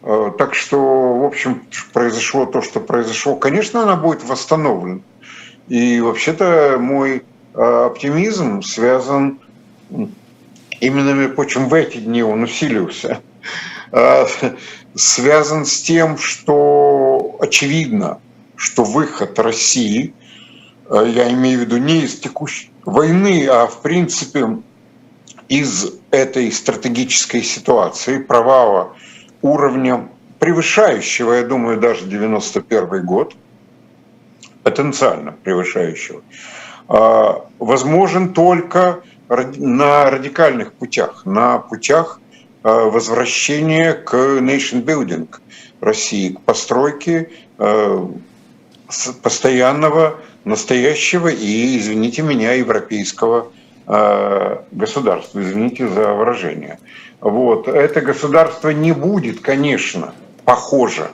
Э, 0.01 0.31
Так 0.37 0.53
что, 0.53 1.17
в 1.19 1.25
общем, 1.25 1.63
произошло 1.93 2.45
то, 2.45 2.61
что 2.61 2.79
произошло. 2.79 3.35
Конечно, 3.35 3.83
она 3.83 3.95
будет 3.95 4.23
восстановлена. 4.23 4.99
И 5.67 6.01
вообще-то 6.01 6.77
мой 6.79 7.23
э, 7.53 7.85
оптимизм 7.85 8.61
связан 8.61 9.39
именно, 10.79 11.29
прочим, 11.29 11.69
в 11.69 11.73
эти 11.73 11.97
дни 11.97 12.21
он 12.21 12.43
усилился, 12.43 13.21
э, 13.91 14.25
связан 14.95 15.65
с 15.65 15.81
тем, 15.81 16.17
что 16.17 17.37
очевидно, 17.39 18.19
что 18.55 18.83
выход 18.83 19.39
России– 19.39 20.13
я 20.89 21.31
имею 21.31 21.59
в 21.59 21.61
виду 21.63 21.77
не 21.77 22.01
из 22.01 22.19
текущей 22.19 22.71
войны, 22.85 23.47
а 23.47 23.67
в 23.67 23.81
принципе 23.81 24.59
из 25.47 25.93
этой 26.11 26.51
стратегической 26.51 27.43
ситуации, 27.43 28.17
провала 28.17 28.95
уровня, 29.41 30.09
превышающего, 30.39 31.33
я 31.33 31.43
думаю, 31.43 31.79
даже 31.79 32.05
91 32.05 33.05
год, 33.05 33.35
потенциально 34.63 35.31
превышающего, 35.31 36.21
э, 36.89 37.33
возможен 37.59 38.33
только 38.33 39.01
на 39.29 40.09
радикальных 40.09 40.73
путях, 40.73 41.25
на 41.25 41.59
путях 41.59 42.19
э, 42.63 42.69
возвращения 42.69 43.93
к 43.93 44.13
nation 44.15 44.83
building 44.83 45.27
России, 45.81 46.29
к 46.29 46.41
постройке 46.41 47.29
э, 47.57 48.07
с- 48.89 49.11
постоянного, 49.13 50.19
настоящего 50.45 51.27
и, 51.29 51.77
извините 51.77 52.21
меня, 52.21 52.53
европейского 52.53 53.51
э, 53.87 54.57
государства. 54.71 55.41
Извините 55.41 55.87
за 55.87 56.13
выражение. 56.13 56.79
Вот. 57.21 57.67
Это 57.67 58.01
государство 58.01 58.69
не 58.69 58.91
будет, 58.91 59.39
конечно, 59.39 60.13
похоже 60.45 61.09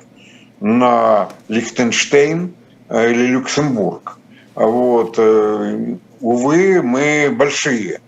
на 0.59 1.29
Лихтенштейн 1.47 2.53
э, 2.89 3.11
или 3.11 3.27
Люксембург. 3.27 4.17
Вот. 4.55 5.15
э, 5.17 5.95
Увы, 6.21 6.81
мы 6.81 7.33
большие. 7.33 8.01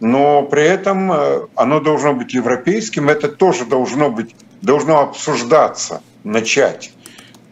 Но 0.00 0.42
при 0.42 0.64
этом 0.64 1.12
оно 1.54 1.78
должно 1.78 2.12
быть 2.12 2.34
европейским, 2.34 3.08
это 3.08 3.28
тоже 3.28 3.66
должно 3.66 4.10
быть, 4.10 4.34
должно 4.60 4.98
обсуждаться, 4.98 6.02
начать 6.24 6.92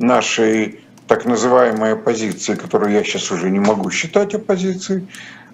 нашей 0.00 0.80
так 1.10 1.24
называемой 1.24 1.94
оппозиции, 1.94 2.54
которую 2.54 2.92
я 2.92 3.02
сейчас 3.02 3.32
уже 3.32 3.50
не 3.50 3.58
могу 3.58 3.90
считать 3.90 4.32
оппозицией. 4.32 5.08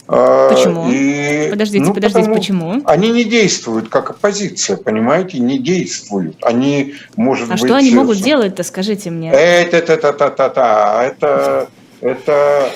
А, 0.06 0.50
Почему? 0.52 0.86
И, 0.90 1.48
Подождите, 1.48 1.82
ну, 1.86 1.94
подождите, 1.94 2.30
почему? 2.30 2.82
Они 2.84 3.08
не 3.10 3.24
действуют 3.24 3.88
как 3.88 4.10
оппозиция, 4.10 4.76
понимаете, 4.76 5.38
не 5.38 5.58
действуют. 5.58 6.36
Они, 6.42 6.96
может 7.16 7.48
А 7.48 7.52
быть... 7.52 7.64
что 7.64 7.74
они 7.74 7.90
могут 7.94 8.18
делать-то, 8.18 8.62
скажите 8.64 9.08
мне? 9.10 9.30
это, 9.32 9.78
это, 9.78 9.94
это, 9.94 10.08
это, 10.08 10.24
это, 10.26 11.00
это, 11.02 11.70
это 12.02 12.70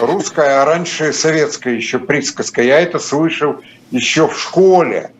русская, 0.00 0.62
а 0.62 0.64
раньше 0.64 1.12
советская 1.12 1.74
еще 1.74 1.98
присказка. 1.98 2.62
Я 2.62 2.80
это 2.80 2.98
слышал 2.98 3.56
еще 3.90 4.26
в 4.26 4.38
школе. 4.38 5.10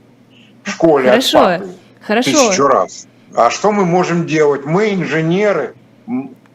В 0.65 0.71
школе 0.71 1.11
Хорошо, 1.11 1.39
от 1.41 1.61
папы. 1.61 1.73
хорошо. 2.01 2.31
Тысячу 2.31 2.67
раз. 2.67 3.07
А 3.35 3.51
что 3.51 3.71
мы 3.71 3.85
можем 3.85 4.27
делать? 4.27 4.65
Мы 4.65 4.95
инженеры, 4.95 5.75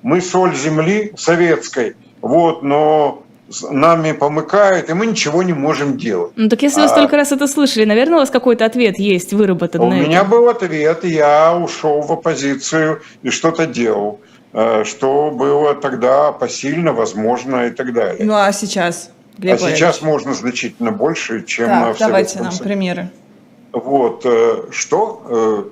мы 0.04 0.22
соль 0.22 0.56
земли 0.56 1.12
советской, 1.18 1.96
вот, 2.22 2.64
но 2.64 3.24
нами 3.70 4.14
помыкают, 4.14 4.90
и 4.90 4.94
мы 4.94 5.06
ничего 5.08 5.44
не 5.44 5.54
можем 5.54 5.98
делать. 5.98 6.32
Ну 6.38 6.48
так 6.50 6.62
если 6.62 6.80
вы 6.82 6.86
А- 6.86 6.90
столько 6.90 7.18
раз 7.18 7.32
это 7.34 7.48
слышали, 7.48 7.84
наверное, 7.86 8.16
у 8.16 8.20
вас 8.20 8.30
какой-то 8.30 8.66
ответ 8.66 8.98
есть 8.98 9.34
выработан 9.34 9.82
У 9.82 9.90
на 9.90 9.96
меня 10.00 10.22
это. 10.22 10.30
был 10.30 10.48
ответ, 10.50 11.04
я 11.04 11.56
ушел 11.58 12.02
в 12.02 12.12
оппозицию 12.12 13.02
и 13.24 13.30
что-то 13.30 13.66
делал, 13.66 14.22
э, 14.54 14.84
что 14.86 15.32
было 15.32 15.74
тогда 15.76 16.32
посильно, 16.32 16.94
возможно 16.94 17.68
и 17.68 17.72
так 17.72 17.94
далее. 17.94 18.26
Ну 18.26 18.34
а 18.36 18.52
сейчас? 18.54 19.10
а 19.38 19.42
Глеб 19.42 19.60
Валерьевич? 19.60 19.80
сейчас 19.80 20.02
можно 20.02 20.34
значительно 20.34 20.92
больше, 20.92 21.44
чем 21.44 21.68
Так, 21.68 21.96
в 21.96 22.00
давайте 22.00 22.38
нам 22.40 22.52
Союзе. 22.52 22.64
примеры. 22.64 23.10
Вот, 23.74 24.22
э, 24.26 24.64
что? 24.72 25.22
Э, 25.30 25.64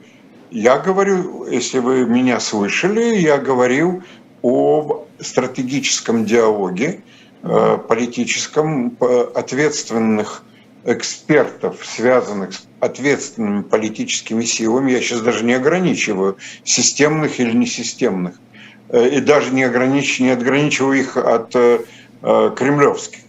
Я 0.52 0.80
говорю, 0.80 1.46
если 1.46 1.78
вы 1.78 2.06
меня 2.08 2.40
слышали, 2.40 3.16
я 3.18 3.38
говорил 3.38 4.02
об 4.42 5.08
стратегическом 5.20 6.26
диалоге, 6.26 7.02
э, 7.44 7.78
политическом, 7.88 8.98
ответственных 9.36 10.44
экспертов, 10.86 11.86
связанных 11.86 12.54
с 12.54 12.68
ответственными 12.80 13.64
политическими 13.64 14.44
силами, 14.44 14.92
я 14.92 15.02
сейчас 15.02 15.22
даже 15.22 15.44
не 15.44 15.54
ограничиваю, 15.54 16.38
системных 16.64 17.40
или 17.40 17.56
несистемных, 17.56 18.36
э, 18.90 19.10
и 19.10 19.20
даже 19.20 19.54
не, 19.54 19.64
огранич, 19.64 20.20
не 20.20 20.32
ограничиваю 20.32 21.00
их 21.00 21.18
от 21.18 21.56
э, 21.56 21.80
кремлевских. 22.22 23.20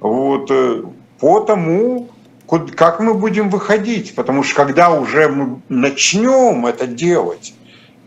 Вот, 0.00 0.50
по 1.20 1.40
тому, 1.40 2.08
как 2.74 2.98
мы 2.98 3.14
будем 3.14 3.50
выходить, 3.50 4.14
потому 4.16 4.42
что 4.42 4.56
когда 4.56 4.90
уже 4.90 5.28
мы 5.28 5.60
начнем 5.68 6.66
это 6.66 6.88
делать, 6.88 7.54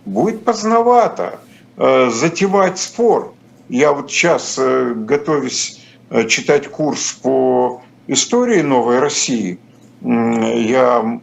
будет 0.05 0.43
поздновато 0.43 1.39
затевать 1.77 2.79
спор. 2.79 3.33
Я 3.69 3.91
вот 3.91 4.11
сейчас, 4.11 4.55
э, 4.57 4.93
готовясь 4.95 5.81
э, 6.09 6.27
читать 6.27 6.67
курс 6.67 7.13
по 7.13 7.81
истории 8.07 8.61
Новой 8.61 8.99
России, 8.99 9.59
я 10.01 11.19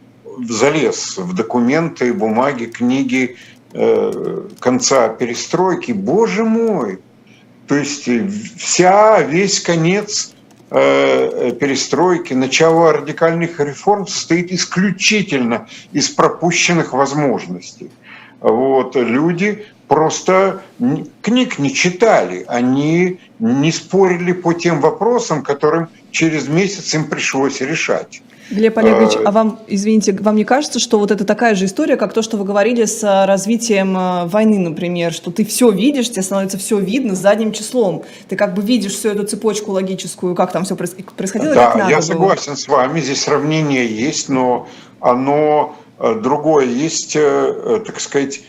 залез 0.49 1.17
в 1.17 1.33
документы, 1.33 2.13
бумаги, 2.13 2.65
книги 2.65 3.37
конца 4.59 5.07
перестройки. 5.07 5.93
Боже 5.93 6.43
мой! 6.43 6.99
То 7.67 7.75
есть 7.75 8.09
вся, 8.57 9.21
весь 9.21 9.61
конец 9.61 10.33
Э, 10.75 11.51
перестройки, 11.51 12.33
начало 12.33 12.93
радикальных 12.93 13.59
реформ 13.59 14.07
состоит 14.07 14.51
исключительно 14.51 15.67
из 15.91 16.09
пропущенных 16.09 16.93
возможностей. 16.93 17.91
Вот, 18.39 18.95
люди 18.95 19.67
просто 19.93 20.61
книг 21.21 21.59
не 21.59 21.71
читали, 21.71 22.45
они 22.47 23.19
не 23.37 23.71
спорили 23.71 24.31
по 24.31 24.53
тем 24.53 24.81
вопросам, 24.81 25.43
которым 25.43 25.87
через 26.09 26.47
месяц 26.47 26.95
им 26.95 27.07
пришлось 27.09 27.61
решать. 27.61 28.23
Глеб 28.49 28.75
Олегович, 28.75 29.17
а, 29.17 29.29
а 29.29 29.31
вам, 29.31 29.59
извините, 29.67 30.13
вам 30.13 30.35
не 30.35 30.45
кажется, 30.45 30.79
что 30.79 30.97
вот 30.97 31.11
это 31.11 31.25
такая 31.25 31.53
же 31.53 31.65
история, 31.65 31.95
как 31.95 32.11
то, 32.11 32.23
что 32.23 32.37
вы 32.37 32.43
говорили 32.43 32.85
с 32.85 33.03
а, 33.03 33.27
развитием 33.27 33.95
а, 33.95 34.25
войны, 34.25 34.57
например, 34.57 35.13
что 35.13 35.29
ты 35.29 35.45
все 35.45 35.69
видишь, 35.69 36.09
тебе 36.09 36.23
становится 36.23 36.57
все 36.57 36.79
видно 36.79 37.13
задним 37.13 37.51
числом. 37.51 38.03
Ты 38.27 38.35
как 38.35 38.55
бы 38.55 38.63
видишь 38.63 38.93
всю 38.93 39.09
эту 39.09 39.27
цепочку 39.27 39.73
логическую, 39.73 40.33
как 40.33 40.51
там 40.51 40.65
все 40.65 40.75
происходило, 40.75 41.53
да, 41.53 41.67
как 41.67 41.75
надо 41.75 41.91
я 41.91 41.97
было. 41.97 42.05
согласен 42.05 42.57
с 42.57 42.67
вами, 42.67 42.99
здесь 42.99 43.21
сравнение 43.21 43.85
есть, 43.85 44.27
но 44.27 44.67
оно 44.99 45.75
э, 45.99 46.15
другое. 46.15 46.65
Есть, 46.65 47.15
э, 47.15 47.21
э, 47.21 47.79
так 47.85 47.99
сказать, 47.99 48.41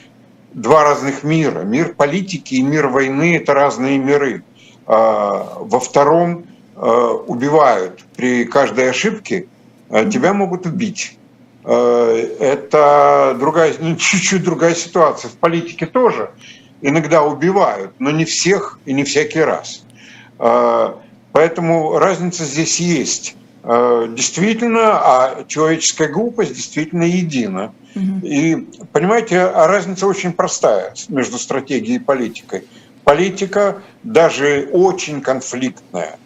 два 0.54 0.84
разных 0.84 1.22
мира. 1.24 1.60
Мир 1.60 1.94
политики 1.94 2.54
и 2.54 2.62
мир 2.62 2.88
войны– 2.88 3.36
это 3.38 3.54
разные 3.54 3.98
миры. 3.98 4.42
Во 4.86 5.80
втором 5.80 6.44
убивают 6.76 8.04
при 8.16 8.44
каждой 8.44 8.90
ошибке– 8.90 9.46
Э, 9.94 10.08
тебя 10.10 10.32
могут 10.34 10.66
убить. 10.66 11.18
Это 11.62 13.36
другая, 13.38 13.72
ну, 13.78 13.96
чуть-чуть 13.98 14.42
другая 14.44 14.74
ситуация. 14.74 15.30
В 15.30 15.36
политике 15.36 15.86
тоже 15.86 16.30
иногда 16.82 17.22
убивают, 17.22 17.92
но 17.98 18.10
не 18.10 18.24
всех 18.24 18.78
и 18.84 18.92
не 18.92 19.04
всякий 19.04 19.40
раз. 19.40 19.84
Поэтому 20.36 21.98
разница 21.98 22.44
здесь 22.44 22.80
есть. 22.80 23.36
Действительно, 23.62 24.98
а 24.98 25.44
человеческая 25.48 26.08
глупость 26.08 26.54
действительно 26.54 27.04
едина. 27.04 27.72
И, 27.94 28.56
понимаете, 28.92 29.46
разница 29.50 30.06
очень 30.06 30.32
простая 30.32 30.94
между 31.08 31.38
стратегией 31.38 31.96
и 31.96 31.98
политикой. 32.00 32.64
Политика, 33.04 33.82
даже 34.02 34.68
очень 34.72 35.20
конфликтная, 35.20 36.18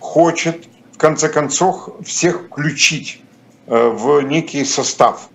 хочет 0.00 0.66
в 0.92 0.98
конце 0.98 1.28
концов 1.28 1.88
всех 2.04 2.46
включить 2.46 3.22
э, 3.66 3.88
в 3.88 4.20
некий 4.22 4.64
состав 4.64 5.28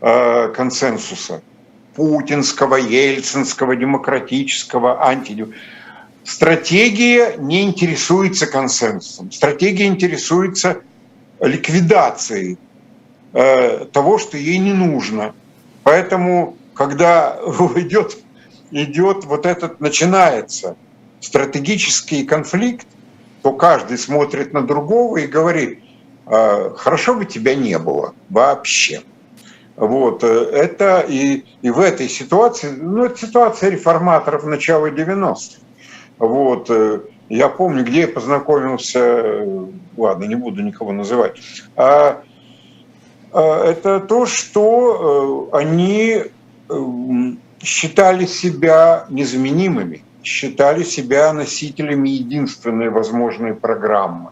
э, 0.00 0.48
консенсуса 0.48 1.42
путинского, 1.94 2.76
ельцинского, 2.76 3.76
демократического, 3.76 5.06
антидемократического. 5.06 5.76
Стратегия 6.26 7.36
не 7.38 7.62
интересуется 7.62 8.48
консенсусом. 8.48 9.30
Стратегия 9.30 9.86
интересуется 9.86 10.82
ликвидацией 11.40 12.58
того, 13.92 14.16
что 14.16 14.38
ей 14.38 14.56
не 14.56 14.72
нужно. 14.72 15.34
Поэтому, 15.82 16.56
когда 16.72 17.38
идет, 17.76 18.16
идет 18.70 19.24
вот 19.24 19.44
этот, 19.44 19.80
начинается 19.80 20.76
стратегический 21.20 22.24
конфликт, 22.24 22.86
то 23.42 23.52
каждый 23.52 23.98
смотрит 23.98 24.52
на 24.52 24.62
другого 24.62 25.18
и 25.18 25.26
говорит, 25.26 25.80
«А, 26.26 26.74
хорошо 26.76 27.14
бы 27.14 27.24
тебя 27.24 27.54
не 27.54 27.78
было 27.78 28.14
вообще. 28.28 29.02
Вот, 29.76 30.24
э, 30.24 30.26
это 30.26 31.04
и, 31.06 31.44
и 31.60 31.70
в 31.70 31.80
этой 31.80 32.08
ситуации, 32.08 32.70
ну, 32.70 33.04
это 33.04 33.18
ситуация 33.18 33.70
реформаторов 33.70 34.44
начала 34.44 34.86
90-х. 34.86 35.60
Вот, 36.18 36.70
э, 36.70 37.00
я 37.28 37.48
помню, 37.50 37.84
где 37.84 38.00
я 38.00 38.08
познакомился, 38.08 38.98
э, 38.98 39.66
ладно, 39.98 40.24
не 40.24 40.34
буду 40.34 40.62
никого 40.62 40.92
называть, 40.92 41.36
а 41.76 42.22
это 43.32 44.00
то, 44.00 44.26
что 44.26 45.48
они 45.52 46.22
считали 47.62 48.26
себя 48.26 49.06
незаменимыми 49.08 50.02
считали 50.26 50.82
себя 50.82 51.32
носителями 51.32 52.08
единственной 52.08 52.90
возможной 52.90 53.54
программы. 53.54 54.30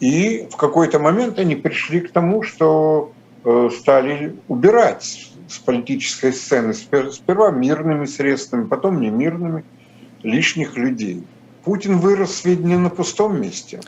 И 0.00 0.48
в 0.50 0.56
какой-то 0.56 0.98
момент 0.98 1.38
они 1.38 1.56
пришли 1.56 2.00
к 2.00 2.10
тому, 2.10 2.42
что 2.42 3.12
э, 3.44 3.70
стали 3.78 4.36
убирать 4.48 5.30
с 5.46 5.58
политической 5.58 6.32
сцены 6.32 6.72
сперва 6.72 7.50
мирными 7.50 8.06
средствами, 8.06 8.66
потом 8.66 9.00
не 9.00 9.10
мирными 9.10 9.64
лишних 10.22 10.76
людей. 10.76 11.22
Путин 11.64 11.98
вырос, 11.98 12.44
ведь 12.46 12.60
не 12.60 12.78
на 12.78 12.88
пустом 12.88 13.40
месте. 13.40 13.80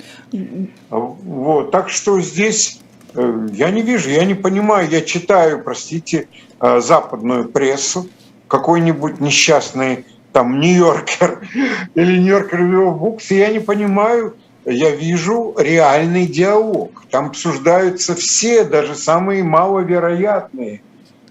Вот. 0.90 1.70
Так 1.70 1.88
что 1.88 2.20
здесь 2.20 2.78
э, 2.91 2.91
я 3.14 3.70
не 3.70 3.82
вижу, 3.82 4.10
я 4.10 4.24
не 4.24 4.34
понимаю, 4.34 4.88
я 4.90 5.00
читаю, 5.02 5.62
простите, 5.62 6.28
э, 6.60 6.80
западную 6.80 7.48
прессу, 7.48 8.08
какой-нибудь 8.48 9.20
несчастный 9.20 10.06
там 10.32 10.60
Нью-Йоркер 10.60 11.48
или 11.94 12.18
Нью-Йоркер 12.18 12.60
Review 12.62 12.98
Books, 12.98 13.34
я 13.34 13.48
не 13.48 13.60
понимаю, 13.60 14.34
я 14.64 14.90
вижу 14.90 15.54
реальный 15.58 16.26
диалог. 16.26 17.04
Там 17.10 17.26
обсуждаются 17.26 18.14
все, 18.14 18.64
даже 18.64 18.94
самые 18.94 19.42
маловероятные 19.42 20.82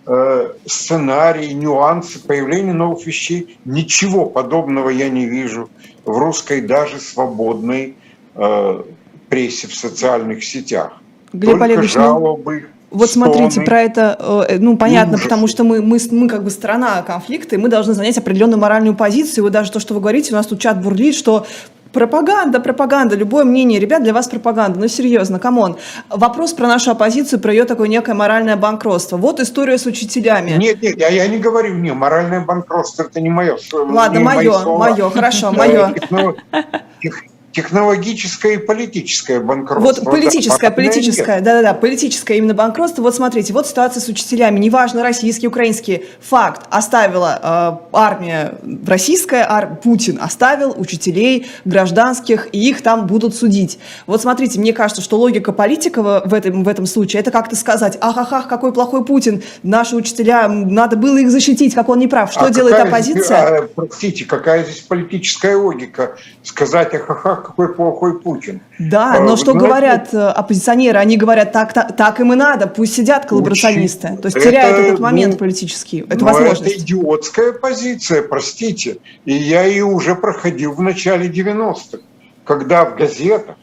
э, 0.06 0.54
сценарии, 0.66 1.54
нюансы 1.54 2.20
появления 2.20 2.74
новых 2.74 3.06
вещей. 3.06 3.58
Ничего 3.66 4.26
подобного 4.26 4.90
я 4.90 5.10
не 5.10 5.26
вижу 5.26 5.70
в 6.06 6.18
русской 6.18 6.62
даже 6.62 7.00
свободной 7.00 7.96
э, 8.36 8.84
прессе 9.30 9.68
в 9.68 9.76
социальных 9.76 10.44
сетях. 10.44 11.01
Глеб 11.34 11.52
Только 11.52 11.66
Олегович, 11.66 11.96
ну, 11.96 12.02
жалобы, 12.02 12.66
вот 12.92 13.10
смотрите, 13.10 13.62
про 13.62 13.82
это, 13.82 14.46
э, 14.50 14.58
ну, 14.60 14.76
понятно, 14.76 15.14
Ужас. 15.14 15.24
потому 15.24 15.48
что 15.48 15.64
мы, 15.64 15.82
мы, 15.82 15.98
мы 16.12 16.28
как 16.28 16.44
бы 16.44 16.52
страна 16.52 17.02
конфликта, 17.04 17.56
и 17.56 17.58
мы 17.58 17.70
должны 17.70 17.94
занять 17.94 18.18
определенную 18.18 18.60
моральную 18.60 18.96
позицию. 18.96 19.38
И 19.38 19.42
вот 19.42 19.54
даже 19.54 19.72
то, 19.72 19.80
что 19.80 19.94
вы 19.94 20.02
говорите, 20.02 20.34
у 20.34 20.36
нас 20.36 20.46
тут 20.46 20.60
чат 20.60 20.82
бурлит, 20.82 21.16
что 21.16 21.46
Пропаганда, 21.94 22.62
пропаганда, 22.62 23.18
любое 23.18 23.44
мнение, 23.44 23.78
ребят, 23.78 24.02
для 24.02 24.14
вас 24.14 24.30
пропаганда. 24.30 24.80
Ну, 24.80 24.88
серьезно, 24.88 25.40
come 25.40 25.60
on. 25.60 25.76
Вопрос 26.10 26.54
про 26.54 26.68
нашу 26.68 26.92
оппозицию, 26.92 27.42
про 27.42 27.52
ее 27.52 27.66
такое 27.66 27.90
некое 27.90 28.14
моральное 28.14 28.56
банкротство. 28.56 29.18
Вот 29.18 29.42
история 29.42 29.78
с 29.78 29.86
учителями. 29.86 30.52
Нет, 30.52 30.82
нет, 30.82 30.98
я, 30.98 31.10
я 31.10 31.28
не 31.28 31.38
говорю, 31.38 31.76
не, 31.76 31.92
моральное 31.92 32.40
банкротство, 32.46 33.04
это 33.04 33.20
не 33.20 33.30
мое. 33.30 33.58
Ладно, 33.74 34.20
не 34.20 34.24
мое, 34.24 34.78
мое, 34.78 35.10
хорошо, 35.10 35.52
мое 35.52 35.94
технологическое 37.52 38.54
и 38.54 38.58
политическое 38.58 39.40
банкротство. 39.40 40.04
Вот 40.04 40.06
политическое, 40.06 40.70
да, 40.70 40.76
политическое, 40.76 41.42
да-да-да, 41.42 41.74
политическое 41.74 42.38
именно 42.38 42.54
банкротство. 42.54 43.02
Вот 43.02 43.16
смотрите, 43.16 43.54
вот 43.54 43.68
ситуация 43.68 44.02
с 44.02 44.08
учителями, 44.08 44.60
неважно, 44.60 45.04
российские, 45.04 45.50
украинские. 45.50 46.04
Факт, 46.22 46.66
оставила 46.70 47.80
э, 47.92 47.96
армия 47.96 48.56
российская, 48.86 49.46
ар, 49.48 49.76
Путин 49.84 50.20
оставил 50.22 50.74
учителей 50.78 51.48
гражданских, 51.66 52.48
и 52.54 52.70
их 52.70 52.82
там 52.82 53.08
будут 53.08 53.36
судить. 53.36 53.80
Вот 54.08 54.22
смотрите, 54.22 54.60
мне 54.60 54.74
кажется, 54.74 55.02
что 55.02 55.18
логика 55.18 55.52
политика 55.52 56.02
в 56.02 56.34
этом, 56.34 56.64
в 56.64 56.68
этом 56.68 56.86
случае, 56.86 57.20
это 57.20 57.32
как-то 57.32 57.56
сказать, 57.56 57.98
ах-ах-ах, 58.00 58.48
какой 58.48 58.74
плохой 58.74 59.04
Путин, 59.04 59.44
наши 59.64 59.96
учителя, 59.96 60.48
надо 60.48 60.96
было 60.96 61.18
их 61.18 61.30
защитить, 61.30 61.76
как 61.76 61.90
он 61.90 62.00
не 62.00 62.08
прав. 62.08 62.32
Что 62.32 62.46
а 62.46 62.50
делает 62.50 62.80
оппозиция? 62.80 63.22
Здесь, 63.22 63.62
а, 63.62 63.70
простите, 63.76 64.26
какая 64.26 64.64
здесь 64.64 64.82
политическая 64.82 65.56
логика? 65.56 66.16
Сказать, 66.44 66.94
ах-ах-ах, 66.94 67.41
Какой 67.44 67.74
плохой 67.74 68.20
Путин. 68.20 68.62
Да, 68.80 69.16
А, 69.16 69.20
но 69.20 69.32
вы 69.32 69.38
что 69.38 69.52
знаете- 69.52 69.68
говорят 69.68 70.14
э, 70.14 70.18
оппозиционеры? 70.18 71.00
Они 71.00 71.18
говорят, 71.18 71.52
так, 71.52 71.74
так, 71.74 71.96
так 71.96 72.20
им 72.20 72.34
и 72.34 72.36
надо, 72.36 72.68
пусть 72.68 72.96
сидят 72.96 73.26
коллаборационисты. 73.26 74.18
То 74.18 74.28
есть 74.28 74.38
Это, 74.38 74.48
теряют 74.50 74.78
этот 74.80 75.00
момент 75.00 75.34
ну, 75.34 75.38
политический, 75.40 76.00
эту 76.02 76.26
Но 76.26 76.32
возможность. 76.32 76.62
это 76.62 76.82
идиотская 76.82 77.54
позиция, 77.54 78.22
простите. 78.22 78.98
И 79.26 79.34
я 79.34 79.64
ее 79.64 79.86
уже 79.86 80.16
проходил 80.16 80.74
в 80.74 80.82
начале 80.82 81.28
90-х, 81.28 82.00
когда 82.44 82.86
в 82.86 82.96
газетах, 82.96 83.56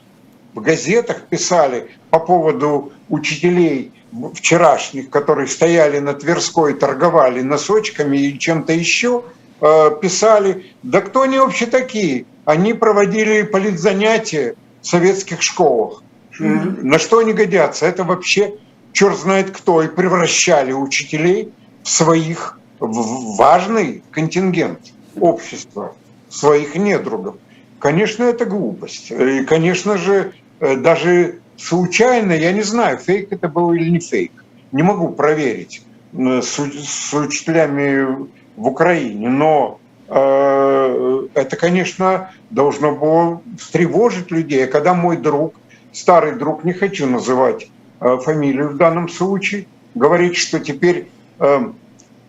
в 0.54 0.60
газетах 0.60 1.22
писали 1.22 1.88
по 2.10 2.18
поводу 2.18 2.92
учителей 3.08 3.92
вчерашних, 4.34 5.10
которые 5.10 5.46
стояли 5.46 5.98
на 5.98 6.14
Тверской, 6.14 6.74
торговали 6.74 7.42
носочками 7.42 8.16
и 8.16 8.38
чем-то 8.38 8.72
еще, 8.72 9.22
писали, 9.60 10.66
да 10.82 11.00
кто 11.00 11.22
они 11.22 11.38
вообще 11.38 11.66
такие? 11.66 12.26
Они 12.44 12.74
проводили 12.74 13.42
политзанятия 13.42 14.54
в 14.80 14.86
советских 14.86 15.42
школах. 15.42 16.02
На 16.38 16.98
что 16.98 17.18
они 17.18 17.32
годятся? 17.32 17.86
Это 17.86 18.04
вообще 18.04 18.54
черт 18.92 19.18
знает 19.18 19.50
кто. 19.50 19.82
И 19.82 19.88
превращали 19.88 20.72
учителей 20.72 21.52
в 21.82 21.88
своих 21.88 22.58
в- 22.78 23.36
важный 23.36 24.02
контингент 24.12 24.78
общества, 25.20 25.94
своих 26.28 26.76
недругов. 26.76 27.36
Конечно, 27.80 28.24
это 28.24 28.44
глупость. 28.44 29.10
И, 29.10 29.44
конечно 29.44 29.98
же, 29.98 30.32
э, 30.60 30.76
даже 30.76 31.40
случайно, 31.56 32.32
я 32.32 32.52
не 32.52 32.62
знаю, 32.62 32.98
фейк 32.98 33.32
это 33.32 33.48
был 33.48 33.72
или 33.72 33.88
не 33.90 34.00
фейк, 34.00 34.32
не 34.72 34.82
могу 34.82 35.08
проверить 35.10 35.82
э, 36.12 36.40
с, 36.40 36.58
с 36.58 37.14
учителями 37.14 38.28
в 38.58 38.66
Украине, 38.66 39.28
но 39.28 39.78
э, 40.08 41.28
это, 41.34 41.56
конечно, 41.56 42.30
должно 42.50 42.92
было 42.92 43.40
встревожить 43.56 44.30
людей. 44.32 44.64
А 44.64 44.66
когда 44.66 44.94
мой 44.94 45.16
друг, 45.16 45.54
старый 45.92 46.32
друг, 46.32 46.64
не 46.64 46.72
хочу 46.72 47.06
называть 47.06 47.68
э, 48.00 48.18
фамилию 48.18 48.70
в 48.70 48.76
данном 48.76 49.08
случае, 49.08 49.66
говорит, 49.94 50.36
что 50.36 50.58
теперь 50.58 51.08
э, 51.38 51.72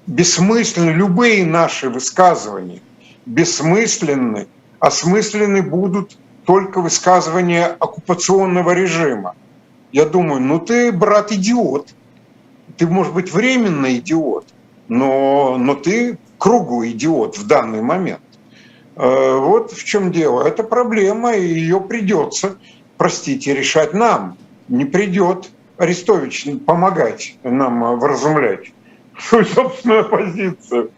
бессмысленны 0.05 0.91
любые 0.91 1.45
наши 1.45 1.89
высказывания, 1.89 2.82
бессмысленны, 3.25 4.47
осмысленны 4.80 5.63
будут 5.63 6.15
только 6.45 6.80
высказывания 6.80 7.65
оккупационного 7.65 8.71
режима. 8.71 9.36
Я 9.91 10.05
думаю, 10.05 10.41
ну 10.41 10.59
ты, 10.59 10.91
брат, 10.91 11.32
идиот. 11.32 11.89
Ты, 12.77 12.86
может 12.86 13.13
быть, 13.15 13.34
временно 13.34 13.95
идиот, 13.97 14.45
но, 14.90 15.58
но 15.58 15.76
ты 15.76 16.18
кругу 16.38 16.86
идиот 16.86 17.38
в 17.38 17.48
данный 17.48 17.82
момент. 17.82 18.22
Э, 18.96 19.38
Вот 19.38 19.72
в 19.72 19.84
чем 19.86 20.12
дело. 20.12 20.46
Это 20.46 20.64
проблема, 20.64 21.34
и 21.36 21.48
ее 21.48 21.80
придется, 21.80 22.58
простите, 22.98 23.54
решать 23.54 23.94
нам. 23.94 24.38
Не 24.68 24.86
придет 24.86 25.50
Арестович 25.78 26.48
помогать 26.66 27.38
нам 27.44 27.98
вразумлять 28.00 28.74
свою 29.18 29.46
собственную 29.46 30.10
позицию. 30.10 30.92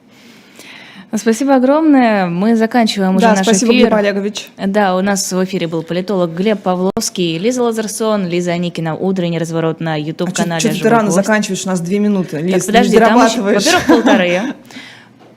Спасибо 1.13 1.55
огромное. 1.55 2.27
Мы 2.27 2.55
заканчиваем 2.55 3.17
уже 3.17 3.25
Да, 3.25 3.35
наш 3.35 3.45
спасибо, 3.45 3.73
эфир. 3.73 3.87
Глеб 3.87 3.93
Олегович. 3.93 4.49
Да, 4.57 4.95
у 4.95 5.01
нас 5.01 5.31
в 5.31 5.43
эфире 5.43 5.67
был 5.67 5.83
политолог 5.83 6.33
Глеб 6.33 6.61
Павловский, 6.61 7.37
Лиза 7.37 7.63
Лазарсон, 7.63 8.27
Лиза 8.27 8.51
Аникина, 8.51 8.95
«Утренний 8.95 9.37
разворот» 9.37 9.81
на 9.81 9.95
А 9.95 9.97
YouTube-канале 9.97 10.59
Что 10.61 10.69
ты 10.69 10.75
«Живой 10.75 10.91
рано 10.91 11.03
гвоздь». 11.09 11.15
заканчиваешь? 11.15 11.65
У 11.65 11.67
нас 11.67 11.81
две 11.81 11.99
минуты. 11.99 12.37
Так, 12.37 12.43
Лиз, 12.43 12.65
подожди, 12.65 12.93
не 12.93 12.99
там 12.99 13.25
еще, 13.25 13.41
во-первых, 13.41 13.85
полторы. 13.87 14.41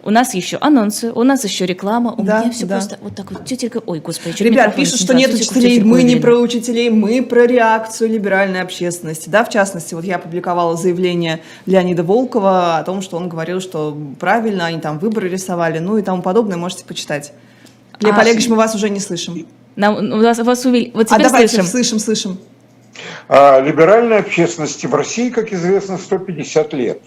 У 0.07 0.11
нас 0.11 0.35
еще 0.35 0.59
анонсы, 0.61 1.11
у 1.13 1.23
нас 1.23 1.45
еще 1.45 1.65
реклама. 1.65 2.13
У 2.13 2.23
Да, 2.23 2.41
меня 2.41 2.51
все 2.53 2.67
да. 2.67 2.77
просто 2.77 2.99
вот 3.01 3.15
так 3.17 3.33
вот 3.33 3.47
тетелька. 3.47 3.81
Ой, 3.87 4.01
господи, 4.01 4.37
чуть 4.37 4.47
Ребят 4.47 4.77
пишут, 4.77 5.01
что 5.01 5.15
нет 5.15 5.33
учителей. 5.33 5.83
Мы 5.83 6.03
не 6.03 6.17
про 6.17 6.37
учителей, 6.37 6.91
мы 6.91 7.23
про 7.23 7.47
реакцию 7.47 8.11
либеральной 8.11 8.61
общественности. 8.61 9.31
Да, 9.31 9.45
в 9.45 9.49
частности, 9.49 9.95
вот 9.95 10.05
я 10.05 10.17
опубликовала 10.17 10.77
заявление 10.77 11.41
Леонида 11.65 12.03
Волкова 12.03 12.77
о 12.77 12.85
том, 12.85 13.01
что 13.01 13.17
он 13.17 13.31
говорил, 13.31 13.63
что 13.63 13.97
правильно, 14.21 14.67
они 14.67 14.79
там 14.79 14.99
выборы 14.99 15.31
рисовали, 15.31 15.79
ну 15.79 15.97
и 15.97 16.03
тому 16.03 16.21
подобное, 16.21 16.59
можете 16.59 16.85
почитать. 16.85 17.33
Глеб 17.99 18.15
А, 18.15 18.21
Олегович, 18.21 18.49
мы 18.49 18.57
вас 18.57 18.75
уже 18.75 18.91
не 18.91 19.01
слышим. 19.01 19.47
Нам, 19.77 20.13
у 20.13 20.23
вас, 20.23 20.39
вас 20.39 20.67
увидели. 20.67 20.91
Вот 20.93 21.07
А 21.13 21.19
давайте, 21.19 21.49
слышим. 21.63 21.67
слышим, 21.71 21.99
слышим. 21.99 22.39
А 23.29 23.59
либеральной 23.61 24.19
общественности 24.19 24.87
в 24.87 24.95
России, 24.95 25.31
как 25.31 25.53
известно, 25.55 25.97
150 25.97 26.75
лет, 26.75 27.01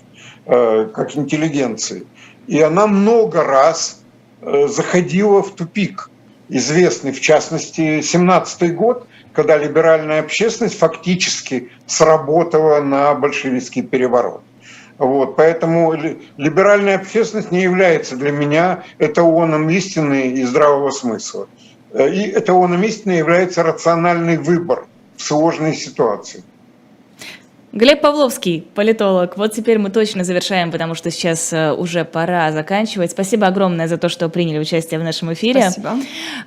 э, 0.47 0.89
как 0.93 1.15
интеллигенции. 1.15 2.07
И 2.47 2.61
она 2.61 2.87
много 2.87 3.43
раз 3.43 4.01
э, 4.41 4.67
заходила 4.67 5.43
в 5.43 5.51
тупик, 5.51 6.09
известный, 6.49 7.11
в 7.11 7.19
частности, 7.19 8.01
17 8.01 8.75
год, 8.75 9.07
когда 9.33 9.57
либеральная 9.57 10.21
общественность 10.21 10.77
фактически 10.79 11.69
сработала 11.85 12.81
на 12.81 13.13
большевистский 13.13 13.83
переворот. 13.83 14.41
Вот, 14.97 15.35
поэтому 15.35 15.93
ли- 15.93 16.17
либеральная 16.37 16.95
общественность 16.95 17.51
не 17.51 17.61
является 17.61 18.15
для 18.15 18.31
меня 18.31 18.83
эталоном 18.97 19.69
истины 19.69 20.29
и 20.29 20.43
здравого 20.43 20.89
смысла. 20.91 21.47
Э, 21.91 22.09
И 22.09 22.31
эталоном 22.31 22.81
истины 22.83 23.11
является 23.11 23.61
рациональный 23.61 24.37
выбор 24.37 24.87
в 25.17 25.21
сложной 25.21 25.75
ситуации. 25.75 26.43
Глеб 27.73 27.99
Павловский, 27.99 28.65
политолог. 28.75 29.35
Вот 29.35 29.51
теперь 29.51 29.77
мы 29.77 29.89
точно 29.89 30.23
завершаем, 30.23 30.71
потому 30.71 30.95
что 30.95 31.11
сейчас 31.11 31.51
э, 31.51 31.73
уже 31.73 32.05
пора 32.05 32.49
заканчивать. 32.53 33.11
Спасибо 33.11 33.45
огромное 33.45 33.89
за 33.89 33.97
то, 33.97 34.07
что 34.07 34.29
приняли 34.29 34.57
участие 34.57 35.01
в 35.01 35.03
нашем 35.03 35.33
эфире. 35.33 35.69
Спасибо. 35.69 35.97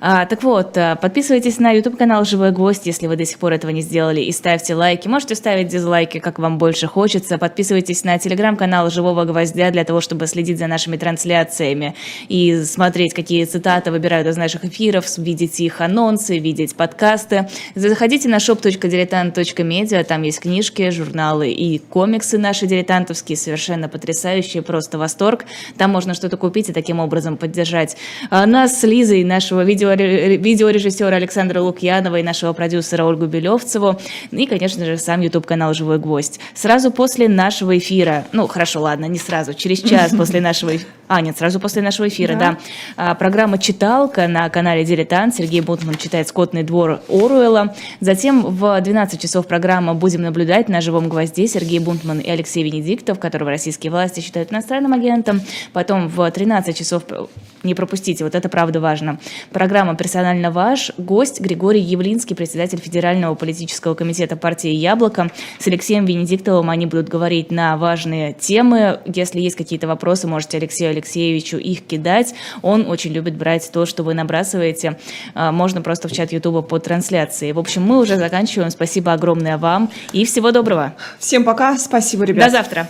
А, 0.01 0.25
так 0.25 0.41
вот, 0.41 0.75
а, 0.77 0.95
подписывайтесь 0.95 1.59
на 1.59 1.71
YouTube-канал 1.73 2.25
«Живой 2.25 2.51
гвоздь», 2.51 2.87
если 2.87 3.05
вы 3.05 3.17
до 3.17 3.25
сих 3.25 3.37
пор 3.37 3.53
этого 3.53 3.69
не 3.69 3.81
сделали, 3.81 4.19
и 4.19 4.31
ставьте 4.31 4.73
лайки. 4.73 5.07
Можете 5.07 5.35
ставить 5.35 5.67
дизлайки, 5.67 6.17
как 6.17 6.39
вам 6.39 6.57
больше 6.57 6.87
хочется. 6.87 7.37
Подписывайтесь 7.37 8.03
на 8.03 8.17
телеграм-канал 8.17 8.89
«Живого 8.89 9.23
гвоздя» 9.23 9.69
для 9.69 9.83
того, 9.83 10.01
чтобы 10.01 10.25
следить 10.25 10.57
за 10.57 10.65
нашими 10.65 10.97
трансляциями 10.97 11.93
и 12.29 12.63
смотреть, 12.63 13.13
какие 13.13 13.45
цитаты 13.45 13.91
выбирают 13.91 14.27
из 14.27 14.37
наших 14.37 14.65
эфиров, 14.65 15.05
видеть 15.19 15.59
их 15.59 15.81
анонсы, 15.81 16.39
видеть 16.39 16.75
подкасты. 16.75 17.47
Заходите 17.75 18.27
на 18.27 18.37
shop.diletant.media, 18.37 20.03
там 20.03 20.23
есть 20.23 20.39
книжки, 20.39 20.89
журналы 20.89 21.10
и 21.11 21.77
комиксы 21.77 22.37
наши 22.37 22.67
дилетантовские, 22.67 23.37
совершенно 23.37 23.89
потрясающие, 23.89 24.63
просто 24.63 24.97
восторг. 24.97 25.45
Там 25.77 25.91
можно 25.91 26.13
что-то 26.13 26.37
купить 26.37 26.69
и 26.69 26.73
таким 26.73 26.99
образом 26.99 27.37
поддержать 27.37 27.97
а, 28.29 28.45
нас 28.45 28.79
с 28.79 28.83
Лизой, 28.83 29.23
нашего 29.23 29.63
видео, 29.63 29.91
видеорежиссера 29.91 31.15
Александра 31.15 31.61
Лукьянова 31.61 32.19
и 32.19 32.23
нашего 32.23 32.53
продюсера 32.53 33.03
Ольгу 33.03 33.25
Белевцеву, 33.25 33.99
и, 34.31 34.45
конечно 34.45 34.85
же, 34.85 34.97
сам 34.97 35.21
YouTube-канал 35.21 35.73
«Живой 35.73 35.99
гвоздь». 35.99 36.39
Сразу 36.53 36.91
после 36.91 37.27
нашего 37.27 37.77
эфира, 37.77 38.25
ну, 38.31 38.47
хорошо, 38.47 38.81
ладно, 38.81 39.05
не 39.05 39.19
сразу, 39.19 39.53
через 39.53 39.81
час 39.81 40.11
после 40.17 40.41
нашего 40.41 40.75
эфира, 40.75 40.89
а, 41.13 41.19
нет, 41.19 41.37
сразу 41.37 41.59
после 41.59 41.81
нашего 41.81 42.07
эфира, 42.07 42.35
да, 42.35 42.57
а, 42.95 43.15
программа 43.15 43.57
«Читалка» 43.57 44.29
на 44.29 44.47
канале 44.47 44.85
«Дилетант». 44.85 45.35
Сергей 45.35 45.59
Бунтман 45.59 45.95
читает 45.95 46.29
«Скотный 46.29 46.63
двор» 46.63 47.01
Оруэлла. 47.09 47.75
Затем 47.99 48.43
в 48.45 48.79
12 48.79 49.21
часов 49.21 49.45
программа 49.45 49.93
«Будем 49.93 50.21
наблюдать» 50.21 50.69
на 50.69 50.79
«Живом 50.79 51.00
гвозде» 51.09 51.47
Сергей 51.47 51.79
Бунтман 51.79 52.19
и 52.19 52.29
Алексей 52.29 52.63
Венедиктов, 52.63 53.19
которого 53.19 53.51
российские 53.51 53.91
власти 53.91 54.19
считают 54.19 54.51
иностранным 54.51 54.93
агентом. 54.93 55.41
Потом 55.73 56.07
в 56.07 56.29
13 56.29 56.77
часов, 56.77 57.03
не 57.63 57.75
пропустите, 57.75 58.23
вот 58.23 58.35
это 58.35 58.49
правда 58.49 58.79
важно, 58.79 59.19
программа 59.51 59.95
«Персонально 59.95 60.51
ваш», 60.51 60.91
гость 60.97 61.41
Григорий 61.41 61.81
Явлинский, 61.81 62.35
председатель 62.35 62.79
Федерального 62.79 63.35
политического 63.35 63.93
комитета 63.93 64.35
партии 64.35 64.71
«Яблоко». 64.71 65.31
С 65.59 65.67
Алексеем 65.67 66.05
Венедиктовым 66.05 66.69
они 66.69 66.85
будут 66.85 67.09
говорить 67.09 67.51
на 67.51 67.77
важные 67.77 68.33
темы. 68.33 68.99
Если 69.05 69.39
есть 69.39 69.55
какие-то 69.55 69.87
вопросы, 69.87 70.27
можете 70.27 70.57
Алексею 70.57 70.91
Алексеевичу 70.91 71.57
их 71.57 71.85
кидать. 71.85 72.33
Он 72.61 72.89
очень 72.89 73.11
любит 73.11 73.35
брать 73.35 73.69
то, 73.71 73.85
что 73.85 74.03
вы 74.03 74.13
набрасываете. 74.13 74.97
А, 75.33 75.51
Можно 75.51 75.81
просто 75.81 76.07
в 76.07 76.11
чат 76.11 76.31
Ютуба 76.31 76.61
по 76.61 76.79
трансляции. 76.79 77.51
В 77.51 77.59
общем, 77.59 77.83
мы 77.83 77.99
уже 77.99 78.17
заканчиваем. 78.17 78.71
Спасибо 78.71 79.13
огромное 79.13 79.57
вам 79.57 79.89
и 80.13 80.25
всего 80.25 80.51
доброго. 80.51 80.90
Всем 81.19 81.43
пока, 81.43 81.77
спасибо, 81.77 82.23
ребят. 82.23 82.45
До 82.45 82.51
завтра. 82.51 82.87